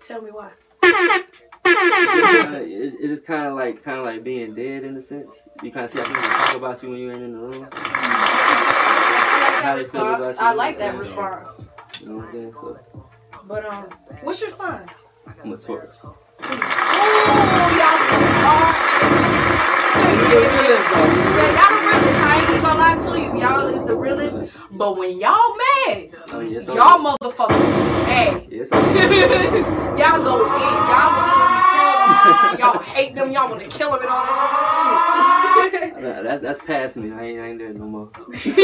[0.00, 0.50] Tell me why.
[1.66, 5.26] It's it's just kind of like kind of like being dead in a sense.
[5.62, 7.68] You kind of see how people talk about you when you ain't in the room.
[9.64, 10.38] They feel about Response.
[10.38, 11.18] I like that what I'm saying?
[11.18, 11.68] response.
[12.00, 12.52] You know what I'm saying?
[12.52, 12.78] So
[13.46, 13.84] But um,
[14.22, 14.88] what's your sign?
[15.42, 16.00] I'm a Taurus.
[16.04, 16.10] Oh,
[17.78, 18.74] y'all so.
[20.04, 22.20] Yeah, y'all the realest.
[22.20, 23.30] I ain't even gonna lie to you.
[23.40, 24.36] Y'all is the realest.
[24.70, 28.46] But when y'all mad, Oh yes, y'all motherfuckers mad.
[28.50, 28.68] Yes,
[29.98, 30.60] y'all go in.
[30.90, 31.93] Y'all will literally tell them
[32.58, 33.30] y'all hate them.
[33.32, 36.02] Y'all want to kill them and all that shit.
[36.02, 37.12] Nah, that, that's past me.
[37.12, 38.10] I ain't, I ain't there no more.
[38.46, 38.62] okay,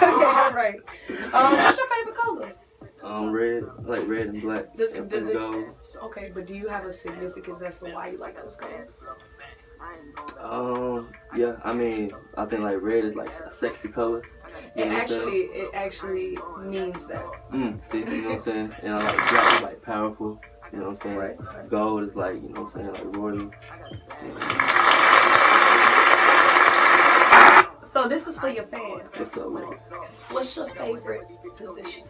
[0.00, 0.76] all right.
[1.32, 2.52] Um, what's your favorite color?
[3.02, 3.64] Um, red.
[3.64, 4.74] I like red and black.
[4.74, 5.34] Does, and does it?
[5.34, 5.64] gold.
[6.04, 8.98] Okay, but do you have a significance as to why you like those colors?
[10.40, 11.56] Um, yeah.
[11.64, 14.22] I mean, I think like red is like a sexy color.
[14.76, 15.20] You It know what I'm saying?
[15.22, 17.24] actually, it actually means that.
[17.52, 18.74] Mm, see, you know what I'm saying?
[18.82, 20.40] And I like black is like powerful.
[20.72, 21.16] You know what I'm saying?
[21.16, 21.70] Right.
[21.70, 23.50] Gold is like, you know what I'm saying, like royal.
[27.82, 29.08] So this is for your fans.
[29.16, 29.78] What's up, man?
[30.30, 31.26] What's your favorite
[31.56, 32.04] position?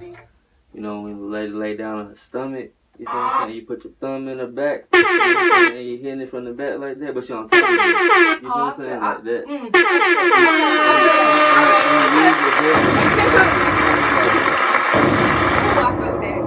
[0.00, 3.60] You know, when the lady lay down on her stomach, you know what I'm saying?
[3.60, 6.30] You put your thumb in her back, you know what I'm and you're hitting it
[6.30, 8.42] from the back like that, but you on top of it.
[8.42, 9.00] You know what I'm saying?
[9.00, 9.44] Like that.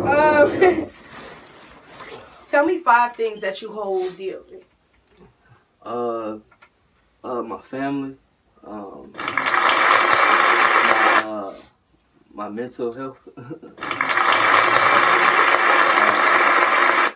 [0.08, 0.84] Um,
[2.48, 4.64] tell me five things that you hold dearly.
[5.84, 6.38] Uh,
[7.24, 8.16] uh, my family,
[8.64, 9.22] um, my,
[11.26, 11.54] uh,
[12.34, 13.44] my mental health, uh,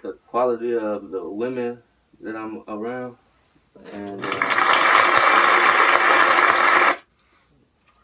[0.01, 1.81] the quality of the women
[2.21, 3.15] that I'm around,
[3.91, 4.29] and uh,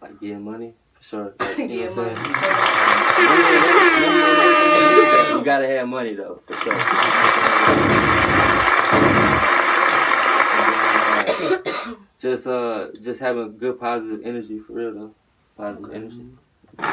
[0.01, 1.33] like getting money, sure.
[1.39, 2.86] Like, you know what I'm saying?
[5.38, 6.77] You gotta have money though, for sure.
[12.19, 15.14] just uh just having good positive energy for real though.
[15.57, 16.26] Positive energy.
[16.77, 16.89] Let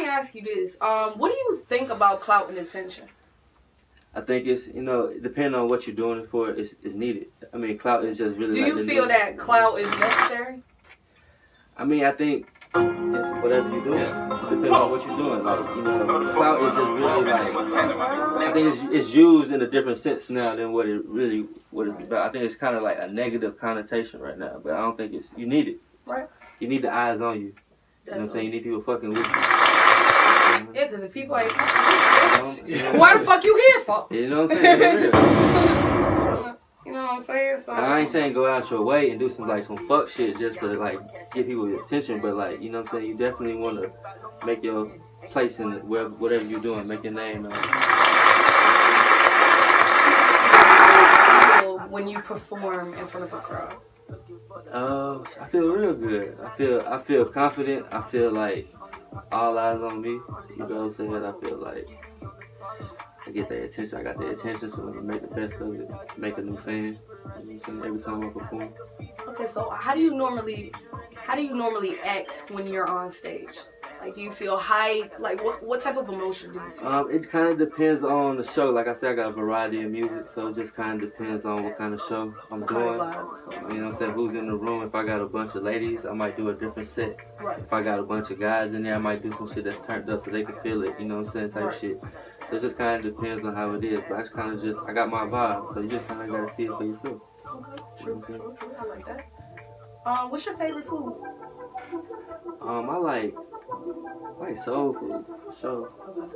[0.00, 0.76] me ask ask you this.
[0.80, 3.04] Um, what do you think about clout and attention?
[4.14, 7.26] I think it's you know depending on what you're doing it for, it's, it's needed.
[7.52, 8.52] I mean, clout is just really.
[8.52, 10.62] Do like you feel new- that clout is necessary?
[11.76, 15.44] I mean, I think it's whatever you're doing, depending on what you're doing.
[15.44, 19.66] Like you know, clout is just really like I think it's, it's used in a
[19.66, 22.28] different sense now than what it really what it's about.
[22.28, 25.14] I think it's kind of like a negative connotation right now, but I don't think
[25.14, 25.76] it's you need it.
[26.06, 26.28] Right.
[26.60, 27.54] You need the eyes on you.
[28.06, 28.46] You know what I'm saying?
[28.46, 29.24] You need people fucking with you.
[30.74, 34.06] Yeah, because if people ain't fucking with you, why the fuck you here for?
[34.10, 35.80] You know what I'm saying?
[36.84, 36.96] For real.
[36.96, 37.60] You know what I'm saying?
[37.64, 40.38] So, I ain't saying go out your way and do some like some fuck shit
[40.38, 40.98] just to like
[41.32, 43.06] get people attention, but like you know what I'm saying.
[43.10, 44.92] You definitely want to make your
[45.30, 47.42] place in it, where whatever you're doing, make your name.
[47.44, 47.52] known.
[51.90, 53.76] when you perform in front of a crowd.
[54.72, 56.36] Uh, I feel real good.
[56.44, 57.86] I feel I feel confident.
[57.90, 58.68] I feel like
[59.32, 60.10] all eyes on me.
[60.10, 60.22] You
[60.58, 61.24] know what I'm saying?
[61.24, 61.88] I feel like
[63.26, 63.98] I get their attention.
[63.98, 65.88] I got their attention, so I'm gonna make the best of it.
[66.18, 66.98] Make a new fan.
[67.40, 67.82] You know what I'm saying?
[67.84, 68.68] Every time I perform.
[69.28, 70.72] Okay, so how do you normally,
[71.14, 73.58] how do you normally act when you're on stage?
[74.02, 75.18] Like, do you feel hype?
[75.18, 76.86] Like, what what type of emotion do you feel?
[76.88, 78.68] Um, it kind of depends on the show.
[78.68, 81.46] Like I said, I got a variety of music, so it just kind of depends
[81.46, 83.00] on what kind of show I'm What kind doing.
[83.00, 83.72] of vibes?
[83.72, 84.12] You know what I'm saying?
[84.12, 84.82] Who's in the room?
[84.82, 87.16] If I got a bunch of ladies, I might do a different set.
[87.40, 87.58] Right.
[87.58, 89.84] If I got a bunch of guys in there, I might do some shit that's
[89.86, 90.94] turned up so they can feel it.
[90.98, 91.50] You know what I'm saying?
[91.52, 91.78] Type Right.
[91.80, 92.02] shit.
[92.50, 94.00] So it just kind of depends on how it is.
[94.08, 95.72] But I just kind of just, I got my vibe.
[95.74, 97.20] So you just kind of got to see it for yourself.
[98.00, 98.74] True, true, true.
[98.78, 99.26] I like that.
[100.06, 101.14] Um, what's your favorite food?
[102.60, 103.34] Um, I like,
[104.40, 105.24] I like soul food.
[105.60, 105.88] So,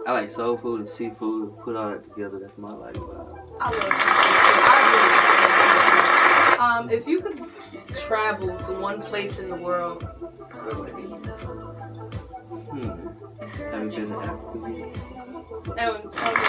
[0.06, 1.58] I like soul food and seafood.
[1.58, 2.38] Put all that together.
[2.38, 3.38] That's my like vibe.
[3.60, 3.98] I love seafood.
[4.64, 5.28] I really.
[6.58, 7.40] Um, if you could
[7.94, 11.02] travel to one place in the world, where would it be?
[12.72, 12.88] Hmm.
[13.70, 15.17] Have you been to Africa?
[15.66, 15.78] Yet?
[15.78, 16.40] And tell me, tell me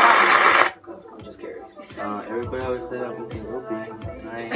[0.00, 0.92] why you love Africa.
[1.12, 1.78] I'm just curious.
[1.98, 3.74] Uh, everybody always say I've been to Obi.
[3.74, 4.48] I.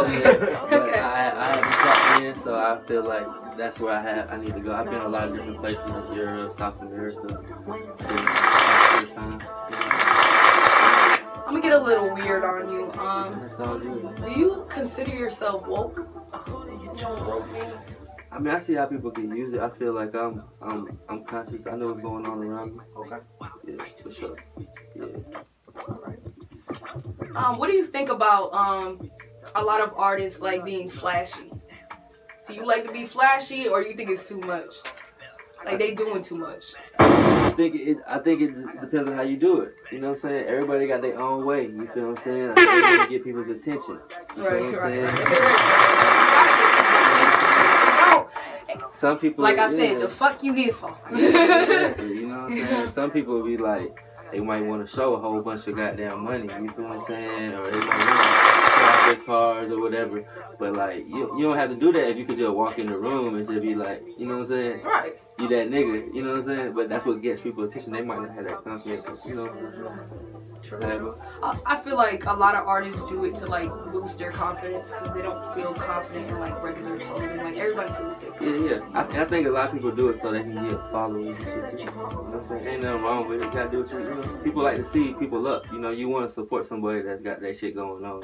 [0.00, 0.56] Okay.
[0.70, 0.98] Okay.
[1.00, 3.26] I, I haven't tapped in, so I feel like
[3.56, 4.30] that's where I have.
[4.30, 4.72] I need to go.
[4.72, 7.20] I've been a lot of different places in Europe, South America.
[7.22, 7.42] So,
[7.98, 9.40] first time,
[11.46, 12.92] I'm gonna get a little weird on you.
[12.92, 14.22] Um, That's all good.
[14.24, 16.06] do you consider yourself woke?
[18.32, 19.60] I mean, I see how people can use it.
[19.60, 21.66] I feel like I'm, I'm, I'm conscious.
[21.66, 22.80] I know what's going on around me.
[22.96, 23.16] Okay.
[23.66, 24.36] Yeah, for sure.
[24.94, 25.04] Yeah.
[27.36, 29.10] Um, what do you think about um
[29.54, 31.50] a lot of artists like being flashy?
[32.46, 34.74] Do you like to be flashy, or you think it's too much?
[35.64, 36.64] Like they doing too much.
[36.98, 37.98] I think it.
[38.06, 39.74] I think it depends on how you do it.
[39.92, 40.46] You know what I'm saying?
[40.46, 41.66] Everybody got their own way.
[41.66, 42.48] You feel what I'm saying?
[42.48, 43.98] Like, they want to get people's attention.
[44.36, 46.09] You Right, feel what I'm right, saying?
[49.00, 49.76] Some people, Like I yeah.
[49.78, 50.94] said, the fuck you here for?
[51.10, 52.06] exactly.
[52.20, 52.90] You know what I'm saying?
[52.90, 53.98] Some people be like,
[54.30, 56.44] they might want to show a whole bunch of goddamn money.
[56.44, 57.54] You feel what I'm saying?
[57.54, 60.24] Or they might want to show off their cars or whatever.
[60.58, 62.86] But like, you, you don't have to do that if you could just walk in
[62.86, 64.82] the room and just be like, you know what I'm saying?
[64.82, 65.12] Right.
[65.38, 66.14] You that nigga.
[66.14, 66.72] You know what I'm saying?
[66.74, 67.92] But that's what gets people attention.
[67.92, 69.06] They might not have that confidence.
[69.26, 69.46] You know.
[70.62, 71.18] True, true.
[71.42, 74.90] I, I feel like a lot of artists do it to like boost their confidence
[74.90, 77.38] because they don't feel confident in like regular clothing.
[77.38, 78.66] Like everybody feels different.
[78.66, 78.80] Yeah, yeah.
[78.92, 81.46] I, I think a lot of people do it so they can get followers and
[81.46, 81.84] shit too.
[81.84, 82.66] You know what I'm saying?
[82.66, 83.46] Ain't nothing wrong with it.
[83.46, 84.40] You gotta do what you, you know.
[84.44, 85.64] People like to see people up.
[85.72, 88.20] You know, you want to support somebody that's got that shit going on.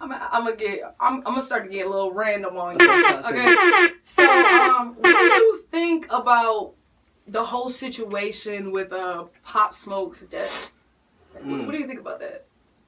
[0.00, 0.80] I'm, I'm gonna get.
[0.98, 2.88] I'm, I'm gonna start to get a little random on you.
[2.90, 3.88] Okay.
[4.02, 6.72] So, um, what do you think about
[7.26, 10.72] the whole situation with uh Pop Smoke's death?
[11.34, 11.66] Like, what, Mm.
[11.66, 12.46] what do you think about that?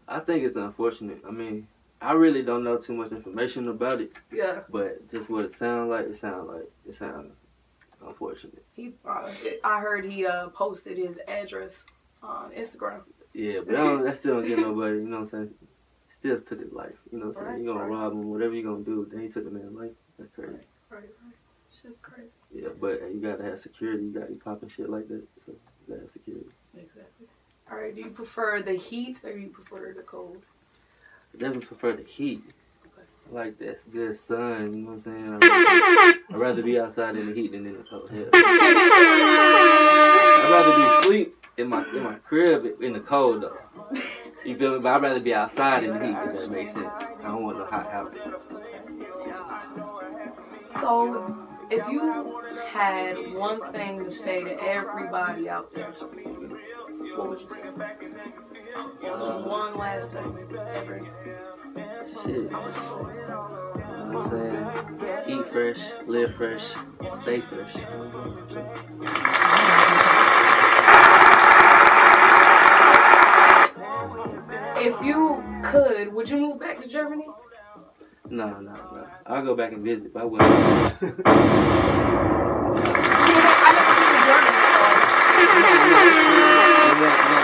[0.08, 1.18] I think it's unfortunate.
[1.26, 1.68] I mean,
[2.00, 4.60] I really don't know too much information about it, Yeah.
[4.70, 7.32] but just what it sounds like, it sounds like it sounds
[8.04, 8.64] unfortunate.
[8.72, 9.30] He, uh,
[9.62, 11.84] I heard he uh posted his address
[12.22, 13.02] on Instagram.
[13.34, 14.96] Yeah, but that, don't, that still don't get nobody.
[14.96, 15.50] You know what I'm saying?
[16.18, 16.94] Still took his life.
[17.10, 17.64] You know what I'm saying?
[17.64, 19.06] You gonna Right, rob him, whatever you gonna do.
[19.10, 19.90] Then he took the man's life.
[20.18, 20.52] That's crazy.
[20.52, 21.10] Right, right.
[21.66, 22.34] It's just crazy.
[22.54, 24.04] Yeah, but you gotta have security.
[24.04, 25.22] You gotta be popping shit like that.
[25.44, 26.46] So you gotta have security.
[26.76, 27.26] Exactly.
[27.70, 27.94] All right.
[27.94, 30.42] Do you prefer the heat or you prefer the cold?
[31.34, 32.42] I definitely prefer the heat.
[33.30, 35.32] I like that good sun, you know what I'm saying?
[35.32, 38.10] I'd rather, I'd rather be outside in the heat than in the cold.
[38.10, 38.26] Hell.
[38.34, 38.42] I'd
[40.50, 43.58] rather be asleep in my in my crib in the cold though.
[44.44, 44.78] You feel me?
[44.80, 46.88] But I'd rather be outside in the heat if that makes sense.
[47.20, 48.14] I don't want no hot house.
[50.80, 55.92] So, if you had one thing to say to everybody out there,
[57.16, 57.62] what would you say?
[59.02, 60.38] Just one last thing.
[60.74, 61.08] Every,
[62.24, 62.52] Shit.
[62.52, 65.40] What I'm saying?
[65.40, 66.74] Eat fresh, live fresh,
[67.22, 67.74] stay fresh.
[74.84, 77.28] If you could, would you move back to Germany?
[78.28, 79.06] No, no, no.
[79.26, 80.50] I'll go back and visit, but I wouldn't.
[83.64, 84.58] I never been to Germany,
[87.30, 87.38] so.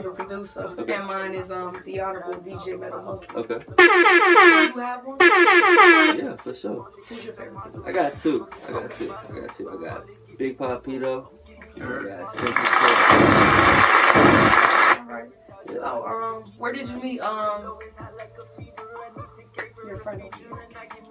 [0.00, 0.94] favorite producer, Okay.
[0.94, 3.26] and mine is um the Honorable DJ Metal Monkey.
[3.34, 3.60] Okay.
[3.78, 5.18] You have one?
[5.20, 6.88] Yeah, for sure.
[7.08, 7.88] Who's your favorite producer?
[7.88, 8.48] I got two.
[8.68, 9.12] I got two.
[9.12, 9.70] I got two.
[9.70, 10.06] I got
[10.38, 11.28] Big Papito.
[11.76, 12.36] and I got
[15.00, 15.30] Alright.
[15.62, 17.78] So um, where did you meet um
[19.86, 20.22] your friend?
[20.22, 20.30] Big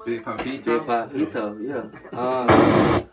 [0.06, 0.86] Big Papito.
[0.86, 2.20] Papito, yeah.
[2.20, 2.48] Um,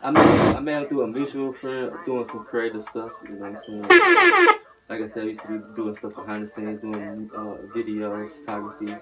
[0.01, 3.11] I met I met him through a mutual friend doing some creative stuff.
[3.23, 4.57] You know what I'm saying?
[4.89, 8.29] Like I said, I used to be doing stuff behind the scenes, doing uh, videos,
[8.29, 8.95] photography,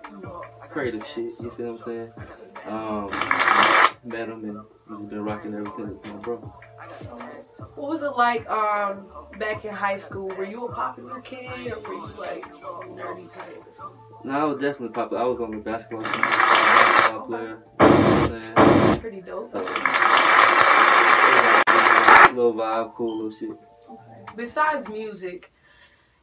[0.62, 1.34] creative shit.
[1.40, 2.12] You feel what I'm saying?
[2.66, 3.12] Um,
[4.04, 6.04] met him and we've been rocking ever since.
[6.06, 6.38] My bro.
[7.76, 9.06] What was it like um
[9.38, 10.30] back in high school?
[10.30, 14.00] Were you a popular kid or were you like nerdy type or something?
[14.24, 15.22] No, I was definitely popular.
[15.22, 17.64] I was on the basketball team, basketball player.
[17.80, 19.00] You know I'm?
[19.00, 19.52] Pretty dope.
[19.52, 19.66] So, it
[22.36, 23.58] little vibe, cool little shit.
[24.36, 25.52] Besides music,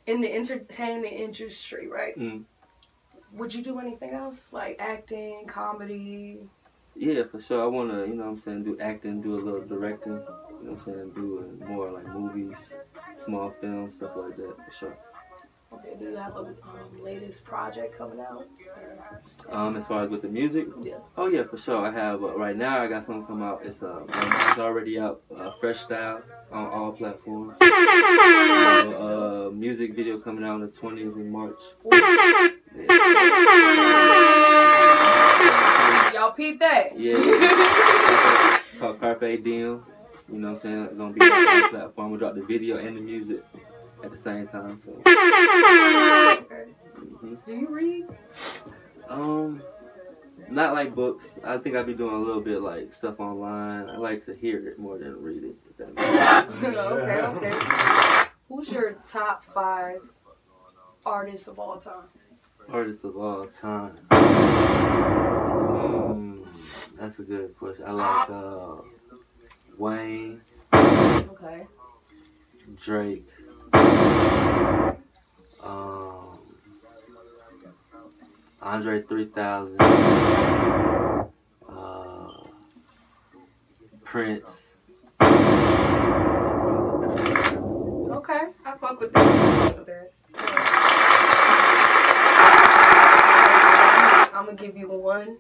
[0.07, 2.19] in the entertainment industry, right?
[2.19, 2.45] Mm.
[3.35, 6.41] Would you do anything else like acting, comedy?
[6.95, 7.62] Yeah, for sure.
[7.62, 10.73] I wanna, you know what I'm saying, do acting, do a little directing, you know
[10.73, 12.59] what I'm saying, do more like movies,
[13.24, 14.99] small films, stuff like that, for sure.
[15.74, 16.55] Okay, do you have a um,
[17.03, 18.47] latest project coming out?
[19.51, 20.99] Um, as far as with the music, Yeah.
[21.16, 21.85] oh yeah, for sure.
[21.86, 22.82] I have uh, right now.
[22.82, 23.62] I got something come out.
[23.65, 25.23] It's uh, it's already out.
[25.35, 27.57] Uh, Fresh Style on all platforms.
[27.61, 31.61] I uh, music video coming out on the 20th of March.
[36.15, 36.99] Y'all peep that?
[36.99, 38.59] Yeah, yeah.
[38.70, 39.82] It's called Carpe Diem.
[40.31, 40.81] You know what I'm saying?
[40.82, 42.11] It's gonna be on the platform.
[42.11, 43.43] We'll drop the video and the music
[44.03, 44.81] at the same time.
[44.85, 44.93] So.
[47.47, 48.07] Do you read?
[49.09, 49.62] Um,
[50.51, 51.39] not like books.
[51.45, 53.89] I think I'd be doing a little bit like stuff online.
[53.89, 55.57] I like to hear it more than read it.
[55.70, 56.77] If that makes sense.
[56.77, 58.29] okay, okay.
[58.49, 60.01] Who's your top five
[61.07, 62.05] artists of all time?
[62.69, 63.97] Artists of all time.
[65.73, 66.45] Mm,
[66.99, 67.85] that's a good question.
[67.87, 68.77] I like uh,
[69.79, 70.41] Wayne,
[70.73, 71.66] Okay.
[72.77, 73.27] Drake,
[75.63, 76.39] um,
[78.61, 79.81] Andre 3000,
[81.69, 82.31] uh,
[84.05, 84.69] Prince.
[88.11, 89.43] Okay, I fuck with that.
[94.35, 95.37] I'm gonna give you one,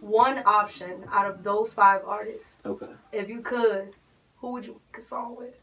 [0.00, 2.60] one option out of those five artists.
[2.64, 2.86] Okay.
[3.12, 3.94] If you could,
[4.38, 5.54] who would you make a song with?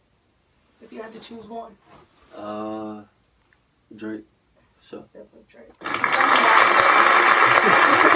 [0.81, 1.77] If you had to choose one,
[2.35, 3.03] Uh,
[3.95, 4.25] Drake.
[4.87, 5.03] Sure.
[5.13, 5.69] definitely Drake.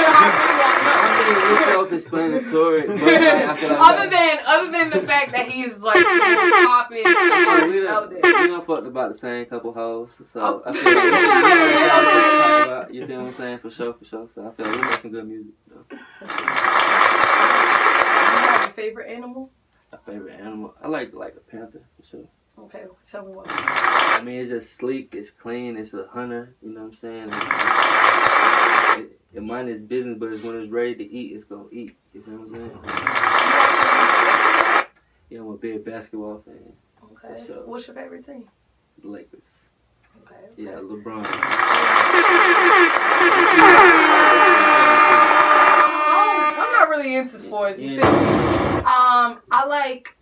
[0.05, 5.47] I mean, it's self-explanatory, but I feel like other than other than the fact that
[5.47, 8.19] he's like the most popular Yeah, we out there.
[8.23, 10.63] we done fucked about the same couple hoes, so Oh.
[10.65, 14.27] I feel like we about, you feel what I'm saying, for sure, for sure.
[14.33, 15.53] So I feel like we make some good music.
[15.67, 15.83] Though.
[15.91, 15.97] You
[18.47, 19.51] have a favorite animal?
[19.91, 22.27] My favorite animal, I like like a panther for sure.
[22.57, 23.47] Okay, tell me what.
[23.49, 26.53] I mean, it's just sleek, it's clean, it's a hunter.
[26.61, 27.29] You know what I'm saying?
[29.05, 31.95] It, it mind its business, but it's when it's ready to eat, it's gonna eat.
[32.13, 32.79] You know what I'm saying?
[35.31, 36.73] Yeah, I'm a big basketball fan.
[37.11, 37.43] Okay.
[37.47, 37.65] Sure.
[37.65, 38.47] What's your favorite team?
[39.01, 39.41] The Lakers.
[40.23, 40.35] Okay.
[40.57, 41.25] Yeah, LeBron.
[46.05, 47.81] I'm, I'm not really into sports.
[47.81, 48.27] You feel me?
[48.85, 50.15] Um, I like,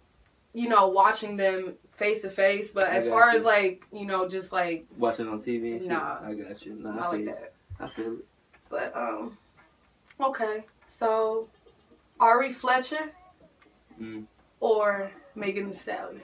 [0.54, 2.72] you know, watching them face to face.
[2.72, 3.38] But I as far you.
[3.38, 5.90] as like, you know, just like, Watching on TV and shit.
[5.90, 6.18] Nah.
[6.26, 6.74] I got you.
[6.76, 7.44] Nah, I I, like feel that.
[7.44, 7.54] it.
[7.80, 8.26] I feel it.
[8.70, 9.38] But um,
[10.20, 10.66] okay.
[10.86, 11.48] So,
[12.20, 13.12] Ari Fletcher
[14.02, 14.26] Mm.
[14.62, 16.22] or Megan Thee Stallion.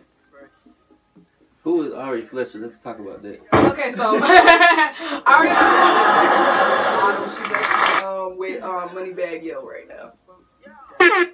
[1.63, 2.59] Who is Ari Fletcher?
[2.59, 3.39] Let's talk about that.
[3.53, 7.27] Okay, so Ari Fletcher is actually this model.
[7.29, 10.13] She's actually um with um Moneybagg Yo right now.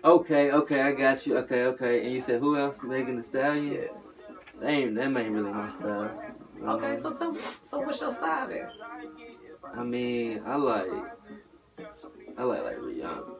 [0.03, 1.37] Okay, okay, I got you.
[1.37, 2.03] Okay, okay.
[2.03, 2.81] And you said who else?
[2.83, 3.73] Megan Thee Stallion?
[3.73, 3.87] Yeah.
[4.63, 6.09] That ain't, that ain't really my style.
[6.55, 6.71] You know?
[6.77, 8.69] Okay, so tell me, so what's your style then?
[9.75, 10.87] I mean, I like,
[12.37, 13.33] I like like Rihanna.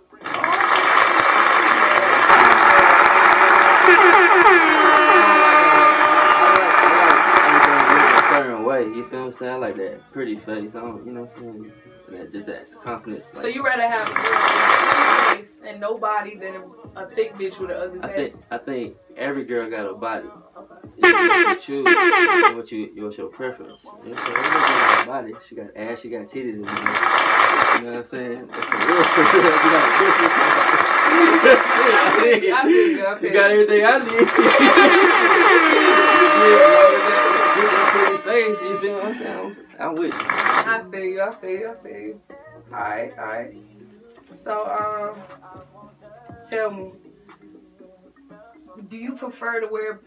[8.83, 9.51] You feel what I'm saying?
[9.51, 10.47] I like that pretty face.
[10.75, 11.71] I don't, you know what I'm saying?
[12.09, 13.31] That just that confidence.
[13.33, 14.92] Like, so you rather have
[15.33, 16.55] a girl with a pretty face and no body than
[16.95, 18.33] a thick bitch with an ugly I face?
[18.33, 20.27] think I think every girl got a body.
[20.97, 21.85] You choose.
[22.55, 23.83] What you what's your preference.
[23.83, 24.37] You know what I'm saying?
[24.37, 25.33] Every girl got a body.
[25.47, 25.99] She got ass.
[26.01, 26.45] She got titties.
[26.45, 26.71] You know
[27.91, 28.47] what I'm saying?
[28.47, 29.03] That's for real.
[31.13, 31.19] She
[31.49, 33.53] got I feel you, I feel you, I She feel got you.
[33.53, 34.29] everything I need.
[38.23, 39.55] Face, you feel what I'm saying?
[39.79, 40.19] I'm, I'm with you.
[40.21, 42.21] I feel you, I feel you, I feel you.
[42.71, 43.53] Alright, alright.
[44.43, 45.15] So, um,
[46.45, 46.91] tell me,
[48.89, 50.01] do you prefer to wear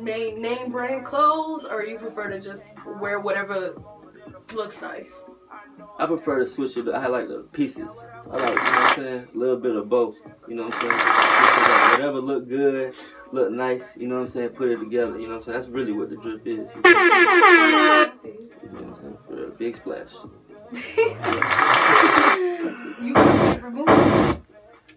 [0.00, 3.74] name, name brand clothes or you prefer to just wear whatever
[4.54, 5.26] looks nice?
[5.98, 6.88] I prefer to switch it.
[6.88, 7.92] I like the pieces.
[8.30, 9.28] I like, you know what I'm saying?
[9.34, 10.16] A little bit of both.
[10.48, 10.96] You know what I'm saying?
[10.96, 12.94] Like whatever look good,
[13.30, 14.48] look nice, you know what I'm saying?
[14.50, 15.58] Put it together, you know what I'm saying?
[15.58, 16.70] That's really what the drip is.
[16.74, 16.80] You
[18.72, 19.52] know what I'm saying?
[19.58, 20.08] Big splash.
[22.42, 24.40] You favorite movie?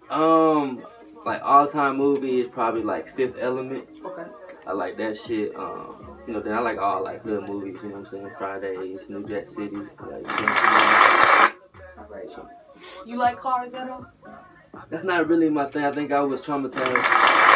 [0.10, 0.86] Um,
[1.26, 3.88] like all time movie is probably like Fifth Element.
[4.04, 4.26] Okay.
[4.68, 5.56] I like that shit.
[5.56, 7.78] Um, you know, then I like all like hood movies.
[7.84, 8.32] You know what I'm saying?
[8.38, 9.76] Fridays, New Jack City.
[9.76, 11.54] Like, you know I'm
[12.00, 12.30] Alright.
[13.06, 14.06] You like cars at all?
[14.90, 15.86] That's not really my thing.
[15.86, 17.52] I think I was traumatized.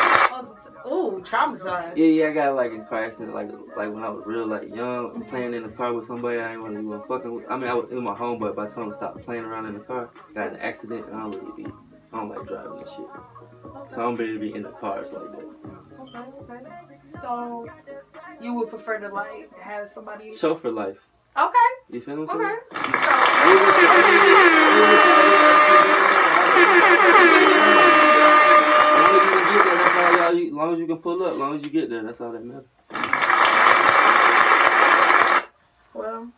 [0.85, 1.97] Oh, traumatized.
[1.97, 5.11] Yeah, yeah, I got like in car like like when I was real like young,
[5.11, 5.21] mm-hmm.
[5.23, 7.45] playing in the car with somebody I ain't really even fucking with.
[7.49, 9.65] I mean, I was in my home, but by the time I stopped playing around
[9.65, 11.69] in the car, got in an accident, and I don't really be,
[12.13, 13.07] I don't like driving and shit.
[13.91, 15.45] So I don't really be in the cars like that.
[15.99, 16.19] Okay,
[16.53, 16.65] okay.
[17.03, 17.67] So,
[18.39, 20.35] you would prefer to like have somebody.
[20.35, 20.97] Show for life.
[21.37, 21.55] Okay.
[21.91, 22.55] You feel what Okay.
[27.31, 27.43] As
[30.59, 32.43] long as you can pull up, as long as you get there, that's all that
[32.43, 32.65] matters.
[35.93, 36.29] Well,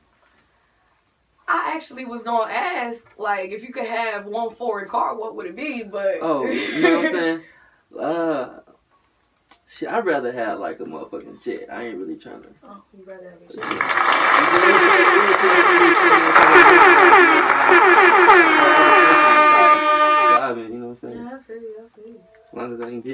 [1.47, 5.47] I actually was gonna ask, like, if you could have one foreign car, what would
[5.47, 5.83] it be?
[5.83, 7.41] But Oh, you know what I'm saying?
[7.99, 8.59] Uh,
[9.67, 11.67] shit, I'd rather have like a motherfucking jet.
[11.71, 12.49] I ain't really trying to.
[12.63, 13.53] Oh, you rather have a
[16.11, 16.20] jet.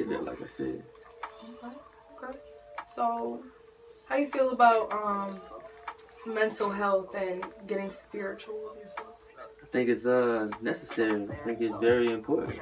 [0.09, 0.83] Long as I can get there, like I said.
[2.23, 2.37] Okay.
[2.85, 3.43] So,
[4.05, 5.39] how you feel about um
[6.25, 9.15] mental health and getting spiritual with yourself?
[9.61, 11.27] I think it's uh necessary.
[11.29, 12.59] I think it's very important.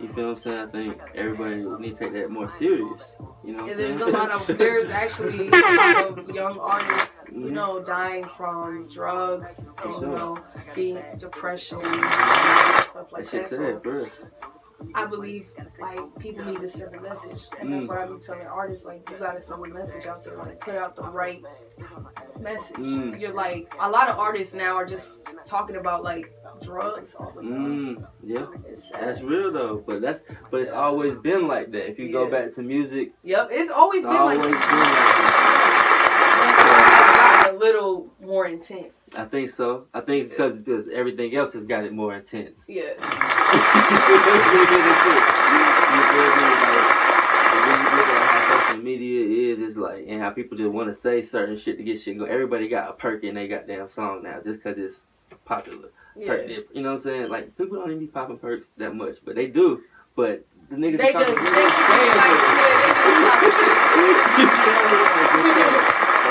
[0.00, 0.58] You feel what I'm saying?
[0.58, 3.16] I think everybody need to take that more serious.
[3.44, 7.38] You know Yeah, there's a lot of there's actually a lot of young artists, you
[7.46, 7.52] Mhm.
[7.52, 10.38] know, dying from drugs and you know,
[10.74, 13.50] being depression and stuff like That that.
[13.50, 14.10] So.
[14.94, 17.88] I believe like people need to send a message, and that's Mm.
[17.88, 18.84] what I be telling artists.
[18.84, 21.42] Like you gotta send a message out there, like put out the right
[22.40, 22.76] message.
[22.76, 23.20] Mm.
[23.20, 26.32] You're like a lot of artists now are just talking about like
[26.62, 27.96] drugs all the time.
[27.96, 28.46] Mm, yeah,
[29.00, 29.82] that's real though.
[29.86, 31.88] But that's but it's always been like that.
[31.90, 34.60] If you go back to music, Yep, it's always it's been like always that.
[37.44, 39.14] been like a little more intense.
[39.16, 39.86] I think so.
[39.94, 42.66] I think it's because because everything else has got it more intense.
[42.68, 42.98] Yes.
[48.82, 52.00] Media is, it's like, and how people just want to say certain shit to get
[52.00, 52.30] shit going.
[52.30, 55.04] Everybody got a perk in their goddamn song now just because it's
[55.44, 55.88] popular.
[56.16, 56.36] Yeah.
[56.46, 56.68] dip.
[56.72, 57.30] You know what I'm saying?
[57.30, 59.82] Like, people don't even be popping perks that much, but they do.
[60.16, 62.10] But the niggas They just, they just like,
[63.40, 63.64] they just.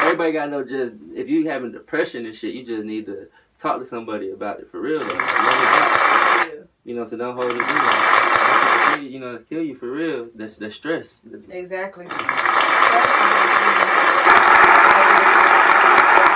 [0.04, 3.28] Everybody got no just if you having depression and shit, you just need to
[3.58, 5.00] talk to somebody about it for real.
[5.00, 6.50] Like, let it out.
[6.54, 6.64] Yeah.
[6.86, 7.60] You know, so don't hold it in.
[7.60, 10.30] That's You know, kill you for real.
[10.36, 11.22] That's the stress.
[11.50, 12.06] Exactly.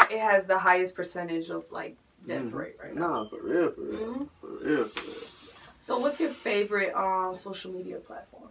[0.10, 1.96] It has the highest percentage of like
[2.26, 2.54] death Mhm.
[2.54, 3.24] rate right now.
[3.24, 4.28] No, for real, for real, Mhm.
[4.40, 5.16] for real, for real.
[5.80, 8.50] So, what's your favorite um social media platform?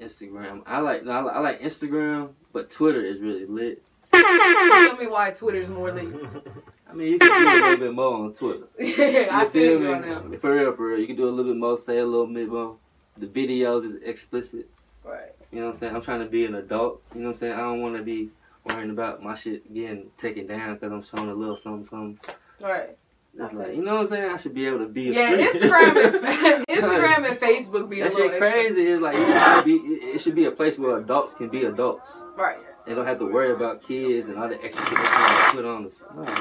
[0.00, 0.62] Instagram.
[0.66, 3.82] I like no, I like, I like Instagram, but Twitter is really lit.
[4.12, 6.08] Tell me why Twitter's more lit.
[6.94, 8.68] I mean, you can do a little bit more on Twitter.
[8.80, 10.40] I feel you on that.
[10.40, 11.00] For real, for real.
[11.00, 12.76] You can do a little bit more, say a little bit more.
[13.16, 14.70] The videos is explicit.
[15.02, 15.32] Right.
[15.50, 15.96] You know what I'm saying?
[15.96, 17.02] I'm trying to be an adult.
[17.14, 17.52] You know what I'm saying?
[17.54, 18.28] I don't want to be
[18.64, 22.20] worrying about my shit getting taken down because I'm showing a little something, something.
[22.60, 22.96] Right.
[23.40, 23.56] Okay.
[23.56, 24.30] like, you know what I'm saying?
[24.30, 25.02] I should be able to be.
[25.10, 25.32] Yeah.
[25.36, 28.62] Instagram and fa- Instagram and Facebook be a That little shit extra.
[28.62, 28.82] crazy.
[28.86, 29.26] It's like it
[29.56, 29.72] should, be,
[30.12, 32.22] it should be a place where adults can be adults.
[32.36, 32.58] Right.
[32.86, 35.04] They don't have to worry about kids and all the extra shit to
[35.52, 36.02] put on us.
[36.14, 36.34] No, man.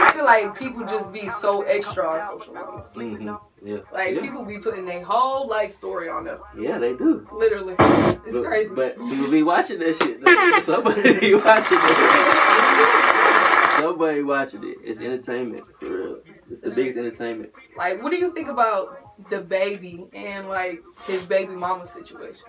[0.00, 2.54] I feel like I just feel like people just be so extra on social
[2.96, 3.18] media.
[3.18, 3.40] Mhm.
[3.64, 3.78] Yeah.
[3.92, 4.20] Like yeah.
[4.20, 6.38] people be putting their whole life story on them.
[6.56, 7.26] Yeah, they do.
[7.32, 8.74] Literally, it's but, crazy.
[8.74, 10.24] But people be watching that shit.
[10.24, 10.60] though.
[10.62, 13.80] Somebody be watching it.
[13.80, 14.78] Somebody watching it.
[14.84, 16.18] It's entertainment for real.
[16.50, 17.52] It's the biggest entertainment.
[17.76, 18.98] like, what do you think about
[19.30, 22.48] the baby and like his baby mama situation?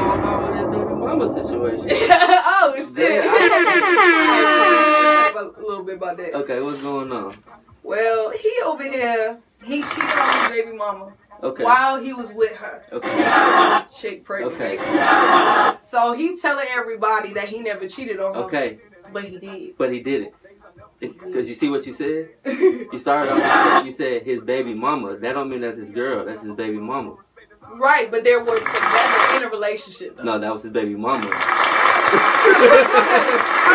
[0.00, 1.88] What's going on with this baby mama situation?
[2.10, 3.24] oh shit!
[3.24, 3.48] Yeah, Let's
[5.32, 6.34] talk about- a little bit about that.
[6.34, 7.34] Okay, what's going on?
[7.82, 11.12] Well, he over here, he cheated on his baby mama
[11.42, 11.64] Okay.
[11.64, 12.82] while he was with her.
[12.92, 13.08] Okay.
[13.08, 14.76] They got another chick pregnant, Okay.
[15.80, 18.40] So he's telling everybody that he never cheated on her.
[18.42, 18.78] Okay,
[19.12, 19.76] But he did.
[19.78, 20.34] but he did it.
[21.00, 22.28] Because you see what you said?
[22.92, 25.16] You started off, you said, you said his baby mama.
[25.16, 26.24] That don't mean that's his girl.
[26.26, 27.16] That's his baby mama.
[27.78, 30.16] Right, but they were together in a relationship.
[30.16, 30.24] Though.
[30.24, 31.26] No, that was his baby mama.
[31.26, 31.32] all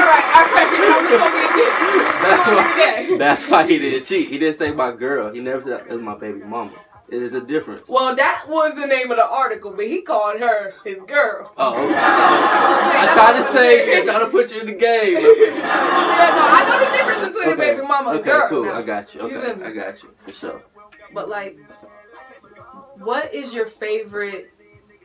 [0.02, 0.70] right, all right.
[0.88, 2.26] Gonna.
[2.28, 3.18] That's why.
[3.18, 4.30] That's why he didn't cheat.
[4.30, 5.32] He didn't say my girl.
[5.34, 6.74] He never said it was my baby mama.
[7.08, 7.88] It is a difference.
[7.88, 11.54] Well, that was the name of the article, but he called her his girl.
[11.56, 11.94] Oh, okay.
[11.94, 12.00] So, so
[12.98, 15.18] I try to say, I try to put you in the game.
[16.16, 18.48] Yeah, no, I know the difference between a baby mama and okay, girl.
[18.50, 18.64] cool.
[18.66, 18.78] now.
[18.78, 19.28] I got you.
[19.28, 19.66] You Okay, me?
[19.66, 20.64] I got you for sure.
[21.14, 21.58] But like,
[22.98, 24.52] what is your favorite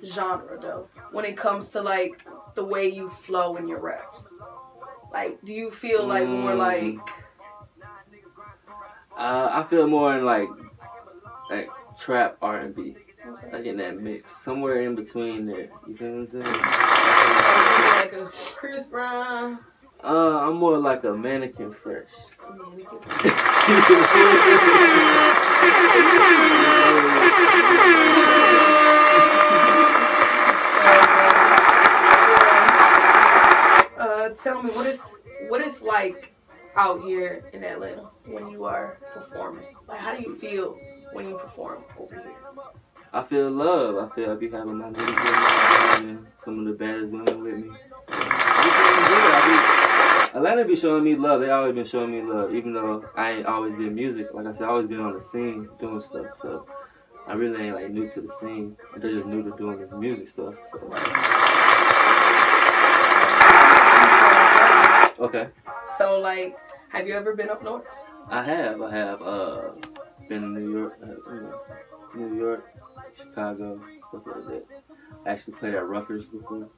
[0.05, 0.89] genre though?
[1.13, 2.21] When it comes to like
[2.55, 4.29] the way you flow in your raps,
[5.13, 6.59] like, do you feel like more Mm.
[6.59, 6.99] like
[9.17, 10.49] Uh, I feel more in like
[11.51, 11.69] like
[11.99, 12.97] trap R and B,
[13.53, 15.69] like in that mix, somewhere in between there.
[15.87, 16.45] You feel what I'm saying?
[17.97, 19.59] like a Chris Brown?
[20.03, 22.09] Uh, I'm more like a mannequin fresh.
[33.99, 36.33] Uh, tell me what is what is like
[36.77, 39.67] out here in Atlanta when you are performing.
[39.89, 40.79] Like, how do you feel
[41.13, 42.35] when you perform over here?
[43.13, 43.97] I feel love.
[43.97, 47.71] I feel I be having my niggas with some of the baddest women with me.
[48.09, 51.41] I Atlanta be showing me love.
[51.41, 54.29] They always been showing me love, even though I ain't always been music.
[54.33, 56.27] Like I said, I always been on the scene doing stuff.
[56.41, 56.67] So
[57.31, 58.77] I really ain't like new to the scene.
[58.97, 60.55] They're just new to doing this music stuff.
[60.73, 60.79] So.
[65.25, 65.47] Okay.
[65.97, 66.59] So, like,
[66.89, 67.85] have you ever been up north?
[68.29, 68.83] I have.
[68.83, 69.71] I have uh
[70.29, 71.61] been in New York, uh, you know,
[72.17, 72.65] New York,
[73.17, 74.65] Chicago, stuff like that.
[75.25, 76.69] I actually played at Rutgers before.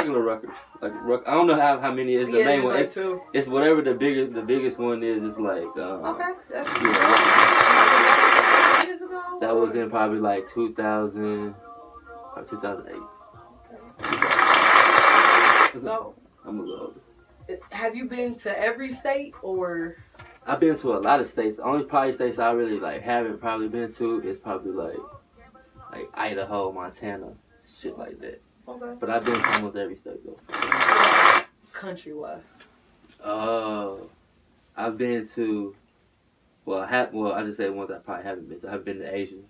[0.00, 0.50] Regular Rutgers,
[0.80, 0.92] like.
[1.26, 2.74] I don't know how, how many is the Yeah, main one.
[2.74, 3.20] like it's, two.
[3.32, 5.22] it's whatever the biggest the biggest one is.
[5.22, 9.38] It's like um, Okay, that's yeah, years ago.
[9.40, 11.54] that was in probably like 2000,
[12.36, 12.96] or 2008.
[15.80, 16.14] So,
[16.46, 16.94] I'm a little
[17.48, 17.60] older.
[17.70, 19.96] have you been to every state or?
[20.46, 21.56] I've been to a lot of states.
[21.56, 24.96] The only probably states I really like haven't probably been to is probably like
[25.92, 27.32] like Idaho, Montana,
[27.80, 28.40] shit like that.
[28.70, 28.96] Okay.
[29.00, 31.42] But I've been to almost every state though.
[31.72, 32.40] Country wise.
[33.22, 33.96] Uh,
[34.76, 35.74] I've been to
[36.64, 38.72] well, I have well, I just say ones I probably haven't been to.
[38.72, 39.42] I've been to Asia,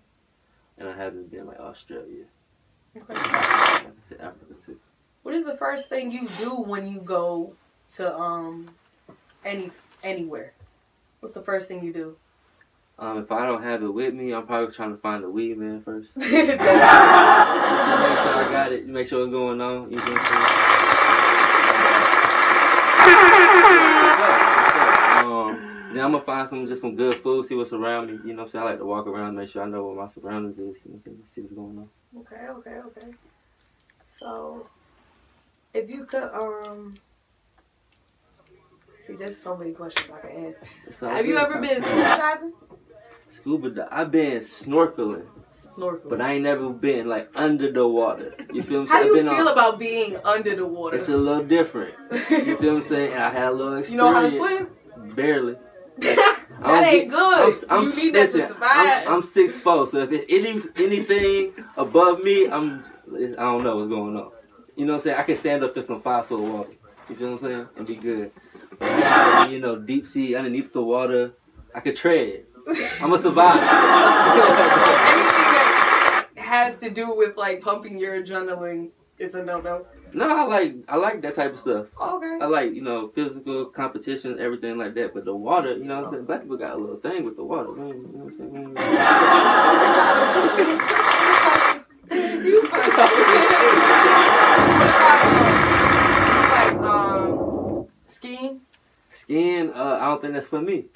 [0.78, 2.24] and I haven't been like Australia.
[2.96, 3.12] Okay.
[3.12, 4.78] Like I said, Africa too.
[5.22, 7.52] What is the first thing you do when you go
[7.96, 8.66] to um
[9.44, 9.70] any
[10.02, 10.54] anywhere?
[11.20, 12.16] What's the first thing you do?
[13.00, 15.56] Um, if I don't have it with me, I'm probably trying to find the weed
[15.56, 16.10] man first.
[16.16, 19.90] That's- Just to make sure I got it, make sure what's going on.
[19.90, 20.70] You know what I'm saying?
[25.20, 28.12] Um, then I'm gonna find some just some good food, see what's around me.
[28.24, 28.64] You know what I'm saying?
[28.64, 30.76] I like to walk around, make sure I know what my surroundings is.
[30.84, 31.26] You know what I'm?
[31.26, 31.88] See what's going on.
[32.20, 33.06] Okay, okay, okay.
[34.06, 34.66] So,
[35.72, 36.98] if you could, um,
[38.98, 41.00] see, there's so many questions I can ask.
[41.02, 42.52] Have you ever been scuba diving?
[43.30, 46.08] Scuba di- I've been snorkeling, Snorkeling.
[46.08, 48.34] but I ain't never been like under the water.
[48.52, 48.88] You feel what I'm saying?
[48.88, 50.96] How do you feel on- about being under the water?
[50.96, 51.94] It's a little different.
[52.10, 53.12] You feel what I'm saying?
[53.12, 53.90] And I had a little experience.
[53.90, 54.68] you know how to swim?
[55.14, 55.56] Barely.
[56.62, 57.54] That ain't good.
[57.70, 59.06] you need that to survive.
[59.08, 62.84] I'm, I'm six four, so if it's any anything above me, I'm
[63.14, 64.30] I don't know what's going on.
[64.76, 65.16] You know what I'm saying?
[65.16, 66.70] I can stand up in some five foot water.
[67.08, 67.68] You feel what I'm saying?
[67.76, 68.30] And be good.
[68.78, 71.32] But you know, deep sea underneath the water,
[71.74, 72.44] I could tread.
[73.00, 73.60] I'm a survivor.
[73.60, 79.60] so, so anything that has to do with like pumping your adrenaline, it's a no
[79.60, 79.86] no.
[80.12, 81.86] no, I like I like that type of stuff.
[82.00, 82.38] Okay.
[82.40, 85.14] I like, you know, physical competition, everything like that.
[85.14, 86.24] But the water, you know what I'm saying?
[86.26, 87.72] Black people got a little thing with the water.
[87.72, 88.76] Man, you know what I'm saying?
[92.44, 92.62] you
[96.50, 98.60] like um skiing.
[99.10, 100.86] Skiing, uh, I don't think that's for me.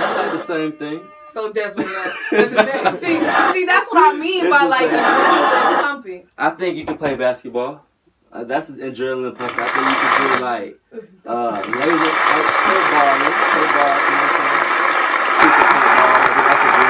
[0.00, 1.00] That's like the same thing.
[1.32, 2.98] So definitely not.
[2.98, 3.18] see,
[3.52, 6.26] see, that's what I mean it's by like adrenaline pumping.
[6.36, 7.84] I think you can play basketball.
[8.32, 9.52] Uh, that's an adrenaline pump.
[9.56, 10.78] I think you can do like
[11.26, 13.14] uh, laser, uh, football,
[13.50, 14.62] football, you know what I'm saying?
[15.40, 16.86] Shoot the football, I could do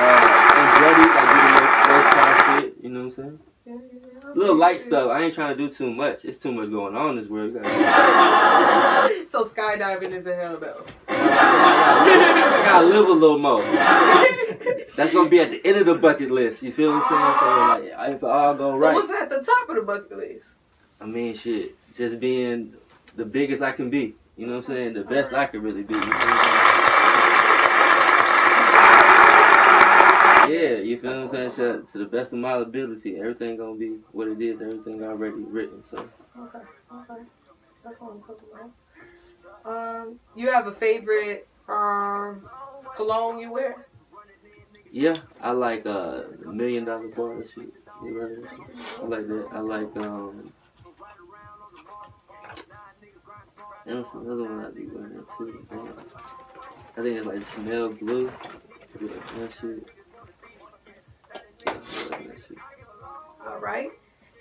[0.00, 3.49] uh, and ready, like do the you know what I'm saying?
[4.34, 5.10] Little light stuff.
[5.10, 6.24] I ain't trying to do too much.
[6.24, 7.52] It's too much going on in this world.
[7.52, 10.84] You gotta- So skydiving is a hell though.
[11.08, 13.62] I gotta live a little more.
[14.96, 16.62] That's gonna be at the end of the bucket list.
[16.62, 17.34] You feel what I'm saying?
[17.38, 20.16] So like, if it all go So right, what's at the top of the bucket
[20.16, 20.58] list?
[21.00, 22.74] I mean, shit, just being
[23.16, 24.14] the biggest I can be.
[24.36, 24.94] You know what I'm saying?
[24.94, 25.94] The best I could really be.
[25.94, 26.56] You feel what I'm saying?
[30.50, 31.52] Yeah, you feel what I'm saying?
[31.52, 34.60] To, to the best of my ability, everything gonna be what it is.
[34.60, 35.82] Everything already written.
[35.84, 35.96] So
[36.38, 36.58] Okay,
[36.92, 37.22] okay.
[37.84, 38.70] That's what I'm talking about.
[39.64, 42.48] Um, you have a favorite um
[42.96, 43.86] cologne you wear?
[44.92, 47.72] yeah, I like uh million dollar bar and shit.
[48.04, 49.02] You heard that shit?
[49.02, 49.48] I like that.
[49.52, 50.52] I like um.
[53.86, 55.66] And That's another one I be wearing too.
[55.70, 55.88] Man.
[56.96, 58.30] I think it's like Chanel Blue.
[59.00, 59.08] Yeah,
[59.38, 59.88] that shit.
[63.60, 63.90] Right.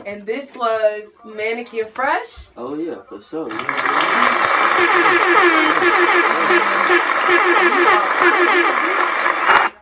[0.06, 2.50] And this was Mannequin Fresh.
[2.56, 3.50] Oh yeah, for sure.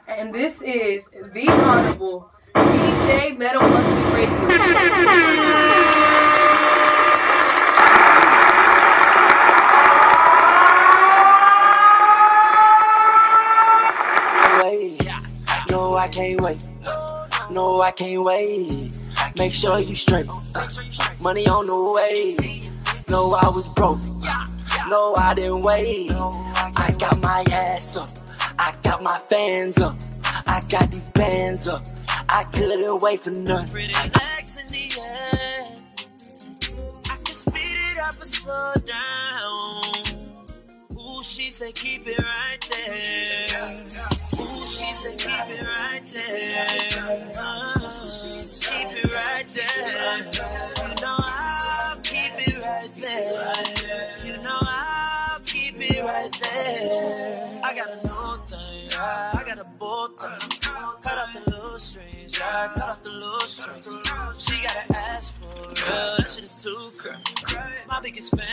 [0.08, 4.48] And this is the Honorable DJ Metal Monkey Radio.
[14.64, 15.02] wait.
[15.70, 16.70] No, I can't wait.
[17.52, 19.07] No, I can't wait.
[19.38, 20.26] Make sure you straight.
[21.22, 22.36] Money on the way.
[23.08, 24.00] No, I was broke.
[24.90, 26.12] No, I didn't wait.
[26.12, 28.10] I got my ass up.
[28.58, 29.96] I got my fans up.
[30.24, 31.82] I got these bands up.
[32.30, 33.70] I couldn't wait for nothing.
[33.70, 35.68] Pretty legs in the air.
[37.06, 40.28] I can speed it up or slow down.
[40.94, 44.27] Ooh, she said keep it right there.
[44.78, 46.28] She said keep it right there.
[48.62, 50.20] Keep it right there.
[50.88, 54.16] You know I'll keep it right there.
[54.24, 57.62] You know I'll keep it right there.
[57.64, 59.32] I got a new thing, yeah.
[59.34, 60.50] I got a bold thing.
[61.02, 62.68] Cut off the little strings, yeah.
[62.76, 63.88] Cut off the little strings.
[64.38, 65.76] She gotta ask for it.
[65.76, 67.58] That shit is too crazy.
[67.88, 68.48] My biggest fan.